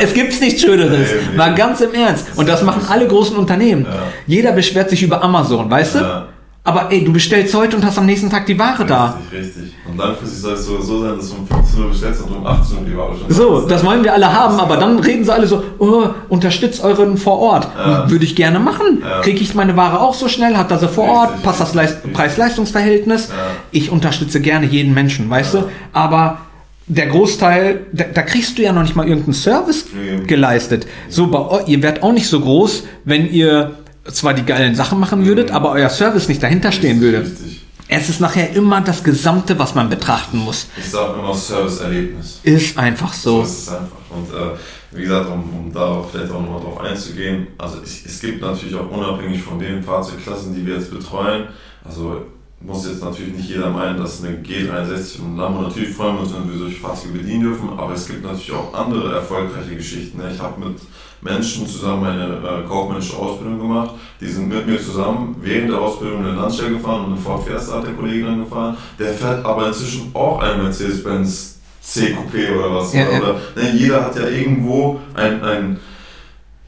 [0.00, 1.08] Es gibt nichts Schöneres.
[1.36, 2.26] Mal ganz im Ernst.
[2.36, 3.86] Und das machen alle großen Unternehmen.
[3.86, 4.02] Ja.
[4.28, 6.26] Jeder beschwert sich über Amazon, weißt du?
[6.64, 9.18] Aber ey, du bestellst heute und hast am nächsten Tag die Ware da.
[9.32, 9.74] Richtig, richtig.
[9.90, 12.78] Und langfristig soll es so, sein, dass du um 15 Uhr bestellst und um 18
[12.78, 13.88] Uhr die Ware schon So, das ne?
[13.88, 17.66] wollen wir alle haben, aber dann reden sie alle so, oh, unterstützt euren vor Ort.
[17.76, 18.08] Ja.
[18.08, 19.02] Würde ich gerne machen.
[19.02, 19.22] Ja.
[19.22, 20.56] Kriege ich meine Ware auch so schnell?
[20.56, 21.28] Hat das sie vor Ort?
[21.30, 22.12] Richtig, Passt das Leist- richtig.
[22.12, 23.28] Preis-Leistungs-Verhältnis?
[23.30, 23.34] Ja.
[23.72, 25.64] Ich unterstütze gerne jeden Menschen, weißt du?
[25.92, 26.38] Aber
[26.86, 29.86] der Großteil, da, da kriegst du ja noch nicht mal irgendeinen Service
[30.28, 30.86] geleistet.
[31.08, 33.72] So, bei ihr werdet auch nicht so groß, wenn ihr
[34.10, 37.20] zwar die geilen Sachen machen würdet, aber euer Service nicht dahinter stehen würde.
[37.22, 37.60] Richtig.
[37.88, 40.66] Es ist nachher immer das Gesamte, was man betrachten muss.
[40.78, 42.40] Ich sage immer Service-Erlebnis.
[42.42, 43.42] Ist einfach So so.
[43.42, 43.96] ist es einfach.
[44.10, 44.56] Und äh,
[44.92, 48.74] wie gesagt, um, um darauf vielleicht auch nochmal drauf einzugehen, also es, es gibt natürlich
[48.74, 51.48] auch unabhängig von den Fahrzeugklassen, die wir jetzt betreuen,
[51.84, 52.24] also
[52.60, 56.22] muss jetzt natürlich nicht jeder meinen, dass eine G63 und ein Lambo natürlich freuen wir
[56.22, 60.18] uns, wenn wir solche Fahrzeuge bedienen dürfen, aber es gibt natürlich auch andere erfolgreiche Geschichten.
[60.18, 60.30] ne?
[60.32, 60.78] Ich habe mit
[61.22, 66.24] Menschen zusammen eine äh, kaufmännische Ausbildung gemacht, die sind mit mir zusammen während der Ausbildung
[66.24, 68.76] eine Landstelle gefahren und eine Ford Fiesta hat der Kollege dann gefahren.
[68.98, 72.92] Der fährt aber inzwischen auch einen Mercedes-Benz C-Coupé oder was.
[72.92, 73.18] Ja, ja.
[73.18, 75.80] oder, ne, jeder hat ja irgendwo ein, ein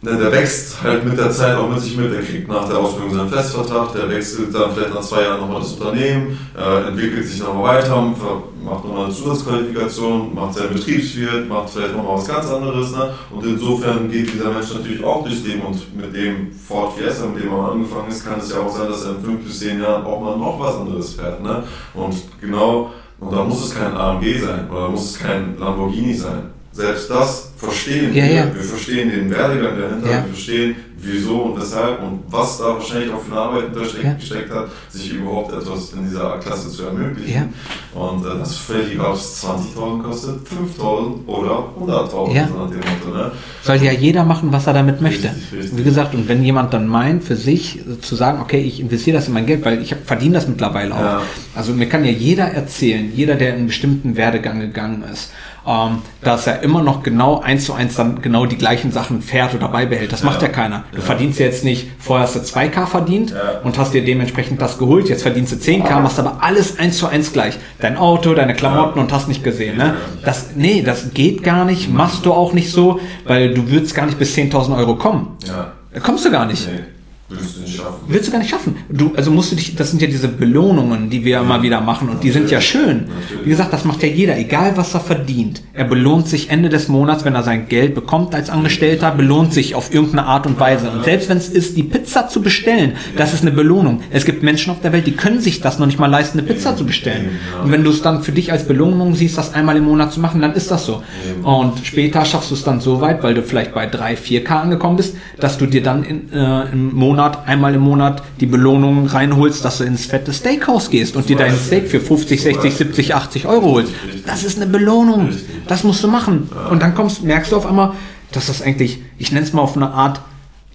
[0.05, 2.13] ne, der wächst halt mit der Zeit auch mit sich mit.
[2.13, 5.61] Der kriegt nach der Ausbildung seinen Festvertrag, der wechselt dann vielleicht nach zwei Jahren nochmal
[5.61, 11.71] das Unternehmen, äh, entwickelt sich nochmal weiter, macht nochmal eine Zusatzqualifikation, macht seinen Betriebswirt, macht
[11.71, 12.93] vielleicht nochmal was ganz anderes.
[12.93, 13.15] Ne?
[13.31, 17.43] Und insofern geht dieser Mensch natürlich auch durchs Leben und mit dem Ford Fiesta, mit
[17.43, 19.81] dem er angefangen ist, kann es ja auch sein, dass er in fünf bis zehn
[19.81, 21.43] Jahren auch mal noch was anderes fährt.
[21.43, 21.63] Ne?
[21.95, 22.91] Und genau,
[23.21, 26.54] und da muss es kein AMG sein oder muss es kein Lamborghini sein.
[26.75, 28.33] Selbst das verstehen Ja, wir.
[28.35, 28.55] ja.
[28.55, 30.25] Wir verstehen den Werdegang dahinter, Ja.
[30.25, 30.75] wir verstehen
[31.07, 35.13] wieso und weshalb und was da wahrscheinlich auch für eine Arbeit hintersteckt gesteckt hat, sich
[35.13, 37.53] überhaupt etwas in dieser Klasse zu ermöglichen.
[37.95, 42.43] Und äh, das völlig ob es 20.000 kostet, 5.000 oder 100.000, Ja.
[42.47, 43.17] nach dem Motto.
[43.17, 43.31] Ne?
[43.63, 45.29] Soll ja jeder machen, was er damit möchte.
[45.29, 45.79] Richtig, richtig.
[45.79, 49.29] Wie gesagt, und wenn jemand dann meint, für sich zu sagen, okay, ich investiere das
[49.29, 51.23] in mein Geld, weil ich verdiene das mittlerweile auch.
[51.55, 55.31] Also mir kann ja jeder erzählen, jeder, der in einen bestimmten Werdegang gegangen ist,
[55.67, 59.55] ähm, dass er immer noch genau eins zu eins dann genau die gleichen Sachen fährt
[59.55, 60.13] oder beibehält.
[60.13, 60.55] Das macht ja Ja.
[60.55, 60.85] keiner.
[60.93, 61.05] Du Ja.
[61.05, 63.61] verdienst jetzt nicht, vorher hast du 2K verdient Ja.
[63.63, 67.07] und hast dir dementsprechend das geholt, jetzt verdienst du 10K, machst aber alles eins zu
[67.07, 67.59] eins gleich.
[67.81, 69.77] Dein Auto, deine Klamotten und hast nicht gesehen.
[69.79, 69.95] Ne?
[70.25, 74.07] Das, nee, das geht gar nicht, machst du auch nicht so, weil du würdest gar
[74.07, 75.37] nicht bis 10.000 Euro kommen.
[75.47, 76.67] Ja, Da kommst du gar nicht.
[76.67, 76.81] nee,
[77.29, 78.01] würdest du nicht schaffen.
[78.07, 78.77] Willst du gar nicht schaffen.
[78.91, 82.09] Du, also musst du dich, das sind ja diese Belohnungen, die wir immer wieder machen
[82.11, 83.07] und die sind ja schön.
[83.07, 83.45] Natürlich.
[83.45, 85.63] Wie gesagt, das macht ja jeder, egal was er verdient.
[85.73, 89.75] Er belohnt sich Ende des Monats, wenn er sein Geld bekommt als Angestellter, belohnt sich
[89.75, 90.91] auf irgendeine Art und Weise.
[90.91, 94.03] Und selbst wenn es ist, die Pizza zu bestellen, das ist eine Belohnung.
[94.11, 96.47] Es gibt Menschen auf der Welt, die können sich das noch nicht mal leisten, eine
[96.47, 97.31] Pizza zu bestellen.
[97.63, 100.21] Und wenn du es dann für dich als Belohnung siehst, das einmal im Monat zu
[100.21, 101.03] machen, dann ist das so.
[101.43, 104.97] Und später schaffst du es dann so weit, weil du vielleicht bei 3, 4K angekommen
[104.97, 109.65] bist, dass du dir dann in, äh, im Monat, einmal im Monat die Belohnung reinholst,
[109.65, 113.47] dass du ins fette Steakhouse gehst und dir dein Steak für 50, 60, 70, 80
[113.47, 113.93] Euro holst.
[114.27, 115.31] Das ist eine Belohnung.
[115.69, 116.49] Das musst du machen.
[116.71, 117.93] Und dann kommst, merkst du auf einmal,
[118.33, 120.21] dass das eigentlich, ich nenne es mal auf eine Art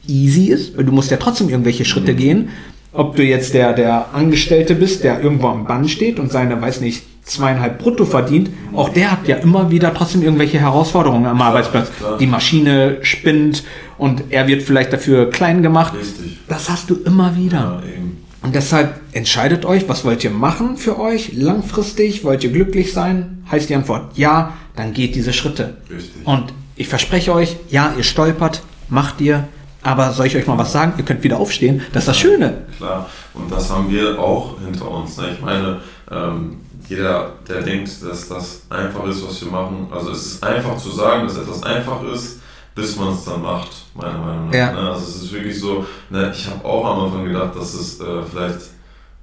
[0.07, 2.49] easy ist, weil du musst ja trotzdem irgendwelche Schritte gehen.
[2.91, 6.81] Ob du jetzt der, der Angestellte bist, der irgendwo am Band steht und seine, weiß
[6.81, 11.89] nicht, zweieinhalb brutto verdient, auch der hat ja immer wieder trotzdem irgendwelche Herausforderungen am Arbeitsplatz.
[12.19, 13.63] Die Maschine spinnt
[13.97, 15.93] und er wird vielleicht dafür klein gemacht.
[15.93, 16.39] Richtig.
[16.47, 17.81] Das hast du immer wieder.
[17.85, 17.99] Ja.
[18.41, 22.23] Und deshalb entscheidet euch, was wollt ihr machen für euch langfristig?
[22.23, 23.43] Wollt ihr glücklich sein?
[23.51, 25.75] Heißt die Antwort ja, dann geht diese Schritte.
[25.89, 26.25] Richtig.
[26.25, 29.47] Und ich verspreche euch, ja, ihr stolpert, macht ihr,
[29.83, 30.93] aber soll ich euch mal was sagen?
[30.97, 31.81] Ihr könnt wieder aufstehen.
[31.91, 32.61] Das ist das Schöne.
[32.77, 35.17] Klar, und das haben wir auch hinter uns.
[35.17, 35.31] Ne?
[35.33, 36.57] Ich meine, ähm,
[36.89, 40.89] jeder, der denkt, dass das einfach ist, was wir machen, also es ist einfach zu
[40.89, 42.39] sagen, dass etwas einfach ist,
[42.73, 44.53] bis man es dann macht, meiner Meinung nach.
[44.53, 44.71] Ja.
[44.71, 44.89] Ne?
[44.91, 46.33] Also es ist wirklich so, ne?
[46.35, 48.59] ich habe auch am Anfang gedacht, dass es äh, vielleicht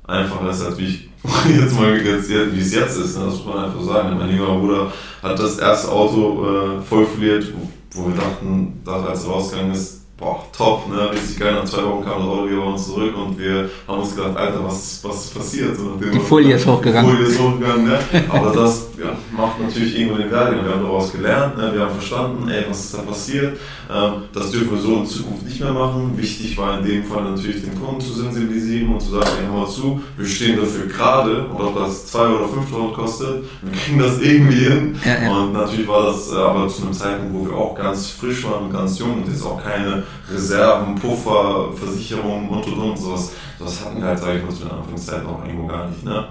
[0.06, 1.10] einfacher ist, als wie ich
[1.60, 3.18] jetzt mal jetzt, wie es jetzt ist.
[3.18, 3.24] Ne?
[3.24, 4.16] Das muss man einfach sagen.
[4.16, 4.92] Mein jüngerer Bruder
[5.22, 7.52] hat das erste Auto äh, voll verliert,
[7.92, 11.10] wo, wir dachten, da, als rausgegangen ist, boah, top, ne?
[11.12, 11.54] richtig geil.
[11.54, 14.36] Nach zwei Wochen kam das Auto wieder bei uns zurück und wir haben uns gedacht,
[14.36, 15.76] Alter, was, was ist passiert?
[15.76, 17.10] So, Die Folie ist hochgegangen.
[17.10, 17.98] Die Folie ist hochgegangen, ne?
[18.30, 20.64] Aber das ja, macht natürlich irgendwo den Werdegang.
[20.64, 21.70] Wir haben daraus gelernt, ne?
[21.74, 23.58] wir haben verstanden, ey, was ist da passiert.
[23.92, 26.16] Ähm, das dürfen wir so in Zukunft nicht mehr machen.
[26.16, 29.60] Wichtig war in dem Fall natürlich den Kunden zu sensibilisieren und zu sagen, ey, hör
[29.60, 33.98] mal zu, wir stehen dafür gerade und ob das 2 oder 5.000 kostet, wir kriegen
[33.98, 34.98] das irgendwie hin.
[35.04, 35.30] Ja, ja.
[35.30, 38.64] Und natürlich war das äh, aber zu einem Zeitpunkt, wo wir auch ganz frisch waren
[38.64, 43.32] und ganz jung und jetzt auch keine Reserven, Puffer, Versicherungen und und und sowas.
[43.58, 46.04] Das hatten wir halt, sage ich mal, zu der Anfangszeit auch irgendwo gar nicht.
[46.04, 46.26] Ne?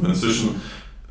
[0.00, 0.60] Und inzwischen,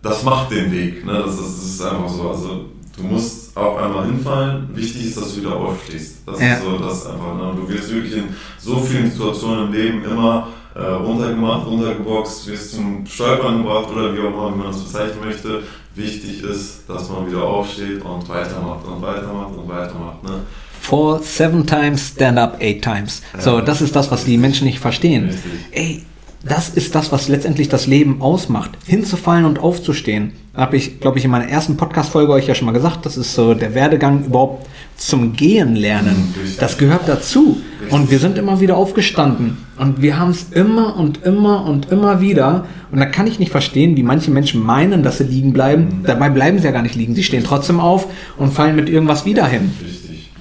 [0.02, 1.06] das macht den Weg.
[1.06, 1.22] Ne?
[1.26, 2.30] Das, ist, das ist einfach so.
[2.30, 2.66] Also
[2.98, 4.70] du musst auch einmal hinfallen.
[4.74, 6.18] Wichtig ist, dass du wieder aufstehst.
[6.26, 6.54] Das Ja.
[6.56, 7.36] ist so, das einfach.
[7.36, 7.54] Ne?
[7.56, 13.06] Du wirst wirklich in so vielen Situationen im Leben immer äh, runtergemacht, runtergeboxt, wirst zum
[13.06, 15.62] Stolpern gebracht oder wie auch immer, man das bezeichnen möchte.
[15.96, 20.24] Wichtig ist, dass man wieder aufsteht und weitermacht und weitermacht und weitermacht.
[20.24, 20.40] Ne?
[20.84, 23.22] Fall seven times, stand up eight times.
[23.40, 25.30] So, das ist das, was die Menschen nicht verstehen.
[25.72, 26.02] Ey,
[26.46, 28.72] das ist das, was letztendlich das Leben ausmacht.
[28.86, 30.34] Hinzufallen und aufzustehen.
[30.54, 33.06] Habe ich, glaube ich, in meiner ersten Podcast-Folge euch ja schon mal gesagt.
[33.06, 36.34] Das ist so der Werdegang überhaupt zum Gehen lernen.
[36.36, 36.50] Mhm.
[36.60, 37.62] Das gehört dazu.
[37.90, 39.58] Und wir sind immer wieder aufgestanden.
[39.80, 42.66] Und wir haben es immer und immer und immer wieder.
[42.92, 46.02] Und da kann ich nicht verstehen, wie manche Menschen meinen, dass sie liegen bleiben.
[46.02, 46.04] Mhm.
[46.04, 47.16] Dabei bleiben sie ja gar nicht liegen.
[47.16, 48.06] Sie stehen trotzdem auf
[48.38, 49.72] und fallen mit irgendwas wieder hin.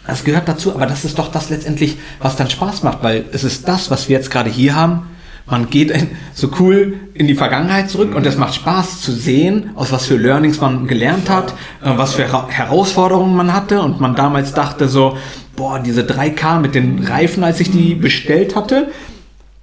[0.06, 3.44] Das gehört dazu, aber das ist doch das letztendlich, was dann Spaß macht, weil es
[3.44, 5.02] ist das, was wir jetzt gerade hier haben.
[5.46, 9.70] Man geht in, so cool in die Vergangenheit zurück und es macht Spaß zu sehen,
[9.74, 11.52] aus was für Learnings man gelernt hat,
[11.84, 15.16] äh, was für Hera- Herausforderungen man hatte und man damals dachte so,
[15.56, 18.88] boah, diese 3K mit den Reifen, als ich die bestellt hatte,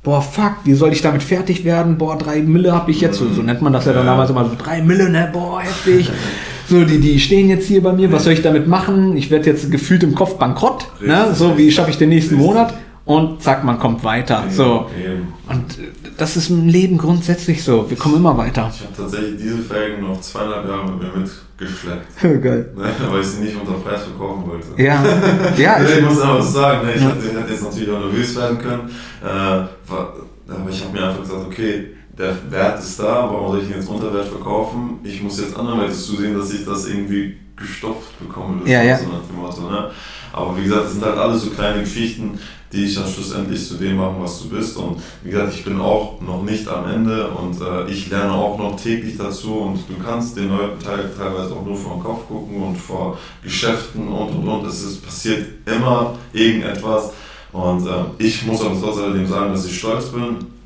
[0.04, 1.98] boah, fuck, wie soll ich damit fertig werden?
[1.98, 4.46] Boah, drei Mille habe ich jetzt, so, so nennt man das ja dann damals immer
[4.46, 6.12] so, drei Mille, ne, boah, heftig.
[6.70, 9.18] So, die, die stehen jetzt hier bei mir, was soll ich damit machen?
[9.18, 11.34] Ich werde jetzt gefühlt im Kopf bankrott, ne?
[11.34, 12.36] So, wie schaffe ich den nächsten.
[12.36, 12.74] Monat?
[13.06, 14.44] Und zack, man kommt weiter.
[14.52, 14.86] So.
[15.50, 17.90] Und äh, das ist im Leben grundsätzlich so.
[17.90, 18.72] Wir kommen immer weiter.
[18.72, 22.72] Ich habe tatsächlich diese Felgen noch zweieinhalb Jahre mit mir mitgeschleppt, Geil.
[22.78, 24.68] ne, weil ich sie nicht unter Preis verkaufen wollte.
[24.78, 25.04] Ja,
[25.58, 27.08] ja, ich ich, muss aber sagen, ne, ich, Ja.
[27.10, 28.90] hätte, jetzt natürlich auch nervös werden können,
[29.24, 31.88] äh, aber ich habe mir einfach gesagt, okay,
[32.20, 35.00] der Wert ist da, warum soll ich ihn jetzt unter Wert verkaufen?
[35.04, 38.60] Ich muss jetzt anderweitig zusehen, dass ich das irgendwie gestopft bekomme.
[38.62, 38.98] Das Ja, ja.
[38.98, 39.90] So nach dem Motto, ne?
[40.34, 42.38] Aber wie gesagt, das sind halt alles so kleine Geschichten,
[42.72, 44.78] die dich dann schlussendlich zu dem machen, was du bist.
[44.78, 48.58] Und wie gesagt, ich bin auch noch nicht am Ende und äh, ich lerne auch
[48.60, 52.28] noch täglich dazu und du kannst den Leuten teil- teilweise auch nur vor den Kopf
[52.28, 54.66] gucken und vor Geschäften und und und.
[54.68, 57.12] Es ist, passiert immer irgendetwas.
[57.52, 60.59] Und äh, ich muss aber trotz alledem sagen, dass ich stolz bin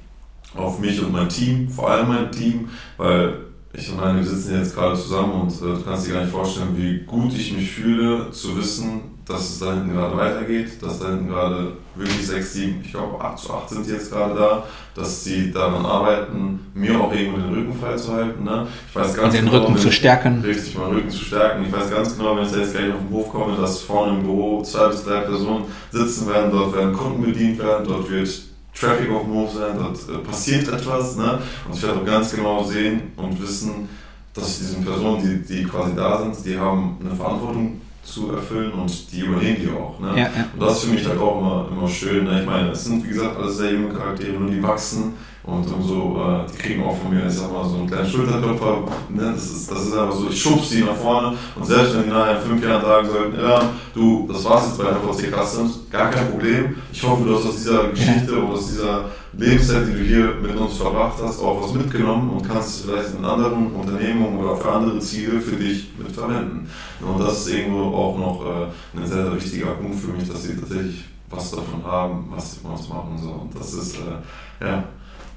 [0.56, 3.34] auf mich und mein Team, vor allem mein Team, weil
[3.76, 6.32] ich und meine, wir sitzen jetzt gerade zusammen und äh, du kannst dir gar nicht
[6.32, 11.00] vorstellen, wie gut ich mich fühle, zu wissen, dass es da hinten gerade weitergeht, dass
[11.00, 14.64] da hinten gerade wirklich sechs, sieben, ich glaube acht zu acht sind jetzt gerade da,
[14.94, 18.44] dass sie daran arbeiten, mir auch irgendwo den Rücken frei zu halten.
[18.44, 18.68] Ne?
[18.90, 20.42] Ich weiß ganz und den genau, Rücken wenn- zu stärken.
[20.46, 21.66] Richtig, meinen Rücken zu stärken.
[21.66, 24.24] Ich weiß ganz genau, wenn ich jetzt gleich auf den Hof komme, dass vorne im
[24.24, 28.30] Büro zwei bis drei Personen sitzen werden, dort werden Kunden bedient werden, dort wird
[28.80, 31.16] Traffic auf dem Hof sein, dort passiert etwas.
[31.16, 31.40] Ne?
[31.68, 33.88] Und ich werde auch ganz genau sehen und wissen,
[34.34, 39.12] dass diese Personen, die, die quasi da sind, die haben eine Verantwortung zu erfüllen und
[39.12, 40.00] die übernehmen die auch.
[40.00, 40.10] Ne?
[40.10, 40.48] Ja, ja.
[40.54, 42.26] Und das ist für mich halt auch immer, immer schön.
[42.26, 42.42] Ne?
[42.42, 45.14] Ich meine, es sind wie gesagt alles sehr junge Charaktere und die wachsen
[45.44, 48.84] und umso, äh, die kriegen auch von mir, ich sag mal, so einen kleinen Schulterklopfer.
[49.10, 49.32] Ne?
[49.34, 52.10] Das, ist, das ist einfach so, ich schub sie nach vorne und selbst wenn die
[52.10, 55.80] nachher in fünf Jahren sagen sollten, ja, du, das war's jetzt bei der VC Customs,
[55.90, 56.76] gar kein Problem.
[56.92, 59.06] Ich hoffe, du hast aus dieser Geschichte und aus dieser
[59.38, 63.16] Lebenszeit, die du hier mit uns verbracht hast, auch was mitgenommen und kannst es vielleicht
[63.18, 66.70] in anderen Unternehmungen oder für andere Ziele für dich mitverwenden.
[67.02, 70.44] Und das ist irgendwo auch noch äh, ein sehr, sehr wichtiger Punkt für mich, dass
[70.44, 73.18] sie tatsächlich was davon haben, was sie was machen.
[73.22, 73.32] So.
[73.32, 74.84] Und das ist, äh, ja,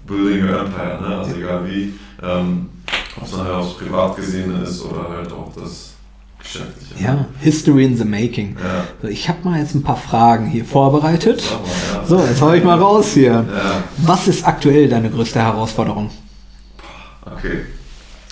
[0.06, 1.16] Building your Empire, ne?
[1.18, 2.68] also egal wie, ähm,
[3.16, 5.95] ob es nachher aufs Privat gesehen ist oder halt auch das
[6.52, 7.04] Geschäftliche.
[7.04, 8.56] Ja, History in the Making.
[8.62, 8.84] Ja.
[9.02, 11.42] So, ich habe mal jetzt ein paar Fragen hier vorbereitet.
[11.42, 12.06] Mal, ja.
[12.06, 13.32] So, jetzt hau ich mal raus hier.
[13.32, 16.10] Ja, Was ist aktuell deine größte Herausforderung?
[17.24, 17.60] okay.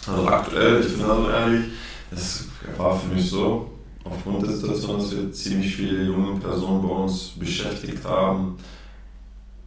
[0.06, 1.64] Also aktuell, ich bin also ehrlich,
[2.10, 2.44] es
[2.76, 3.70] war für mich so,
[4.04, 8.56] aufgrund der Situation, dass wir ziemlich viele junge Personen bei uns beschäftigt haben.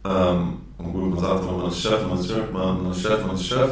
[0.04, 3.26] Ähm, und gut, man sagt immer, man ist Chef, man ist Chef, man ist Chef,
[3.26, 3.70] man ist Chef.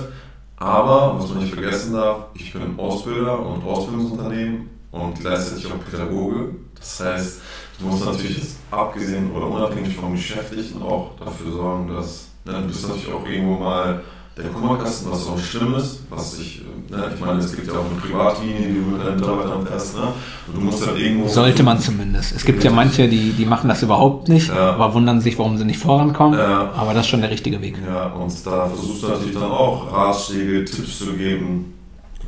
[0.57, 6.55] Aber, was man nicht vergessen darf, ich bin Ausbilder und Ausbildungsunternehmen und gleichzeitig auch Pädagoge.
[6.75, 7.41] Das heißt,
[7.79, 12.69] du musst natürlich jetzt abgesehen oder unabhängig vom Geschäftlichen auch dafür sorgen, dass ne, du
[12.69, 14.03] bist natürlich auch irgendwo mal
[14.37, 17.73] der Kummerkasten, was auch schlimm ist, was ich, äh, ne, ich meine, es gibt ja
[17.75, 20.03] auch eine Privatlinie, die du mit deinen Mitarbeitern fährst, ne?
[20.47, 21.27] Und du musst halt irgendwo.
[21.29, 22.37] Sollte man zumindest.
[22.37, 24.73] Es gibt ja manche, die, die machen das überhaupt nicht, Ja.
[24.75, 26.39] aber wundern sich, warum sie nicht vorankommen.
[26.39, 26.71] Ja.
[26.77, 27.77] Aber das ist schon der richtige Weg.
[27.87, 31.73] Ja, und da versuchst du natürlich dann auch Ratschläge, Tipps zu geben,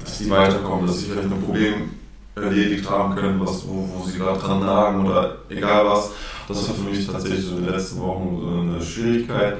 [0.02, 1.90] dass die weiterkommen, dass sie vielleicht ein Problem
[2.34, 6.10] erledigt haben können, was, wo, wo sie gerade dran nagen oder egal was.
[6.46, 9.56] Das war für mich tatsächlich so in den letzten Wochen so eine Schwierigkeit.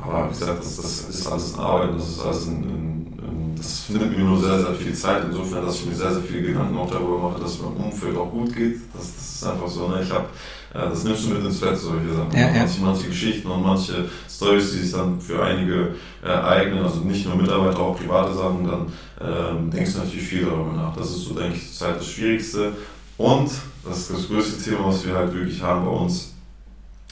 [0.00, 3.54] Aber wie gesagt, das, das ist alles ein Arbeit, das ist alles ein, ein, ein,
[3.56, 5.24] das nimmt mir nur sehr, sehr viel Zeit.
[5.28, 8.16] Insofern, dass ich mir sehr, sehr viele Gedanken auch darüber mache, dass es meinem Umfeld
[8.16, 8.76] auch gut geht.
[8.94, 9.88] Das, das ist einfach so.
[9.88, 10.02] Ne?
[10.02, 10.26] Ich habe,
[10.74, 12.32] äh, das nimmst du mit ins Bett, solche Sachen.
[12.32, 12.58] Ja, ja.
[12.60, 17.34] Manche, manche Geschichten und manche Stories, die sich dann für einige ereignen, also nicht nur
[17.34, 20.96] Mitarbeiter, auch private Sachen, dann ähm, denkst du natürlich viel darüber nach.
[20.96, 22.72] Das ist so, denke ich, zurzeit das Schwierigste.
[23.16, 23.50] Und
[23.84, 26.34] das ist das größte Thema, was wir halt wirklich haben bei uns,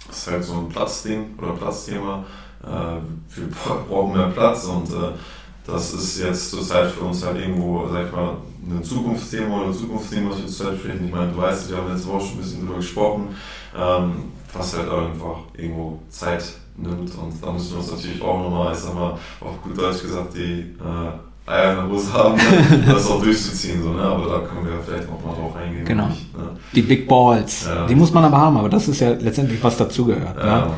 [0.08, 2.24] ist halt so ein Platzding oder Platzthema.
[2.65, 3.49] Äh, wir
[3.89, 5.12] brauchen mehr Platz und äh,
[5.66, 8.37] das ist jetzt zurzeit für uns halt irgendwo, sag ich mal,
[8.69, 11.07] ein Zukunftsthema oder ein Zukunftsthema, was wir zurzeit sprechen.
[11.07, 13.28] Ich meine, du weißt, wir haben letzte Woche schon ein bisschen drüber gesprochen,
[13.77, 14.12] ähm,
[14.53, 16.45] was halt einfach irgendwo Zeit
[16.77, 20.03] nimmt und da müssen wir uns natürlich auch nochmal, ich sag mal, auf gut Deutsch
[20.03, 22.39] gesagt, die äh, Eier in der Hose haben,
[22.87, 23.83] das auch durchzuziehen.
[23.83, 24.03] So, ne?
[24.03, 25.85] Aber da können wir vielleicht auch mal drauf eingehen.
[25.85, 26.09] Genau.
[26.09, 26.51] Nicht, ne?
[26.74, 27.66] Die Big Balls.
[27.66, 27.87] Ja.
[27.87, 30.37] Die muss man aber haben, aber das ist ja letztendlich was dazugehört.
[30.39, 30.66] Ja.
[30.66, 30.74] Ne?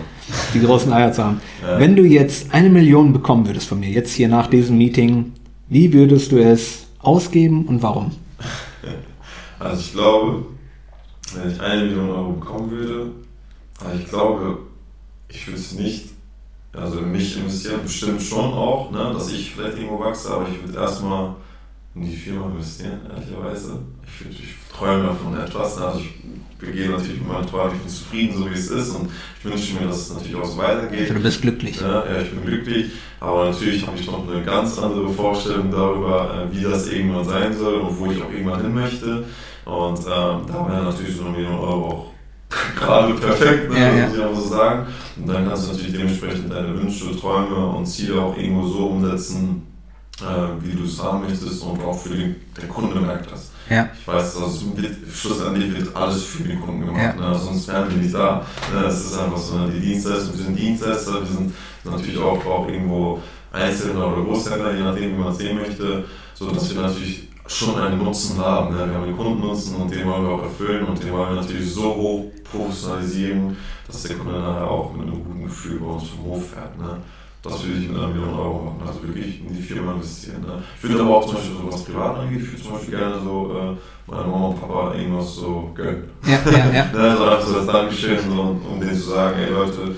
[0.54, 1.40] Die großen Eier zu haben.
[1.62, 1.78] Ja.
[1.78, 5.32] Wenn du jetzt eine Million bekommen würdest von mir, jetzt hier nach diesem Meeting,
[5.68, 8.12] wie würdest du es ausgeben und warum?
[9.60, 10.46] Also ich glaube,
[11.34, 13.10] wenn ich eine Million Euro bekommen würde,
[13.84, 14.58] also ich glaube,
[15.28, 16.10] ich würde es nicht,
[16.72, 20.64] also in mich investieren, bestimmt schon auch, ne, dass ich vielleicht irgendwo wachse, aber ich
[20.64, 21.34] würde erstmal
[22.00, 23.80] in die Firma investieren, ehrlicherweise.
[24.30, 26.10] Ich, ich träume von etwas, also ich
[26.58, 29.74] begehe natürlich mit meinen Träumen, ich bin zufrieden, so wie es ist und ich wünsche
[29.74, 31.10] mir, dass es natürlich auch so weitergeht.
[31.10, 31.80] Du bist glücklich.
[31.80, 36.46] Ja, ja, ich bin glücklich, aber natürlich habe ich noch eine ganz andere Vorstellung darüber,
[36.50, 39.24] äh, wie das irgendwann sein soll und wo ich auch irgendwann hin möchte.
[39.64, 42.12] Und ähm, da wäre natürlich so eine Million Euro auch
[42.78, 44.06] gerade perfekt, ne, Ja, ja.
[44.06, 44.86] muss ich auch so sagen.
[45.16, 49.62] Und dann kannst du natürlich dementsprechend deine Wünsche, Träume und Ziele auch irgendwo so umsetzen,
[50.22, 53.50] äh, wie du es haben möchtest und auch für den, den Kunden merkt das.
[53.70, 53.88] Ja.
[53.98, 57.30] Ich weiß, also wird, schlussendlich wird alles für den Kunden gemacht, Ja.
[57.30, 57.38] ne?
[57.38, 58.44] sonst wären wir nicht da.
[58.74, 58.86] Ne?
[58.86, 59.70] Es ist einfach so, ne?
[59.72, 61.52] die Dienstleister, wir sind Dienstleister, wir sind
[61.84, 63.20] natürlich auch, auch irgendwo
[63.52, 66.04] Einzelhändler oder Großhändler, je nachdem, wie man es sehen möchte,
[66.34, 68.74] so dass wir natürlich schon einen Nutzen haben.
[68.74, 68.86] Ne?
[68.86, 71.72] Wir haben den Kundennutzen und den wollen wir auch erfüllen und den wollen wir natürlich
[71.72, 76.24] so hoch professionalisieren, dass der Kunde nachher auch mit einem guten Gefühl bei uns vom
[76.24, 76.78] Hof fährt.
[76.78, 76.98] Ne?
[77.42, 80.40] Das würde ich mit einer Million Euro machen, also wirklich in die Firma investieren.
[80.42, 80.60] Ne?
[80.76, 83.14] Ich würde aber auch zum Beispiel so was privat angeht, ich würde zum Beispiel gerne
[83.22, 86.10] so äh, meiner Mama und Papa irgendwas so gönnen.
[86.26, 86.84] Ja, ja, ja.
[86.92, 89.94] Ne, so einfach so das Dankeschön, so, um denen zu sagen, ey Leute,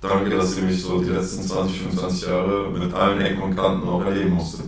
[0.00, 3.88] danke, dass ihr mich so die letzten 20, 25 Jahre mit allen Ecken und Kanten
[3.88, 4.66] auch erleben musstet.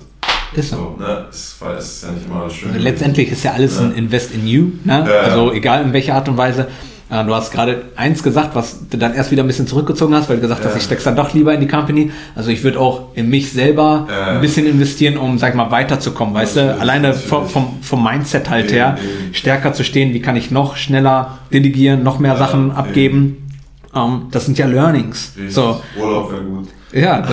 [0.53, 0.77] Ist so.
[0.77, 2.71] So, ne, es ist ja nicht immer schön.
[2.71, 3.97] Also letztendlich ist ja alles ein Ja.
[3.97, 5.05] Invest in you, ne?
[5.07, 5.21] Ja, ja.
[5.23, 6.69] also egal in welcher Art und Weise.
[7.11, 10.29] Äh, Du hast gerade eins gesagt, was du dann erst wieder ein bisschen zurückgezogen hast,
[10.29, 10.77] weil du gesagt hast, Ja.
[10.79, 12.11] ich steck's dann doch lieber in die Company.
[12.35, 14.27] Also ich würde auch in mich selber Ja.
[14.33, 16.79] ein bisschen investieren, um, sag ich mal, weiterzukommen, weißt du?
[16.81, 19.35] Alleine vom, vom, vom Mindset halt Eben, her, eben.
[19.35, 22.73] stärker zu stehen, wie kann ich noch schneller delegieren, noch mehr Ja, Sachen eben.
[22.77, 23.37] abgeben.
[23.95, 25.33] Ähm, das sind ja Learnings.
[25.37, 25.55] Richtig.
[25.55, 26.69] So, Urlaub wäre gut.
[26.93, 27.29] ja, das,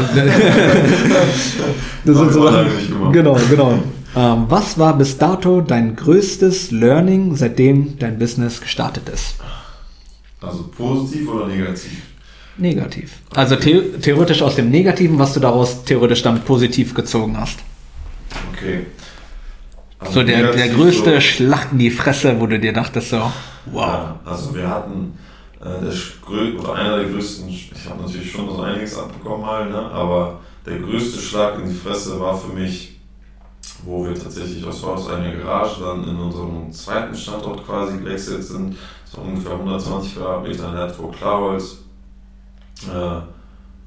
[2.05, 2.67] das sind so Sachen.
[3.11, 3.73] Genau, genau.
[4.15, 9.35] Ähm, was war bis dato dein größtes Learning, seitdem dein Business gestartet ist?
[10.41, 12.01] Also positiv oder negativ?
[12.57, 13.13] Negativ.
[13.35, 17.59] Also the theoretisch aus dem Negativen, was du daraus theoretisch dann positiv gezogen hast.
[18.53, 18.85] Okay.
[19.99, 23.17] Also So der, der größte so- Schlag in die Fresse, wo du dir dachtest so,
[23.17, 23.31] wow.
[23.75, 25.13] Ja, also wir hatten
[25.61, 29.77] äh, der einer der größten, ich habe natürlich schon so einiges abbekommen halt, ne?
[29.79, 32.99] aber der größte Schlag in die Fresse war für mich,
[33.85, 38.75] wo wir tatsächlich aus, aus einer Garage dann in unserem zweiten Standort quasi gewechselt sind,
[39.13, 41.79] so ungefähr 120 Quadratmeter Herzog Klarholz,
[42.87, 43.21] äh,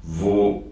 [0.03, 0.63] wo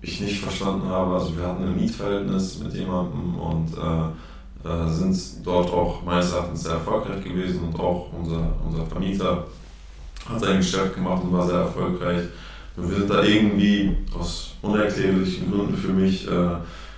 [0.00, 5.46] ich nicht verstanden habe, also wir hatten ein Mietverhältnis mit jemandem und äh, äh, sind
[5.46, 9.46] dort auch meines Erachtens sehr erfolgreich gewesen und auch unser, unser Vermieter
[10.28, 12.22] hat sein Geschäft gemacht und war sehr erfolgreich.
[12.76, 16.56] Und wir sind da irgendwie aus unerklärlichen Gründen für mich, äh,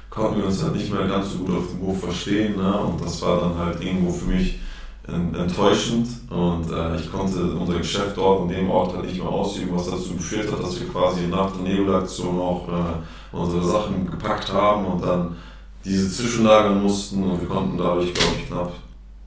[0.08, 2.56] konnten wir uns halt nicht mehr ganz so gut auf dem Hof verstehen.
[2.56, 2.78] Ne?
[2.78, 4.58] Und das war dann halt irgendwo für mich
[5.06, 6.08] enttäuschend.
[6.30, 9.90] Und äh, ich konnte unser Geschäft dort in dem Ort halt nicht mehr ausüben, was
[9.90, 14.86] dazu geführt hat, dass wir quasi nach der Nebelaktion auch äh, unsere Sachen gepackt haben
[14.86, 15.36] und dann
[15.84, 18.72] diese zwischenlagern mussten und wir konnten dadurch, glaube ich, knapp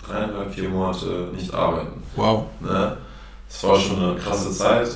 [0.03, 2.01] dreieinhalb, vier Monate nicht arbeiten.
[2.15, 2.45] Wow.
[2.59, 2.97] Ne?
[3.47, 4.89] Das war schon eine krasse Zeit.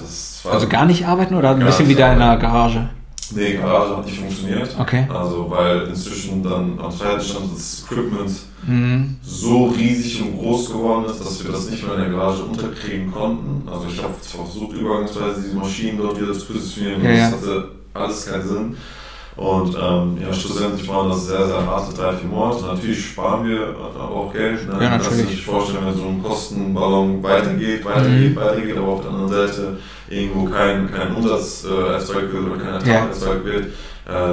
[0.50, 2.38] Also gar nicht arbeiten oder ein bisschen wie da in der.
[2.38, 2.90] Garage?
[3.34, 4.76] Nee, Garage hat nicht funktioniert.
[4.80, 5.08] Okay.
[5.14, 8.32] Also, weil inzwischen dann am zweiten Stand das Equipment
[8.68, 9.16] Mhm.
[9.24, 13.12] so riesig und groß geworden ist, dass wir das nicht mehr in der Garage unterkriegen
[13.12, 13.68] konnten.
[13.68, 17.32] Also, ich habe versucht, übergangsweise diese Maschinen dort wieder zu positionieren, Ja, ja.
[17.32, 18.78] das hatte alles keinen Sinn.
[19.38, 22.66] Und ähm, ja, schlussendlich waren das sehr, sehr harte drei, vier Monate.
[22.66, 24.68] Natürlich sparen wir äh, auch Geld.
[24.68, 24.74] Ne?
[24.84, 25.38] Ja, Kannst du natürlich.
[25.38, 28.36] dir vorstellen, wenn so ein Kostenballon weitergeht, weitergeht, Mhm.
[28.36, 29.78] weitergeht, aber auf der anderen Seite
[30.12, 33.06] irgendwo kein, kein Umsatz äh, erzeugt wird oder kein Ertrag Ja.
[33.08, 33.70] erzeugt wird, äh,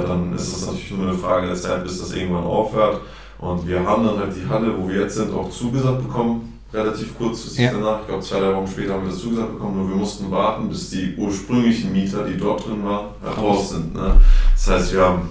[0.07, 3.01] dann ist das natürlich nur eine Frage der Zeit, bis das irgendwann aufhört.
[3.39, 7.17] Und wir haben dann halt die Halle, wo wir jetzt sind, auch zugesagt bekommen, relativ
[7.17, 7.71] kurzfristig Ja.
[7.73, 8.01] danach.
[8.01, 10.67] Ich glaube, zwei, drei Wochen später haben wir das zugesagt bekommen, nur wir mussten warten,
[10.69, 13.07] bis die ursprünglichen Mieter, die dort drin waren,
[13.37, 13.95] raus sind.
[13.95, 14.15] Ne?
[14.53, 15.29] Das heißt, wir haben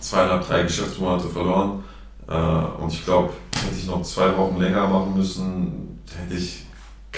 [0.00, 1.82] zweieinhalb, drei Geschäftsmonate verloren.
[2.28, 3.30] Äh, und ich glaube,
[3.64, 6.61] hätte ich noch zwei Wochen länger machen müssen, hätte ich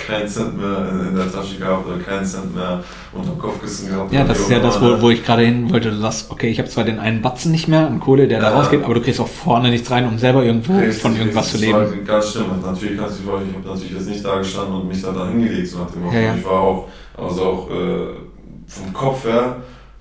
[0.06, 2.82] keinen Cent mehr in, der Tasche gehabt oder keinen Cent mehr
[3.12, 4.12] unter dem Kopfkissen gehabt.
[4.12, 5.90] Ja, das ist ja das, wo, wo ich gerade hin wollte.
[5.90, 8.50] Du sagst, okay, ich habe zwar den einen Batzen nicht mehr an Kohle, der da
[8.50, 8.56] Ja.
[8.58, 11.58] rausgeht, aber du kriegst auch vorne nichts rein, um selber irgendwo Richtig, von irgendwas zu
[11.58, 11.72] leben.
[11.74, 12.50] war Ganz schlimm.
[12.50, 15.12] Und natürlich kannst du vorstellen, ich habe natürlich jetzt nicht da gestanden und mich da,
[15.12, 16.16] da hingelegt, so nach dem Motto.
[16.16, 16.34] Ja, ja.
[16.36, 18.06] Ich war auch, also auch äh,
[18.66, 19.56] vom Kopf her,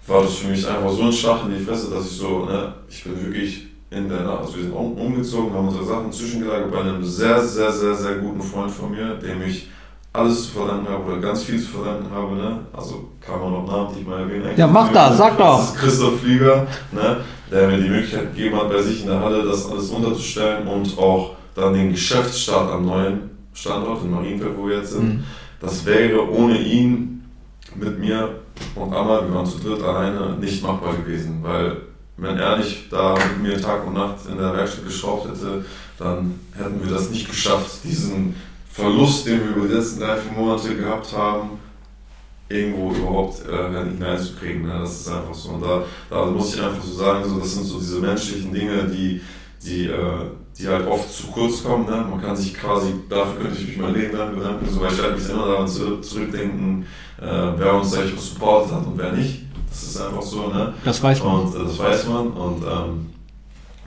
[0.07, 2.73] war das für mich einfach so ein Schlag in die Fresse, dass ich so, ne,
[2.89, 6.71] ich bin wirklich in der Nacht, also wir sind um, umgezogen, haben unsere Sachen zwischengelagert
[6.71, 9.69] bei einem sehr, sehr, sehr, sehr guten Freund von mir, dem ich
[10.13, 12.59] alles zu verdanken habe oder ganz viel zu verdanken habe, ne?
[12.71, 14.51] Also kann man noch namentlich mal erwähnen.
[14.55, 15.57] Ja, mach das, sag doch.
[15.57, 17.17] Das ist Christoph Flieger, ne?
[17.51, 20.97] der mir die Möglichkeit gegeben hat, bei sich in der Halle das alles unterzustellen und
[20.97, 25.17] auch dann den Geschäftsstart am neuen Standort in Marienfeld, wo wir jetzt sind.
[25.17, 25.23] Mhm.
[25.59, 27.23] Das wäre ohne ihn
[27.75, 28.29] mit mir
[28.75, 31.77] und Amal, wir waren zu dritt alleine, nicht machbar gewesen, weil
[32.17, 35.65] wenn er nicht da mit mir Tag und Nacht in der Werkstatt geschraubt hätte,
[35.97, 38.35] dann hätten wir das nicht geschafft, diesen
[38.73, 41.59] Verlust, den wir über die letzten drei, vier Monate gehabt haben,
[42.49, 44.63] irgendwo überhaupt äh, hineinzukriegen.
[44.63, 44.79] Ne?
[44.79, 45.49] Das ist einfach so.
[45.49, 48.85] Und da, da muss ich einfach so sagen, so, das sind so diese menschlichen Dinge,
[48.85, 49.21] die,
[49.63, 50.25] die, äh,
[50.57, 51.85] die halt oft zu kurz kommen.
[51.85, 52.03] Ne?
[52.09, 55.01] Man kann sich quasi, dafür könnte ich mich mein Leben lang bedanken, so, weil ich
[55.03, 56.87] halt mich immer daran zu, zurückdenken,
[57.21, 59.43] äh, wer uns eigentlich supportet hat und wer nicht.
[59.69, 60.47] Das ist einfach so.
[60.47, 60.73] Ne?
[60.83, 61.41] Das weiß man.
[61.41, 62.27] Und äh, das weiß man.
[62.27, 63.09] Und ähm,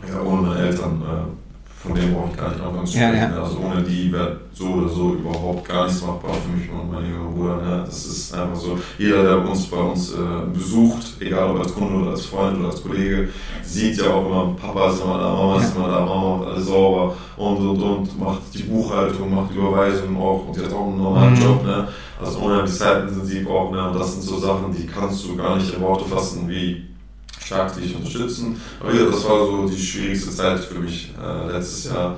[0.09, 1.46] ja, ohne meine Eltern, äh,
[1.87, 3.33] von denen brauche ich gar nicht anfangen zu Ja, sprechen.
[3.35, 3.43] ja.
[3.43, 7.07] Also ohne die wäre so oder so überhaupt gar nichts machbar für mich und meinen
[7.11, 7.57] jüngeren Bruder.
[7.57, 7.83] Ne?
[7.87, 8.79] Das ist einfach so.
[8.99, 10.17] Jeder, der uns bei uns äh,
[10.53, 13.29] besucht, egal ob als Kunde oder als Freund oder als Kollege,
[13.63, 16.67] sieht ja auch immer, Papa ist immer da, Mama ist immer da, Mama macht alles
[16.67, 21.03] sauber und und und macht die Buchhaltung, macht Überweisungen auch und die hat auch einen
[21.03, 21.43] normalen Mhm.
[21.43, 21.65] Job.
[21.65, 21.89] Ne?
[22.23, 23.71] Also unheimlich zeitintensiv auch.
[23.73, 23.91] Ne?
[23.91, 26.87] Und das sind so Sachen, die kannst du gar nicht in Worte fassen, wie
[27.47, 28.61] stark die dich unterstützen.
[28.81, 32.17] Aber ja, das war so die schwierigste Zeit für mich äh, letztes Jahr.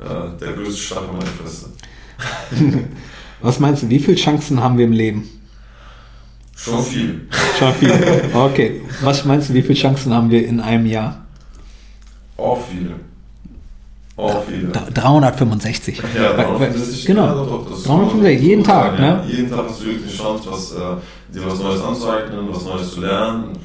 [0.00, 1.68] Äh, der größte Schlag in meine Fresse.
[3.42, 5.28] Was meinst du, wie viele Chancen haben wir im Leben?
[6.56, 7.26] Schon viel.
[7.58, 7.92] Schon viel.
[8.32, 8.82] Okay.
[9.02, 11.24] Was meinst du, wie viele Chancen haben wir in einem Jahr?
[12.36, 12.94] Auch viele.
[14.16, 14.68] Auch viele.
[14.68, 15.98] D- 365.
[16.14, 17.26] Ja, Weil- weil- 365, genau.
[17.26, 19.16] ja, doch, doch, das 365, kann man jeden Tag, sagen, ja.
[19.16, 19.24] ne?
[19.28, 22.92] Jeden Tag hast du wirklich die Chance, was, äh, dir was Neues anzueignen, was Neues
[22.94, 23.58] zu lernen.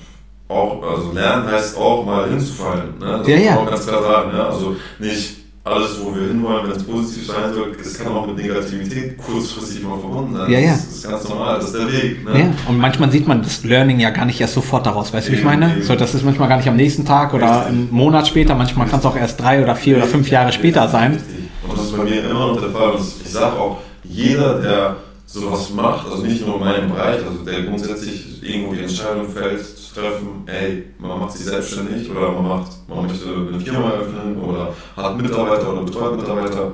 [0.50, 2.98] Auch, also lernen heißt auch mal hinzufallen.
[3.00, 3.20] Ne?
[3.20, 3.58] Das Ja, muss man ja.
[3.58, 4.32] auch ganz klar sagen.
[4.32, 4.44] Ne?
[4.46, 8.38] Also nicht alles, wo wir hinwollen, wenn es positiv sein soll, es kann auch mit
[8.38, 10.50] Negativität kurzfristig mal verbunden sein.
[10.50, 10.72] Ja, ja.
[10.72, 12.24] Das ist ganz normal, das ist der Weg.
[12.24, 12.40] Ne?
[12.40, 15.34] Ja, und manchmal sieht man das Learning ja gar nicht erst sofort daraus, weißt du,
[15.34, 15.74] wie ich meine?
[15.74, 15.84] eben.
[15.84, 17.68] So, das ist manchmal gar nicht am nächsten Tag oder Richtig.
[17.68, 20.88] einen Monat später, manchmal kann es auch erst drei oder vier oder fünf Jahre später
[20.88, 21.14] sein.
[21.16, 21.50] Richtig.
[21.68, 22.92] Und das ist bei mir immer noch der Fall.
[22.92, 24.96] Und ich sage auch, jeder, der
[25.26, 29.60] sowas macht, also nicht nur in meinem Bereich, also der grundsätzlich irgendwo die Entscheidung fällt,
[29.98, 34.74] treffen, ey, man macht sich selbstständig oder man macht, man möchte eine Firma öffnen oder
[34.96, 36.72] hat Mitarbeiter oder betreut Mitarbeiter,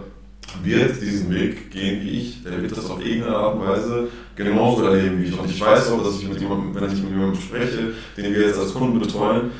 [0.61, 4.85] wird diesen Weg gehen wie ich, der wird das auf irgendeine Art und Weise genauso
[4.85, 5.39] erleben wie ich.
[5.39, 8.47] Und ich weiß auch, dass ich mit jemandem, wenn ich mit jemandem spreche, den wir
[8.47, 9.51] jetzt als Kunden betreuen,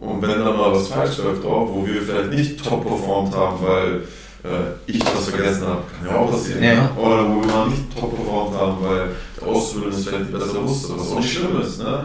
[0.00, 3.56] und wenn dann mal was falsch läuft auch, wo wir vielleicht nicht top performt haben,
[3.60, 4.02] weil
[4.44, 6.62] äh, ich das vergessen habe, kann ja auch passieren.
[6.62, 6.90] Ja?
[6.96, 9.08] Oder wo wir mal nicht top performt haben, weil
[9.40, 11.82] der Auszubildende es vielleicht nicht besser wusste, was auch nicht schlimm ist.
[11.82, 12.04] Ne?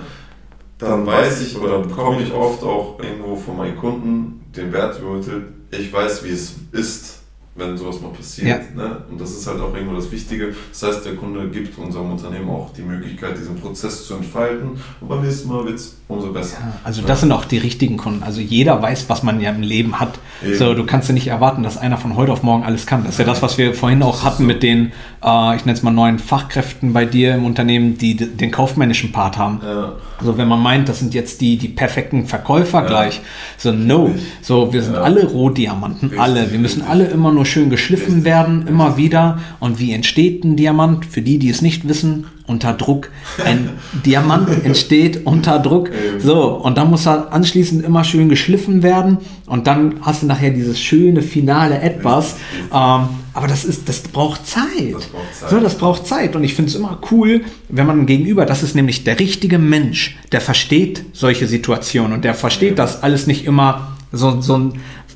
[0.83, 5.45] Dann weiß ich oder bekomme ich oft auch irgendwo von meinen Kunden den Wert übermittelt,
[5.71, 7.12] ich weiß, wie es ist,
[7.55, 8.47] wenn sowas mal passiert.
[8.47, 8.57] Ja.
[8.83, 8.97] Ne?
[9.11, 10.55] Und das ist halt auch irgendwo das Wichtige.
[10.71, 14.69] Das heißt, der Kunde gibt unserem Unternehmen auch die Möglichkeit, diesen Prozess zu entfalten.
[14.99, 16.57] Und beim nächsten Mal wird es umso besser.
[16.59, 18.23] Ja, Also das sind auch die richtigen Kunden.
[18.23, 20.17] Also jeder weiß, was man ja im Leben hat.
[20.43, 20.55] Eben.
[20.57, 23.03] So, du kannst ja nicht erwarten, dass einer von heute auf morgen alles kann.
[23.03, 24.91] Das ist ja das, was wir vorhin auch hatten mit den,
[25.23, 29.37] äh, ich nenne es mal neuen Fachkräften bei dir im Unternehmen, die den kaufmännischen Part
[29.37, 29.59] haben.
[29.63, 29.93] Ja.
[30.19, 32.87] Also wenn man meint, das sind jetzt die, die perfekten Verkäufer Ja.
[32.87, 33.21] gleich.
[33.57, 34.15] So, no.
[34.41, 35.01] So, wir sind Ja.
[35.01, 36.51] alle Rohdiamanten, Richtig, alle.
[36.51, 36.89] Wir müssen richtig.
[36.89, 39.39] alle immer nur schön geschliffen werden, immer wieder.
[39.59, 41.05] Und wie entsteht ein Diamant?
[41.05, 43.09] Für die, die es nicht wissen, unter Druck.
[43.43, 43.69] Ein
[44.05, 45.89] Diamant entsteht unter Druck.
[46.19, 49.17] So, und dann muss er anschließend immer schön geschliffen werden.
[49.45, 52.35] Und dann hast du nachher dieses schöne finale Etwas.
[52.73, 54.93] Ähm, aber das ist, das braucht Zeit.
[54.93, 55.49] Das braucht Zeit.
[55.49, 56.35] So, das braucht Zeit.
[56.35, 60.17] Und ich finde es immer cool, wenn man gegenüber, das ist nämlich der richtige Mensch,
[60.31, 64.73] der versteht solche Situationen und der versteht, dass alles nicht immer so, so ein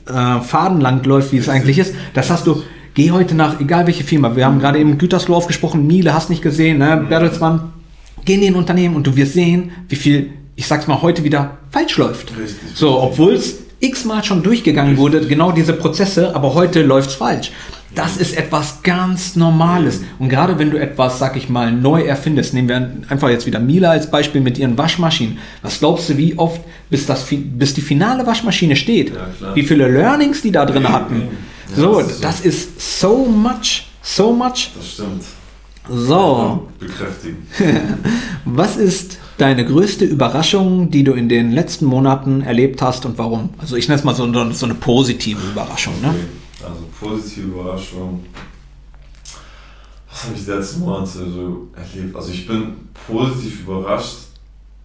[0.10, 1.94] äh, Faden lang läuft, wie es eigentlich ist.
[2.14, 2.64] Das hast du,
[2.94, 6.42] geh heute nach, egal welche Firma, wir haben gerade eben Gütersloh aufgesprochen, Miele hast nicht
[6.42, 7.06] gesehen, ne?
[7.10, 7.74] Bertelsmann,
[8.26, 11.58] geh in den Unternehmen und du wirst sehen, wie viel, ich sag's mal, heute wieder
[11.70, 12.32] falsch läuft.
[12.74, 17.52] So, obwohl es x-mal schon durchgegangen wurde, genau diese Prozesse, aber heute läuft's falsch.
[17.96, 20.02] Das ist etwas ganz Normales.
[20.20, 23.60] Und gerade wenn du etwas, sag ich mal, neu erfindest, nehmen wir einfach jetzt wieder
[23.60, 25.40] Miele als Beispiel mit ihren Waschmaschinen.
[25.64, 29.14] Was glaubst du, wie oft, bis, das, bis die finale Waschmaschine steht?
[29.16, 31.30] Ja, wie viele Learnings die da drin hatten?
[31.76, 32.22] Ja, so, das ist so.
[32.22, 34.72] das ist so much, so much.
[34.76, 35.24] Das stimmt.
[35.90, 37.48] So, bekräftigen.
[38.46, 43.52] was ist deine größte Überraschung, die du in den letzten Monaten erlebt hast und warum?
[43.58, 45.94] Also ich nenne es mal so, so eine positive Überraschung.
[46.02, 46.10] Ne?
[46.10, 46.68] Okay.
[46.68, 48.26] Also positive Überraschung.
[50.10, 52.16] Was habe ich die letzten Monate so erlebt?
[52.16, 52.74] Also ich bin
[53.08, 54.18] positiv überrascht.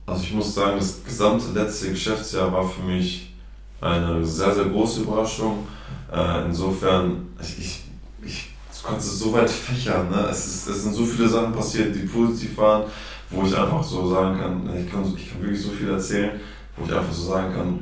[0.05, 3.33] Also ich muss sagen, das gesamte letzte Geschäftsjahr war für mich
[3.81, 5.67] eine sehr, sehr große Überraschung.
[6.13, 7.85] Äh, insofern, ich, ich,
[8.25, 8.53] ich
[8.83, 10.11] konnte es so weit fächern.
[10.11, 10.27] Ne?
[10.31, 12.85] Es, ist, es sind so viele Sachen passiert, die positiv waren,
[13.33, 16.31] wo ich einfach so sagen kann, ich kann, ich kann wirklich so viel erzählen,
[16.77, 17.81] wo ich einfach so sagen kann,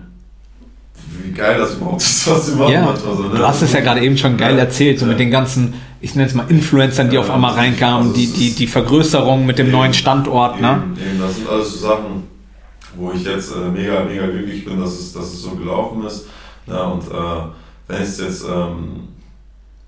[1.23, 2.73] wie geil das überhaupt ist, was sie machen.
[2.73, 3.37] Ja, manchmal so, ne?
[3.37, 5.11] du hast es ja gerade eben schon geil Ja, erzählt, so ja.
[5.11, 8.55] mit den ganzen, ich nenne es mal Influencern, die auf einmal reinkamen, also die, die,
[8.55, 10.61] die Vergrößerung mit dem Eben, neuen Standort.
[10.61, 10.83] Ne?
[10.97, 12.25] Eben, eben, das sind alles so Sachen,
[12.97, 16.27] wo ich jetzt äh, mega, mega glücklich bin, dass es, dass es so gelaufen ist.
[16.67, 17.43] Ja, und äh,
[17.89, 19.09] wenn es jetzt, ähm,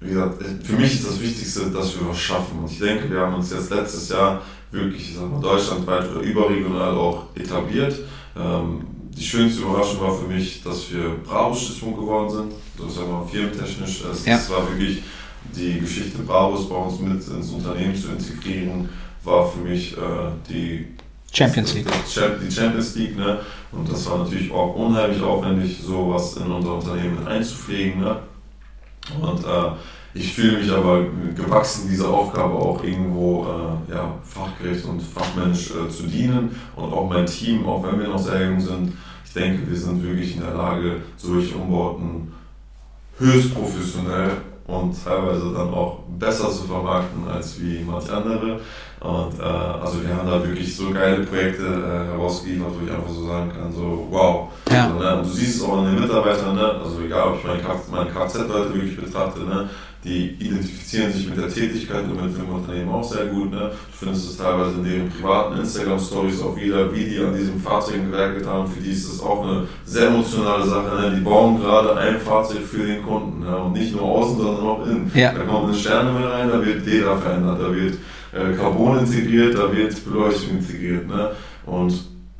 [0.00, 2.58] wie gesagt, für mich ist das Wichtigste, dass wir was schaffen.
[2.60, 4.40] Und ich denke, wir haben uns jetzt letztes Jahr
[4.72, 7.94] wirklich, ich sag mal, deutschlandweit oder überregional auch etabliert.
[8.36, 8.80] Ähm,
[9.16, 12.52] die schönste Überraschung war für mich, dass wir Bravo-Stiftung geworden sind.
[12.78, 14.02] Das ist ja mal firmentechnisch.
[14.10, 14.40] Es, Ja.
[14.48, 15.02] war wirklich
[15.54, 18.88] die Geschichte Bravos bei uns mit ins Unternehmen zu integrieren,
[19.24, 20.00] war für mich äh,
[20.48, 20.86] die
[21.30, 21.86] Champions League.
[21.86, 23.40] die Champ- Die Champions League, ne?
[23.72, 28.16] Und das war natürlich auch unheimlich aufwendig, sowas in unser Unternehmen einzupflegen, ne?
[29.20, 29.70] Und äh,
[30.14, 35.88] ich fühle mich aber gewachsen, dieser Aufgabe auch irgendwo äh, ja, fachgerecht und fachmännisch äh,
[35.88, 36.54] zu dienen.
[36.76, 38.92] Und auch mein Team, auch wenn wir noch sehr jung sind,
[39.24, 42.32] ich denke, wir sind wirklich in der Lage, solche Umbauten
[43.18, 44.32] höchst professionell
[44.66, 48.60] und teilweise dann auch besser zu vermarkten als wie manche andere.
[49.00, 53.10] Und äh, also wir haben da wirklich so geile Projekte äh, herausgeliefert, wo ich einfach
[53.10, 54.48] so sagen kann, so wow.
[54.70, 54.84] Ja.
[54.84, 55.16] Also, ne?
[55.16, 56.80] Und du siehst es auch an den Mitarbeitern, ne?
[56.82, 59.68] also egal ob ich meine, Kf meine Kfz-Leute wirklich betrachte, ne?
[60.04, 63.52] Die identifizieren sich mit der Tätigkeit und mit dem Unternehmen auch sehr gut.
[63.52, 63.70] Ne?
[63.70, 68.04] Du findest es teilweise in deren privaten Instagram-Stories auch wieder, wie die an diesem Fahrzeug
[68.10, 68.68] gewerkelt haben.
[68.68, 71.00] Für die ist das auch eine sehr emotionale Sache.
[71.00, 71.14] Ne?
[71.16, 73.56] Die bauen gerade ein Fahrzeug für den Kunden ne?
[73.56, 75.10] und nicht nur außen, sondern auch innen.
[75.14, 75.32] Ja.
[75.32, 77.94] Da kommt eine Sterne mit rein, da wird Leder verändert, da wird
[78.32, 81.06] äh, Carbon integriert, da wird Beleuchtung integriert.
[81.06, 81.30] Ne?
[81.64, 81.94] Und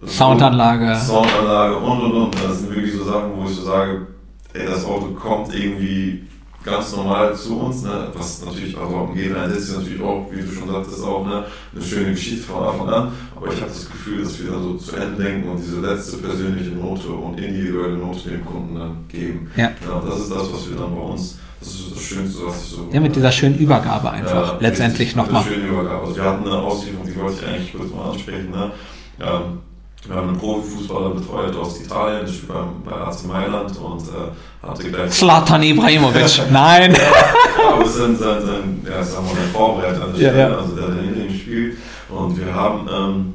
[0.05, 0.97] Soundanlage.
[0.97, 2.35] Soundanlage und und und.
[2.43, 4.09] Das sind wirklich so Sachen, wo ich so sage,
[4.53, 6.25] ey, das Auto kommt irgendwie
[6.65, 8.09] ganz normal zu uns, ne?
[8.15, 11.45] was natürlich auch am G3 ist natürlich auch, wie du schon sagtest, auch ne?
[11.75, 14.75] eine schöne Geschichte von Anfang an, aber ich habe das Gefühl, dass wir dann so
[14.75, 19.51] zu Ende denken und diese letzte persönliche Note und individuelle Note dem Kunden dann geben.
[19.57, 19.73] Ja.
[19.95, 22.71] und das ist das, was wir dann bei uns, das ist das Schönste, was ich
[22.71, 22.89] so...
[22.93, 24.55] Ja, mit dieser schönen Übergabe einfach.
[24.55, 25.43] Ja, letztendlich nochmal.
[25.43, 26.07] eine schöne Übergabe.
[26.07, 28.51] Also wir hatten eine Auslieferung, die wollte ich eigentlich kurz mal ansprechen.
[28.51, 28.73] Ne?
[29.21, 29.59] Ähm,
[30.05, 34.67] wir haben einen Profifußballer betreut aus Italien, der spielt beim, bei AC Mailand und äh,
[34.67, 35.11] hatte gleich.
[35.11, 36.43] Zlatan Ibrahimovic.
[36.51, 36.93] Nein.
[36.93, 40.51] Ja, aber es ist sein, sein, ja, sagen wir mal, Vorbereiter an der Ja, Stelle,
[40.51, 40.59] ja.
[40.59, 41.79] also der, der hinter ihm spielt.
[42.09, 43.35] Und wir haben ähm,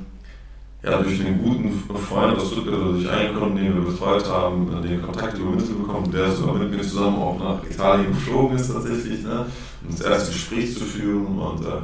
[0.83, 4.69] ja, durch einen guten Freund aus Stuttgart oder durch einen Kunden, den wir betreut haben,
[4.77, 8.73] äh, den Kontakt übermittelt bekommen, der sogar mit mir zusammen auch nach Italien geflogen ist
[8.73, 9.45] tatsächlich, ne?
[9.87, 11.39] um das erste Gespräch zu führen.
[11.39, 11.79] Und äh,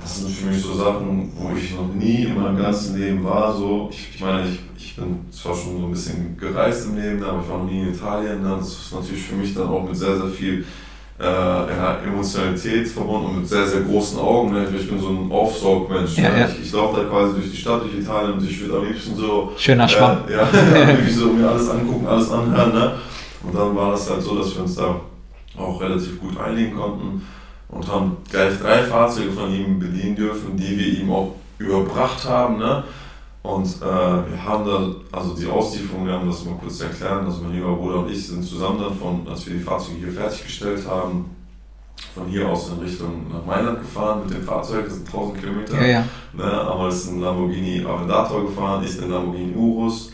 [0.00, 3.54] das sind für mich so Sachen, wo ich noch nie in meinem ganzen Leben war.
[3.54, 7.22] So, ich, ich meine, ich, ich bin zwar schon so ein bisschen gereist im Leben,
[7.22, 8.42] aber ich war noch nie in Italien.
[8.42, 8.56] Ne?
[8.58, 10.64] Das ist natürlich für mich dann auch mit sehr, sehr viel
[11.20, 14.52] äh, ja, Emotionalität verbunden und mit sehr, sehr großen Augen.
[14.52, 14.66] Ne?
[14.76, 16.16] Ich bin so ein Aufsaugmensch.
[16.16, 16.40] Ja, ne?
[16.40, 16.48] ja.
[16.48, 19.14] Ich, ich laufe da quasi durch die Stadt, durch Italien und ich würde am liebsten
[19.14, 20.22] so Schöner Schwamm.
[20.26, 20.52] äh, ja,
[20.88, 22.72] wirklich so mir alles angucken, alles anhören.
[22.72, 22.94] Ne?
[23.42, 25.00] Und dann war das halt so, dass wir uns da
[25.56, 27.22] auch relativ gut einigen konnten
[27.72, 32.58] und haben gleich drei Fahrzeuge von ihm bedienen dürfen, die wir ihm auch überbracht haben.
[32.58, 32.84] Ne?
[33.42, 37.42] Und äh, wir haben da, also die Auslieferung, wir haben das mal kurz erklären, also
[37.42, 40.86] mein lieber Bruder und ich sind zusammen dann von, als wir die Fahrzeuge hier fertiggestellt
[40.86, 41.34] haben,
[42.14, 45.80] von hier aus in Richtung nach Mailand gefahren mit dem Fahrzeug, das sind 1000 Kilometer.
[45.80, 46.04] Ja, ja.
[46.34, 50.12] Ne, einmal ist ein Lamborghini Aventador gefahren, ich den Lamborghini Urus.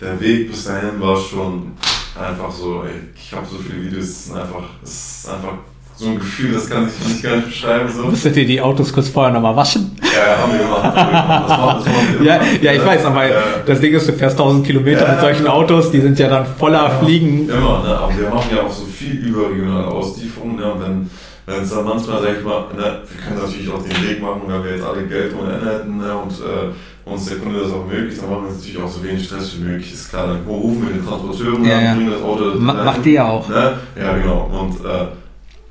[0.00, 1.72] Der Weg bis dahin war schon
[2.18, 5.54] einfach so, ey, ich habe so viele Videos, es ist einfach, es ist einfach
[5.96, 7.88] so ein Gefühl, das kann ich nicht gar nicht beschreiben.
[7.88, 8.02] So.
[8.04, 9.96] Musstet ihr die Autos kurz vorher nochmal waschen?
[10.02, 10.82] Ja, ja, haben wir gemacht.
[10.82, 11.44] Haben wir gemacht.
[11.48, 13.36] Das machen, das wir Ja, ja, ich weiß, aber Ja.
[13.64, 15.54] das Ding ist, du fährst 1000 Kilometer Ja, mit solchen genau.
[15.54, 17.48] Autos, die sind ja dann voller Fliegen.
[17.48, 17.96] Immer, ne?
[17.98, 20.56] aber wir machen ja auch so viel überregionale Auslieferungen.
[20.56, 20.72] Ne?
[20.72, 21.10] Und wenn
[21.46, 24.40] wenn es dann manchmal, sag ich mal, ne, wir können natürlich auch den Weg machen,
[24.46, 26.16] weil wir jetzt alle Geld ohne Ende hätten ne?
[26.16, 29.26] und äh, uns der Kunde das auch möglich, dann machen wir natürlich auch so wenig
[29.26, 29.92] Stress wie möglich.
[29.92, 31.94] Ist klar, dann rufen wir den Transporteuren Ja, an, ja.
[31.94, 32.58] bringen das Auto.
[32.58, 32.84] Ma ne?
[32.84, 33.46] macht ihr auch.
[33.46, 33.78] Ne?
[34.00, 34.50] Ja, genau.
[34.58, 35.06] Und äh,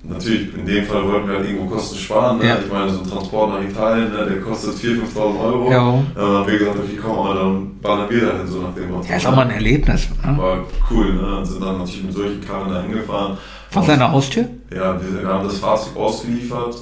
[0.03, 2.39] natürlich, in dem Fall wollten wir halt irgendwo Kosten sparen.
[2.39, 2.47] Ne?
[2.47, 2.57] Ja.
[2.63, 4.25] Ich meine, so ein Transport nach Italien, ne?
[4.25, 5.71] der kostet 4.000, 5.000 Euro.
[5.71, 5.93] Ja.
[5.93, 8.91] Äh, dann haben wir gesagt, okay, komm mal, dann ballern wir dahin, so nach dem
[8.91, 9.07] Motto.
[9.07, 10.09] Ja, ist auch mal ein Erlebnis.
[10.25, 10.37] Ne?
[10.37, 11.37] War cool, ne?
[11.37, 13.37] Und sind dann natürlich mit solchen Karren da hingefahren.
[13.69, 14.45] Vor seiner Haustür?
[14.73, 16.75] Ja, wir, wir haben das Fahrzeug ausgeliefert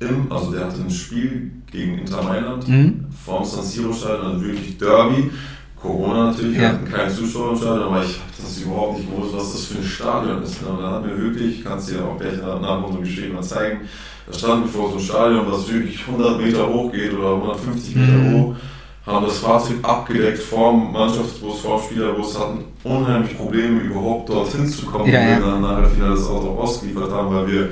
[0.00, 3.06] im, also der hatte ein Spiel gegen Inter Mailand mhm.
[3.24, 5.30] vorm San Siro Stadion, also wirklich Derby.
[5.84, 6.62] Corona natürlich, ja.
[6.62, 9.64] wir hatten keinen Zuschauer im Stadion, aber ich habe das überhaupt nicht gewusst, was das
[9.66, 10.62] für ein Stadion ist.
[10.62, 13.80] Und dann hat mir wirklich, kannst du dir auch gleich nach unserem Gespräch mal zeigen,
[14.26, 17.96] da standen wir vor so einem Stadion, was wirklich 100 Meter hoch geht oder 150
[17.96, 18.32] Meter mhm.
[18.32, 18.56] hoch,
[19.06, 25.12] haben das Fahrzeug abgedeckt vorm Mannschaftsbus, vorm Spielerbus, hatten unheimlich Probleme überhaupt dorthin zu kommen,
[25.12, 25.38] ja, ja.
[25.38, 27.70] wir dann nachher final das Auto ausgeliefert haben, weil wir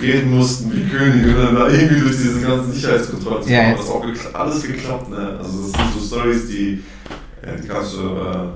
[0.00, 3.72] reden mussten wie Könige und dann da irgendwie durch diese ganzen Sicherheitskontrollen zu ja.
[3.72, 5.10] Das hat auch alles geklappt.
[5.10, 5.36] Ne?
[5.38, 6.82] Also das sind so Stories, die,
[7.46, 8.00] ja, die kannst du...
[8.00, 8.48] Äh,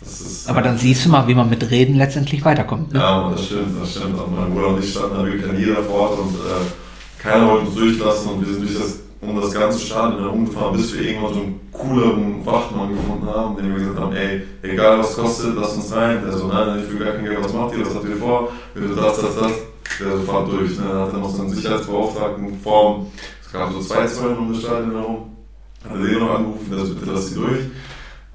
[0.00, 2.92] ist, Aber dann siehst du mal, wie man mit Reden letztendlich weiterkommt.
[2.92, 3.00] Ne?
[3.00, 4.18] Ja, das stimmt, das stimmt.
[4.18, 7.66] Und mein Bruder und ich standen da wirklich an jeder Fort und äh, keiner wollte
[7.66, 11.34] uns durchlassen und wir sind durch das, um das ganze Stadion herumgefahren, bis wir irgendwann
[11.34, 15.74] so einen cooleren Wachmann gefunden haben, den wir gesagt haben, ey, egal was kostet, lass
[15.74, 16.22] uns rein.
[16.24, 18.52] Der so, nein, ich will gar kein Geld, was macht ihr, was habt ihr vor?
[18.74, 19.52] Wir so, das, das, das.
[20.00, 20.78] Der so, fahrt durch.
[20.78, 20.84] Ne?
[20.88, 23.06] Dann hat er noch so einen Sicherheitsbeauftragten Form,
[23.44, 25.36] es gab so zwei Zäune um das Stadion herum,
[25.82, 27.60] hat er den noch angerufen, dass bitte lass sie durch.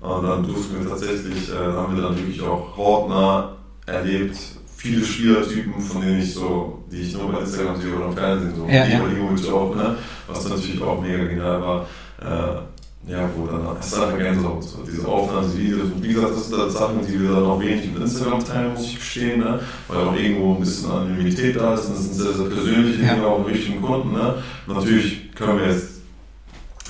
[0.04, 3.56] Und dann durften wir tatsächlich, äh, haben wir dann wirklich auch hautnah
[3.86, 4.38] erlebt,
[4.76, 8.54] viele Spielertypen, von denen ich so, die ich nur bei Instagram sehe oder im Fernsehen,
[8.54, 9.54] so ja, Ibrahimovic ja.
[9.54, 9.96] auch, ne?
[10.28, 11.88] was natürlich auch mega genial war.
[12.20, 15.92] Äh, ja, wo dann hast du einfach Gänsehaut, so diese Aufnahmen, diese Videos.
[15.94, 18.74] Und wie gesagt, das sind dann Sachen, die wir dann auch wenig mit Instagram teilen,
[18.74, 19.60] muss ich gestehen, ne?
[19.88, 21.86] weil auch irgendwo ein bisschen Anonymität da ist.
[21.86, 23.26] Und das sind sehr, sehr persönliche Dinge, ja.
[23.26, 24.12] auch richtigen Kunden.
[24.12, 24.36] Ne?
[24.68, 26.02] Natürlich können wir jetzt,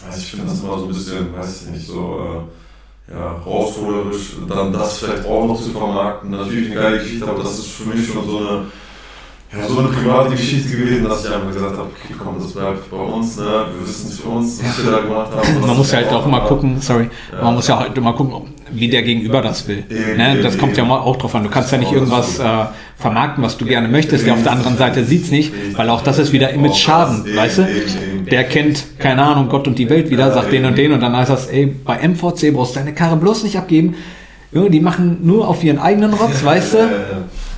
[0.03, 2.47] also ich finde das immer so ein bisschen, weiß ich nicht, so.
[2.49, 2.62] Äh,
[3.11, 6.31] ja, herausforderlich, dann das vielleicht auch noch zu vermarkten.
[6.31, 8.65] Natürlich eine geile Geschichte, aber das ist für mich schon so eine,
[9.51, 12.89] ja, so eine private Geschichte gewesen, dass ich einfach gesagt habe, okay, komm, das bleibt
[12.89, 13.65] bei uns, ne?
[13.75, 14.83] wir wissen es für uns, was ja.
[14.85, 15.61] wir da gemacht haben.
[15.61, 17.43] Man muss ja halt auch immer gucken, sorry, ja.
[17.43, 19.83] man muss ja halt immer gucken, wie der Gegenüber das will.
[20.17, 20.39] Ne?
[20.41, 21.43] Das kommt ja auch drauf an.
[21.43, 22.43] Du kannst ja nicht irgendwas äh,
[22.97, 24.25] vermarkten, was du gerne möchtest.
[24.25, 27.57] Der auf der anderen Seite sieht es nicht, weil auch das ist wieder Image-Schaden, weißt
[27.59, 27.67] du?
[28.31, 31.15] Der kennt, keine Ahnung, Gott und die Welt wieder, sagt den und den und dann
[31.15, 33.95] heißt das, ey, bei MVC brauchst du deine Karre bloß nicht abgeben.
[34.51, 36.77] Die machen nur auf ihren eigenen Rotz, weißt du?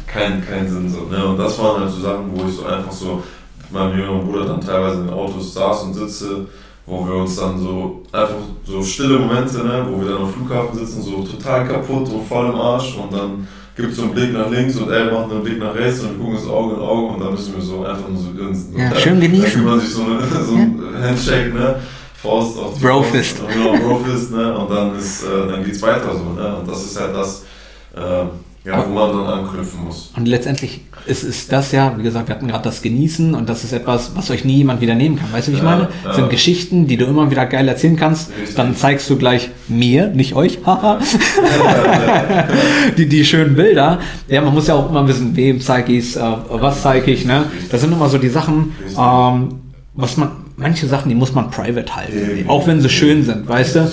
[0.08, 1.02] Kein, kein Sinn so.
[1.14, 1.26] Ne?
[1.26, 3.22] Und das waren halt so Sachen, wo ich so einfach so
[3.60, 6.46] mit meinem jüngeren Bruder dann teilweise in den Autos saß und sitze
[6.86, 10.78] wo wir uns dann so einfach so stille Momente, ne, wo wir dann am Flughafen
[10.78, 14.34] sitzen, so total kaputt und voll im Arsch und dann gibt es so einen Blick
[14.34, 16.82] nach links und er macht einen Blick nach rechts und wir gucken uns Auge in
[16.82, 18.78] Auge und dann müssen wir so einfach nur so grinsen.
[18.78, 19.54] Ja, schön genießen.
[19.54, 21.76] Dann man sich so, eine, so ein Handshake, ne,
[22.22, 23.42] Faust auf die Brofist.
[23.54, 27.00] Genau, Brofist, ne, und dann, ist, äh, dann geht's weiter so, ne, und das ist
[27.00, 27.44] halt das,
[27.96, 28.26] äh,
[28.66, 30.12] ja, wo man dann anknüpfen muss.
[30.18, 33.64] Und letztendlich ist, ist das ja, wie gesagt, wir hatten gerade das Genießen und das
[33.64, 35.32] ist etwas, was euch nie jemand wieder nehmen kann.
[35.32, 35.84] Weißt du, wie ich meine?
[35.84, 35.90] Ja.
[36.04, 38.32] Das sind Geschichten, die du immer wieder geil erzählen kannst.
[38.32, 38.56] Richtig.
[38.56, 41.00] Dann zeigst du gleich mir, nicht euch, haha,
[42.98, 44.00] die, die schönen Bilder.
[44.28, 47.26] Ja, man muss ja auch immer wissen, wem zeige ich es, äh, was zeige ich.
[47.26, 47.46] Ne?
[47.70, 49.60] Das sind immer so die Sachen, ähm,
[49.94, 52.46] was man, manche Sachen, die muss man private halten.
[52.48, 53.92] Auch wenn sie schön sind, weißt du?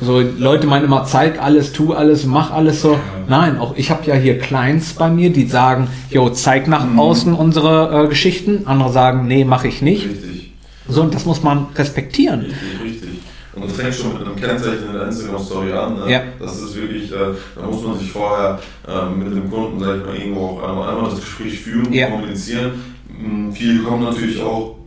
[0.00, 2.98] So Leute meinen immer, zeig alles, tu alles, mach alles so.
[3.28, 6.98] Nein, auch ich habe ja hier Clients bei mir, die sagen, yo, zeig nach mhm.
[6.98, 8.62] außen unsere äh, Geschichten.
[8.66, 10.08] Andere sagen, nee, mache ich nicht.
[10.08, 10.52] Richtig.
[10.88, 12.40] So, und das muss man respektieren.
[12.40, 13.08] Richtig, richtig.
[13.54, 15.96] Und das fängt schon mit einem Kennzeichen in der Instagram-Story an.
[15.96, 16.12] Ne?
[16.12, 16.22] Ja.
[16.38, 17.16] Das ist wirklich, äh,
[17.56, 20.88] da muss man sich vorher äh, mit dem Kunden, sag ich mal, irgendwo auch einmal,
[20.90, 22.08] einmal das Gespräch führen, ja.
[22.08, 22.72] kommunizieren.
[23.08, 24.77] Mhm, viele kommen natürlich auch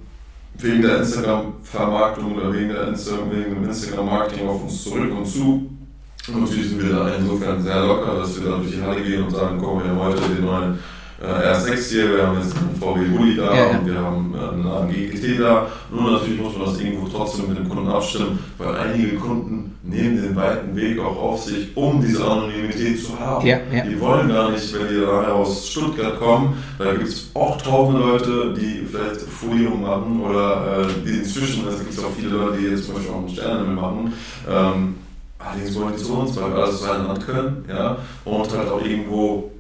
[0.64, 5.70] wegen der Instagram-Vermarktung oder wegen, der Instagram, wegen dem Instagram-Marketing auf uns zurück und zu.
[6.28, 9.24] Und natürlich sind wir da insofern sehr locker, dass wir da durch die Halle gehen
[9.24, 10.80] und sagen, komm, wir haben heute den neuen
[11.20, 13.78] äh, R6 hier, wir haben jetzt einen VW Bulli da ja, ja.
[13.78, 15.68] und wir haben äh, einen AMG GT da.
[15.92, 20.22] Nur natürlich muss man das irgendwo trotzdem mit dem Kunden abstimmen, weil einige Kunden nehmen
[20.22, 23.46] den weiten Weg auch auf sich, um diese Anonymität zu haben.
[23.46, 27.62] Ja, die wollen gar nicht, wenn die nachher aus Stuttgart kommen, da gibt es auch
[27.62, 32.30] tausende Leute, die vielleicht Folien machen oder äh, die inzwischen, also gibt es auch viele
[32.30, 34.14] Leute, die jetzt zum Beispiel auch einen Sternenhimmel machen.
[34.50, 34.96] Ähm,
[35.38, 38.70] allerdings wollen die zu uns, weil wir alles zu einem Land können ja, und halt
[38.70, 39.52] auch irgendwo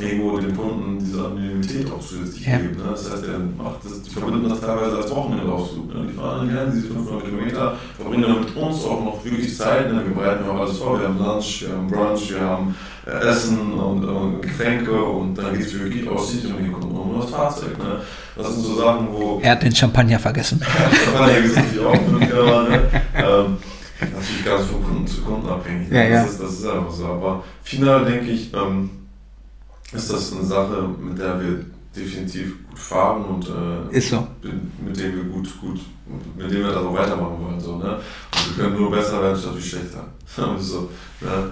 [0.00, 2.56] irgendwo dem Kunden diese Anonymität auch zusätzlich ja.
[2.56, 2.76] geben.
[2.76, 2.84] Ne?
[2.90, 5.94] Das heißt, er macht das, die verbinden das teilweise als Wochenendausflug.
[5.94, 6.06] Ne?
[6.10, 9.92] Die fahren dann gerne diese 500 Kilometer, verbringen dann mit uns auch noch wirklich Zeit.
[9.92, 10.02] Ne?
[10.04, 10.98] Wir bereiten ja auch alles vor.
[10.98, 12.74] Wir haben Lunch, wir haben Brunch, wir haben
[13.06, 16.96] äh, Essen und, und, Getränke und dann geht es wirklich aus sich und die Kunden
[16.96, 17.76] um das Fahrzeug.
[17.78, 18.00] Ne?
[18.34, 19.40] Das sind so Sachen, wo.
[19.42, 20.62] Er hat den Champagner vergessen.
[21.04, 22.90] Champagner ist natürlich auch mit ne?
[23.14, 23.56] ähm,
[24.00, 25.90] Natürlich ganz von Kunden zu Kunden abhängig.
[25.90, 26.10] Ne?
[26.10, 27.06] Ja, das, Ist, das ist einfach so.
[27.06, 28.90] Aber final denke ich, ähm,
[29.92, 31.64] ist das eine Sache, mit der wir
[31.94, 33.44] definitiv gut fahren und
[33.92, 34.26] äh, so.
[34.82, 35.80] mit dem wir gut, gut,
[36.36, 37.60] mit dem wir das auch weitermachen wollen.
[37.60, 37.96] So, ne?
[37.96, 40.06] Und wir können nur besser werden, statt wie schlechter.
[40.58, 40.90] so,
[41.20, 41.50] ne?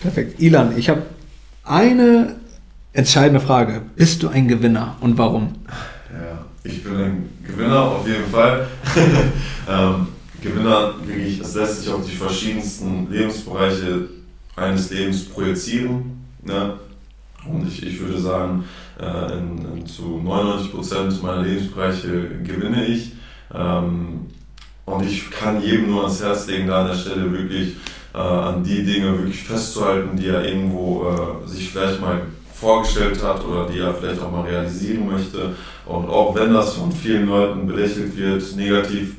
[0.00, 0.40] Perfekt.
[0.40, 1.02] Ilan, ich habe
[1.64, 2.36] eine
[2.92, 3.82] entscheidende Frage.
[3.96, 5.54] Bist du ein Gewinner und warum?
[6.10, 8.66] Ja, ich bin ein Gewinner auf jeden Fall.
[9.68, 10.08] ähm,
[10.40, 14.08] Gewinner, wirklich, es lässt sich auf die verschiedensten Lebensbereiche
[14.56, 16.24] eines Lebens projizieren.
[16.42, 16.74] Ne?
[17.50, 18.64] Und ich, ich würde sagen,
[19.00, 23.12] äh, in, in zu 99% meiner Lebensbereiche gewinne ich.
[23.54, 24.26] Ähm,
[24.84, 27.76] und ich kann jedem nur ans Herz legen, da an der Stelle wirklich
[28.14, 32.22] äh, an die Dinge wirklich festzuhalten, die er irgendwo äh, sich vielleicht mal
[32.52, 35.54] vorgestellt hat oder die er vielleicht auch mal realisieren möchte.
[35.86, 39.17] Und auch wenn das von vielen Leuten belächelt wird, negativ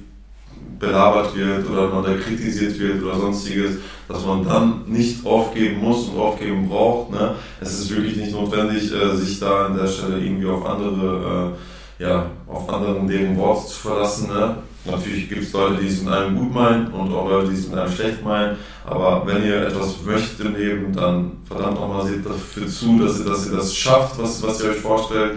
[0.79, 3.77] belabert wird oder man da kritisiert wird oder sonstiges,
[4.07, 7.11] dass man dann nicht aufgeben muss und aufgeben braucht.
[7.11, 7.35] Ne?
[7.59, 11.53] Es ist wirklich nicht notwendig, äh, sich da an der Stelle irgendwie auf andere,
[11.99, 14.29] äh, ja, auf anderen deren Worte zu verlassen.
[14.29, 14.55] Ne?
[14.85, 17.67] Natürlich gibt es Leute, die es mit einem gut meinen und auch Leute, die es
[17.67, 18.57] mit einem schlecht meinen.
[18.85, 23.25] Aber wenn ihr etwas möchtet im Leben, dann verdammt nochmal seht dafür zu, dass ihr,
[23.25, 25.33] dass ihr das schafft, was, was ihr euch vorstellt.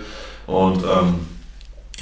[0.46, 1.14] Und ähm,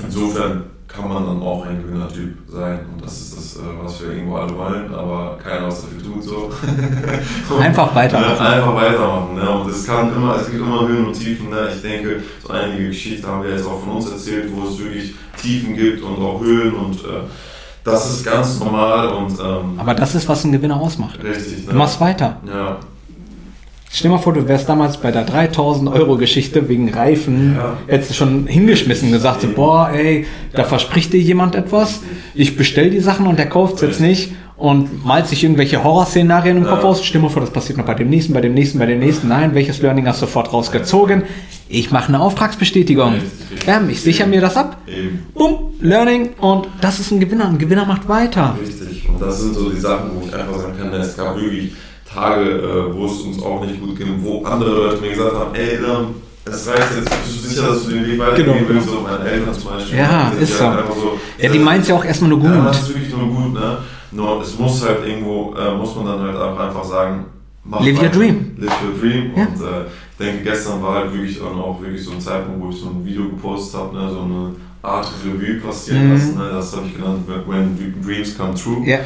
[0.05, 2.81] insofern kann man dann auch ein Gewinnertyp sein.
[2.93, 6.23] Und das ist das, äh, was wir irgendwo alle wollen, aber keiner was dafür tut.
[6.23, 6.51] So.
[7.61, 8.47] einfach weitermachen.
[8.47, 9.35] einfach weitermachen.
[9.37, 9.51] Ne?
[9.51, 11.51] Und es kann immer, es gibt immer Höhen und Tiefen.
[11.51, 11.69] Ne?
[11.75, 15.15] Ich denke, so einige Geschichten haben wir jetzt auch von uns erzählt, wo es wirklich
[15.41, 17.23] Tiefen gibt und auch Höhen und äh,
[17.85, 19.09] das ist ganz normal.
[19.09, 21.23] Und, ähm, aber das ist, was ein Gewinner ausmacht.
[21.23, 21.67] Richtig.
[21.67, 21.73] Ne?
[21.73, 22.37] Du machst weiter.
[22.47, 22.79] Ja.
[23.93, 27.77] Stell dir mal vor, du wärst damals bei der 3000 Euro Geschichte wegen Reifen, ja.
[27.89, 32.01] hättest du schon hingeschmissen und gesagt, so, boah, ey, da verspricht dir jemand etwas,
[32.33, 36.59] ich bestell die Sachen und der kauft es jetzt nicht und malt sich irgendwelche Horrorszenarien
[36.59, 36.67] im.
[36.67, 37.05] Kopf aus.
[37.05, 39.01] Stell dir mal vor, das passiert noch bei dem nächsten, bei dem nächsten, bei dem
[39.01, 39.27] nächsten.
[39.27, 41.25] Nein, welches Learning hast du sofort rausgezogen?
[41.69, 43.15] Ich mache eine Auftragsbestätigung.
[43.67, 44.77] Bam, ich sichere mir das ab.
[45.35, 47.49] Bumm, Learning und das ist ein Gewinner.
[47.49, 48.57] Ein Gewinner macht weiter.
[48.61, 49.09] Richtig.
[49.09, 51.73] Und das sind so die Sachen, wo ich einfach sagen kann, es gab wirklich
[52.13, 55.55] Tage, äh, wo es uns auch nicht gut ging, wo andere Leute mir gesagt haben,
[55.55, 55.79] ey,
[56.45, 58.69] es reicht jetzt, bist du sicher, dass du den Weg weitergehen genau.
[58.69, 59.99] willst, so meine Eltern zum Beispiel.
[59.99, 60.65] Ja, ist so.
[60.65, 61.21] so.
[61.39, 62.51] Ja, die meint ja auch erstmal nur gut.
[62.51, 63.79] Ja, das ist wirklich nur gut, ne?
[64.13, 67.27] Nur es muss halt irgendwo, äh, muss man dann halt auch einfach sagen,
[67.63, 68.07] mach Live weiter.
[68.07, 68.57] your dream.
[68.59, 69.31] Live your dream.
[69.37, 69.43] Ja.
[69.45, 72.71] Und äh, ich denke, gestern war halt wirklich dann auch wirklich so ein Zeitpunkt, wo
[72.71, 74.11] ich so ein Video gepostet habe, ne?
[74.11, 76.13] so eine Art Revue passieren mhm.
[76.15, 76.51] lassen, ne?
[76.53, 78.83] das habe ich genannt, When Dreams Come True.
[78.85, 78.99] Ja.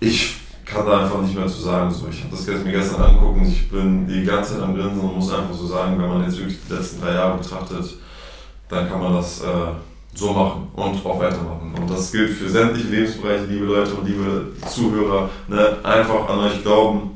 [0.00, 0.41] Ich
[0.72, 1.90] kann da einfach nicht mehr zu sagen.
[1.90, 5.00] So, ich habe das mir gestern angeguckt und ich bin die ganze Zeit am Grinsen
[5.00, 7.96] und muss einfach so sagen, wenn man jetzt wirklich die letzten drei Jahre betrachtet,
[8.68, 9.46] dann kann man das äh,
[10.14, 11.74] so machen und auch weitermachen.
[11.78, 15.28] Und das gilt für sämtliche Lebensbereiche, liebe Leute und liebe Zuhörer.
[15.48, 15.76] Ne?
[15.82, 17.10] Einfach an euch glauben.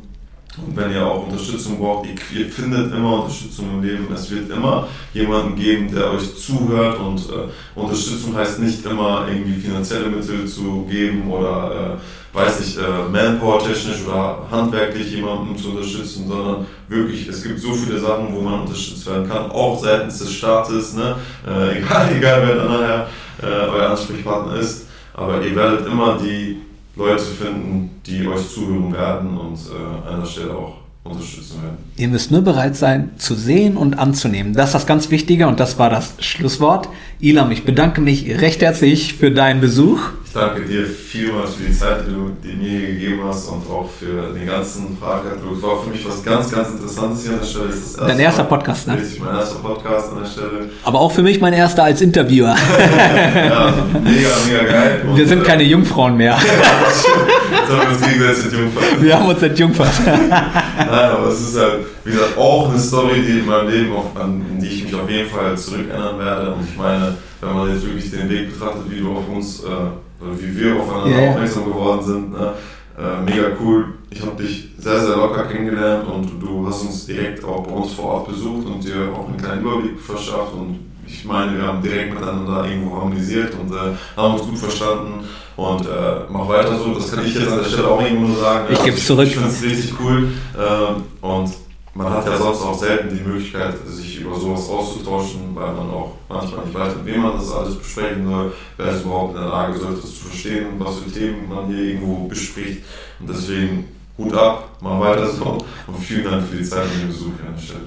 [0.64, 4.06] Und wenn ihr auch Unterstützung braucht, ihr, findet immer Unterstützung im Leben.
[4.14, 6.98] Es wird immer jemanden geben, der euch zuhört.
[6.98, 12.78] Und äh, Unterstützung heißt nicht immer irgendwie finanzielle Mittel zu geben oder äh, weiß ich,
[12.78, 18.42] äh, Manpower-technisch oder handwerklich jemanden zu unterstützen, sondern wirklich, es gibt so viele Sachen, wo
[18.42, 21.16] man unterstützt werden kann, auch seitens des Staates, ne?
[21.46, 23.08] Äh, egal, egal wer dann nachher
[23.42, 26.60] äh, euer Ansprechpartner ist, aber ihr werdet immer die
[26.94, 30.74] Leute finden, die euch zuhören werden und äh, an der Stelle auch
[31.04, 31.76] unterstützen werden.
[31.96, 34.54] Ihr müsst nur bereit sein, zu sehen und anzunehmen.
[34.54, 36.88] Das ist das ganz Wichtige und das war das Schlusswort.
[37.20, 40.00] Ilam, ich bedanke mich recht herzlich für deinen Besuch
[40.36, 43.88] danke dir vielmals für die Zeit, die du die mir hier gegeben hast und auch
[43.88, 45.56] für den ganzen Fragekatalog.
[45.56, 47.68] Es war für mich was ganz, ganz Interessantes hier an der Stelle.
[47.68, 48.98] Das Dein erster Mal, Podcast, ne?
[48.98, 50.70] Richtig, mein erster Podcast an der Stelle.
[50.84, 52.54] Aber auch für mich mein erster als Interviewer.
[53.34, 55.04] ja, mega, mega geil.
[55.08, 56.36] Und Wir sind keine Jungfrauen mehr.
[57.50, 59.02] Jetzt haben wir uns gegenseitig entjungfert.
[59.02, 59.92] Wir haben uns entjungfert.
[60.06, 64.16] Nein, aber es ist halt, wie gesagt, auch eine Story, die in meinem Leben, auf,
[64.16, 66.54] an die ich mich auf jeden Fall zurückerinnern werde.
[66.54, 70.05] Und ich meine, wenn man jetzt wirklich den Weg betrachtet, wie du auf uns äh,
[70.36, 71.30] wie wir aufeinander yeah.
[71.30, 72.32] aufmerksam geworden sind.
[72.32, 72.52] Ne?
[72.98, 73.94] Äh, mega cool.
[74.10, 77.92] Ich habe dich sehr, sehr locker kennengelernt und du hast uns direkt auch bei uns
[77.92, 80.54] vor Ort besucht und dir auch einen kleinen Überblick verschafft.
[80.54, 85.24] Und ich meine, wir haben direkt miteinander irgendwo harmonisiert und äh, haben uns gut verstanden.
[85.56, 85.88] Und äh,
[86.30, 88.66] mach weiter so, das kann ich jetzt an der Stelle auch irgendwo nur sagen.
[88.70, 89.26] Ich gebe es zurück.
[89.26, 90.28] Ich finde es richtig cool.
[90.56, 91.50] Ähm, und
[91.96, 96.12] man hat ja sonst auch selten die Möglichkeit, sich über sowas auszutauschen, weil man auch
[96.28, 99.48] manchmal nicht weiß, mit wem man das alles besprechen soll, wer ist überhaupt in der
[99.48, 102.82] Lage, sollte das zu verstehen, was für Themen man hier irgendwo bespricht.
[103.18, 103.84] Und deswegen
[104.18, 107.54] Hut ab, mal weiter so und vielen Dank für die Zeit und den Besuch an
[107.54, 107.80] der Stelle.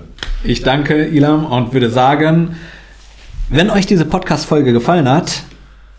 [0.43, 2.55] Ich danke Ilam und würde sagen,
[3.49, 5.43] wenn euch diese Podcast-Folge gefallen hat,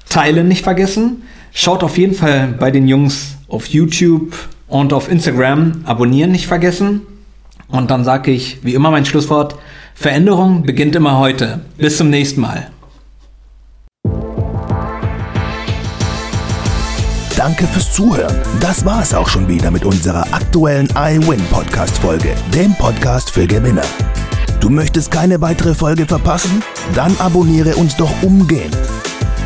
[0.09, 1.23] teilen nicht vergessen.
[1.53, 4.35] Schaut auf jeden Fall bei den Jungs auf YouTube
[4.69, 5.83] und auf Instagram.
[5.85, 7.03] Abonnieren nicht vergessen.
[7.71, 9.57] Und dann sage ich, wie immer mein Schlusswort,
[9.95, 11.61] Veränderung beginnt immer heute.
[11.77, 12.71] Bis zum nächsten Mal.
[17.37, 18.37] Danke fürs Zuhören.
[18.61, 23.47] Das war es auch schon wieder mit unserer aktuellen iWin Podcast Folge, dem Podcast für
[23.47, 23.85] Gewinner.
[24.61, 26.63] Du möchtest keine weitere Folge verpassen?
[26.95, 28.77] Dann abonniere uns doch umgehend.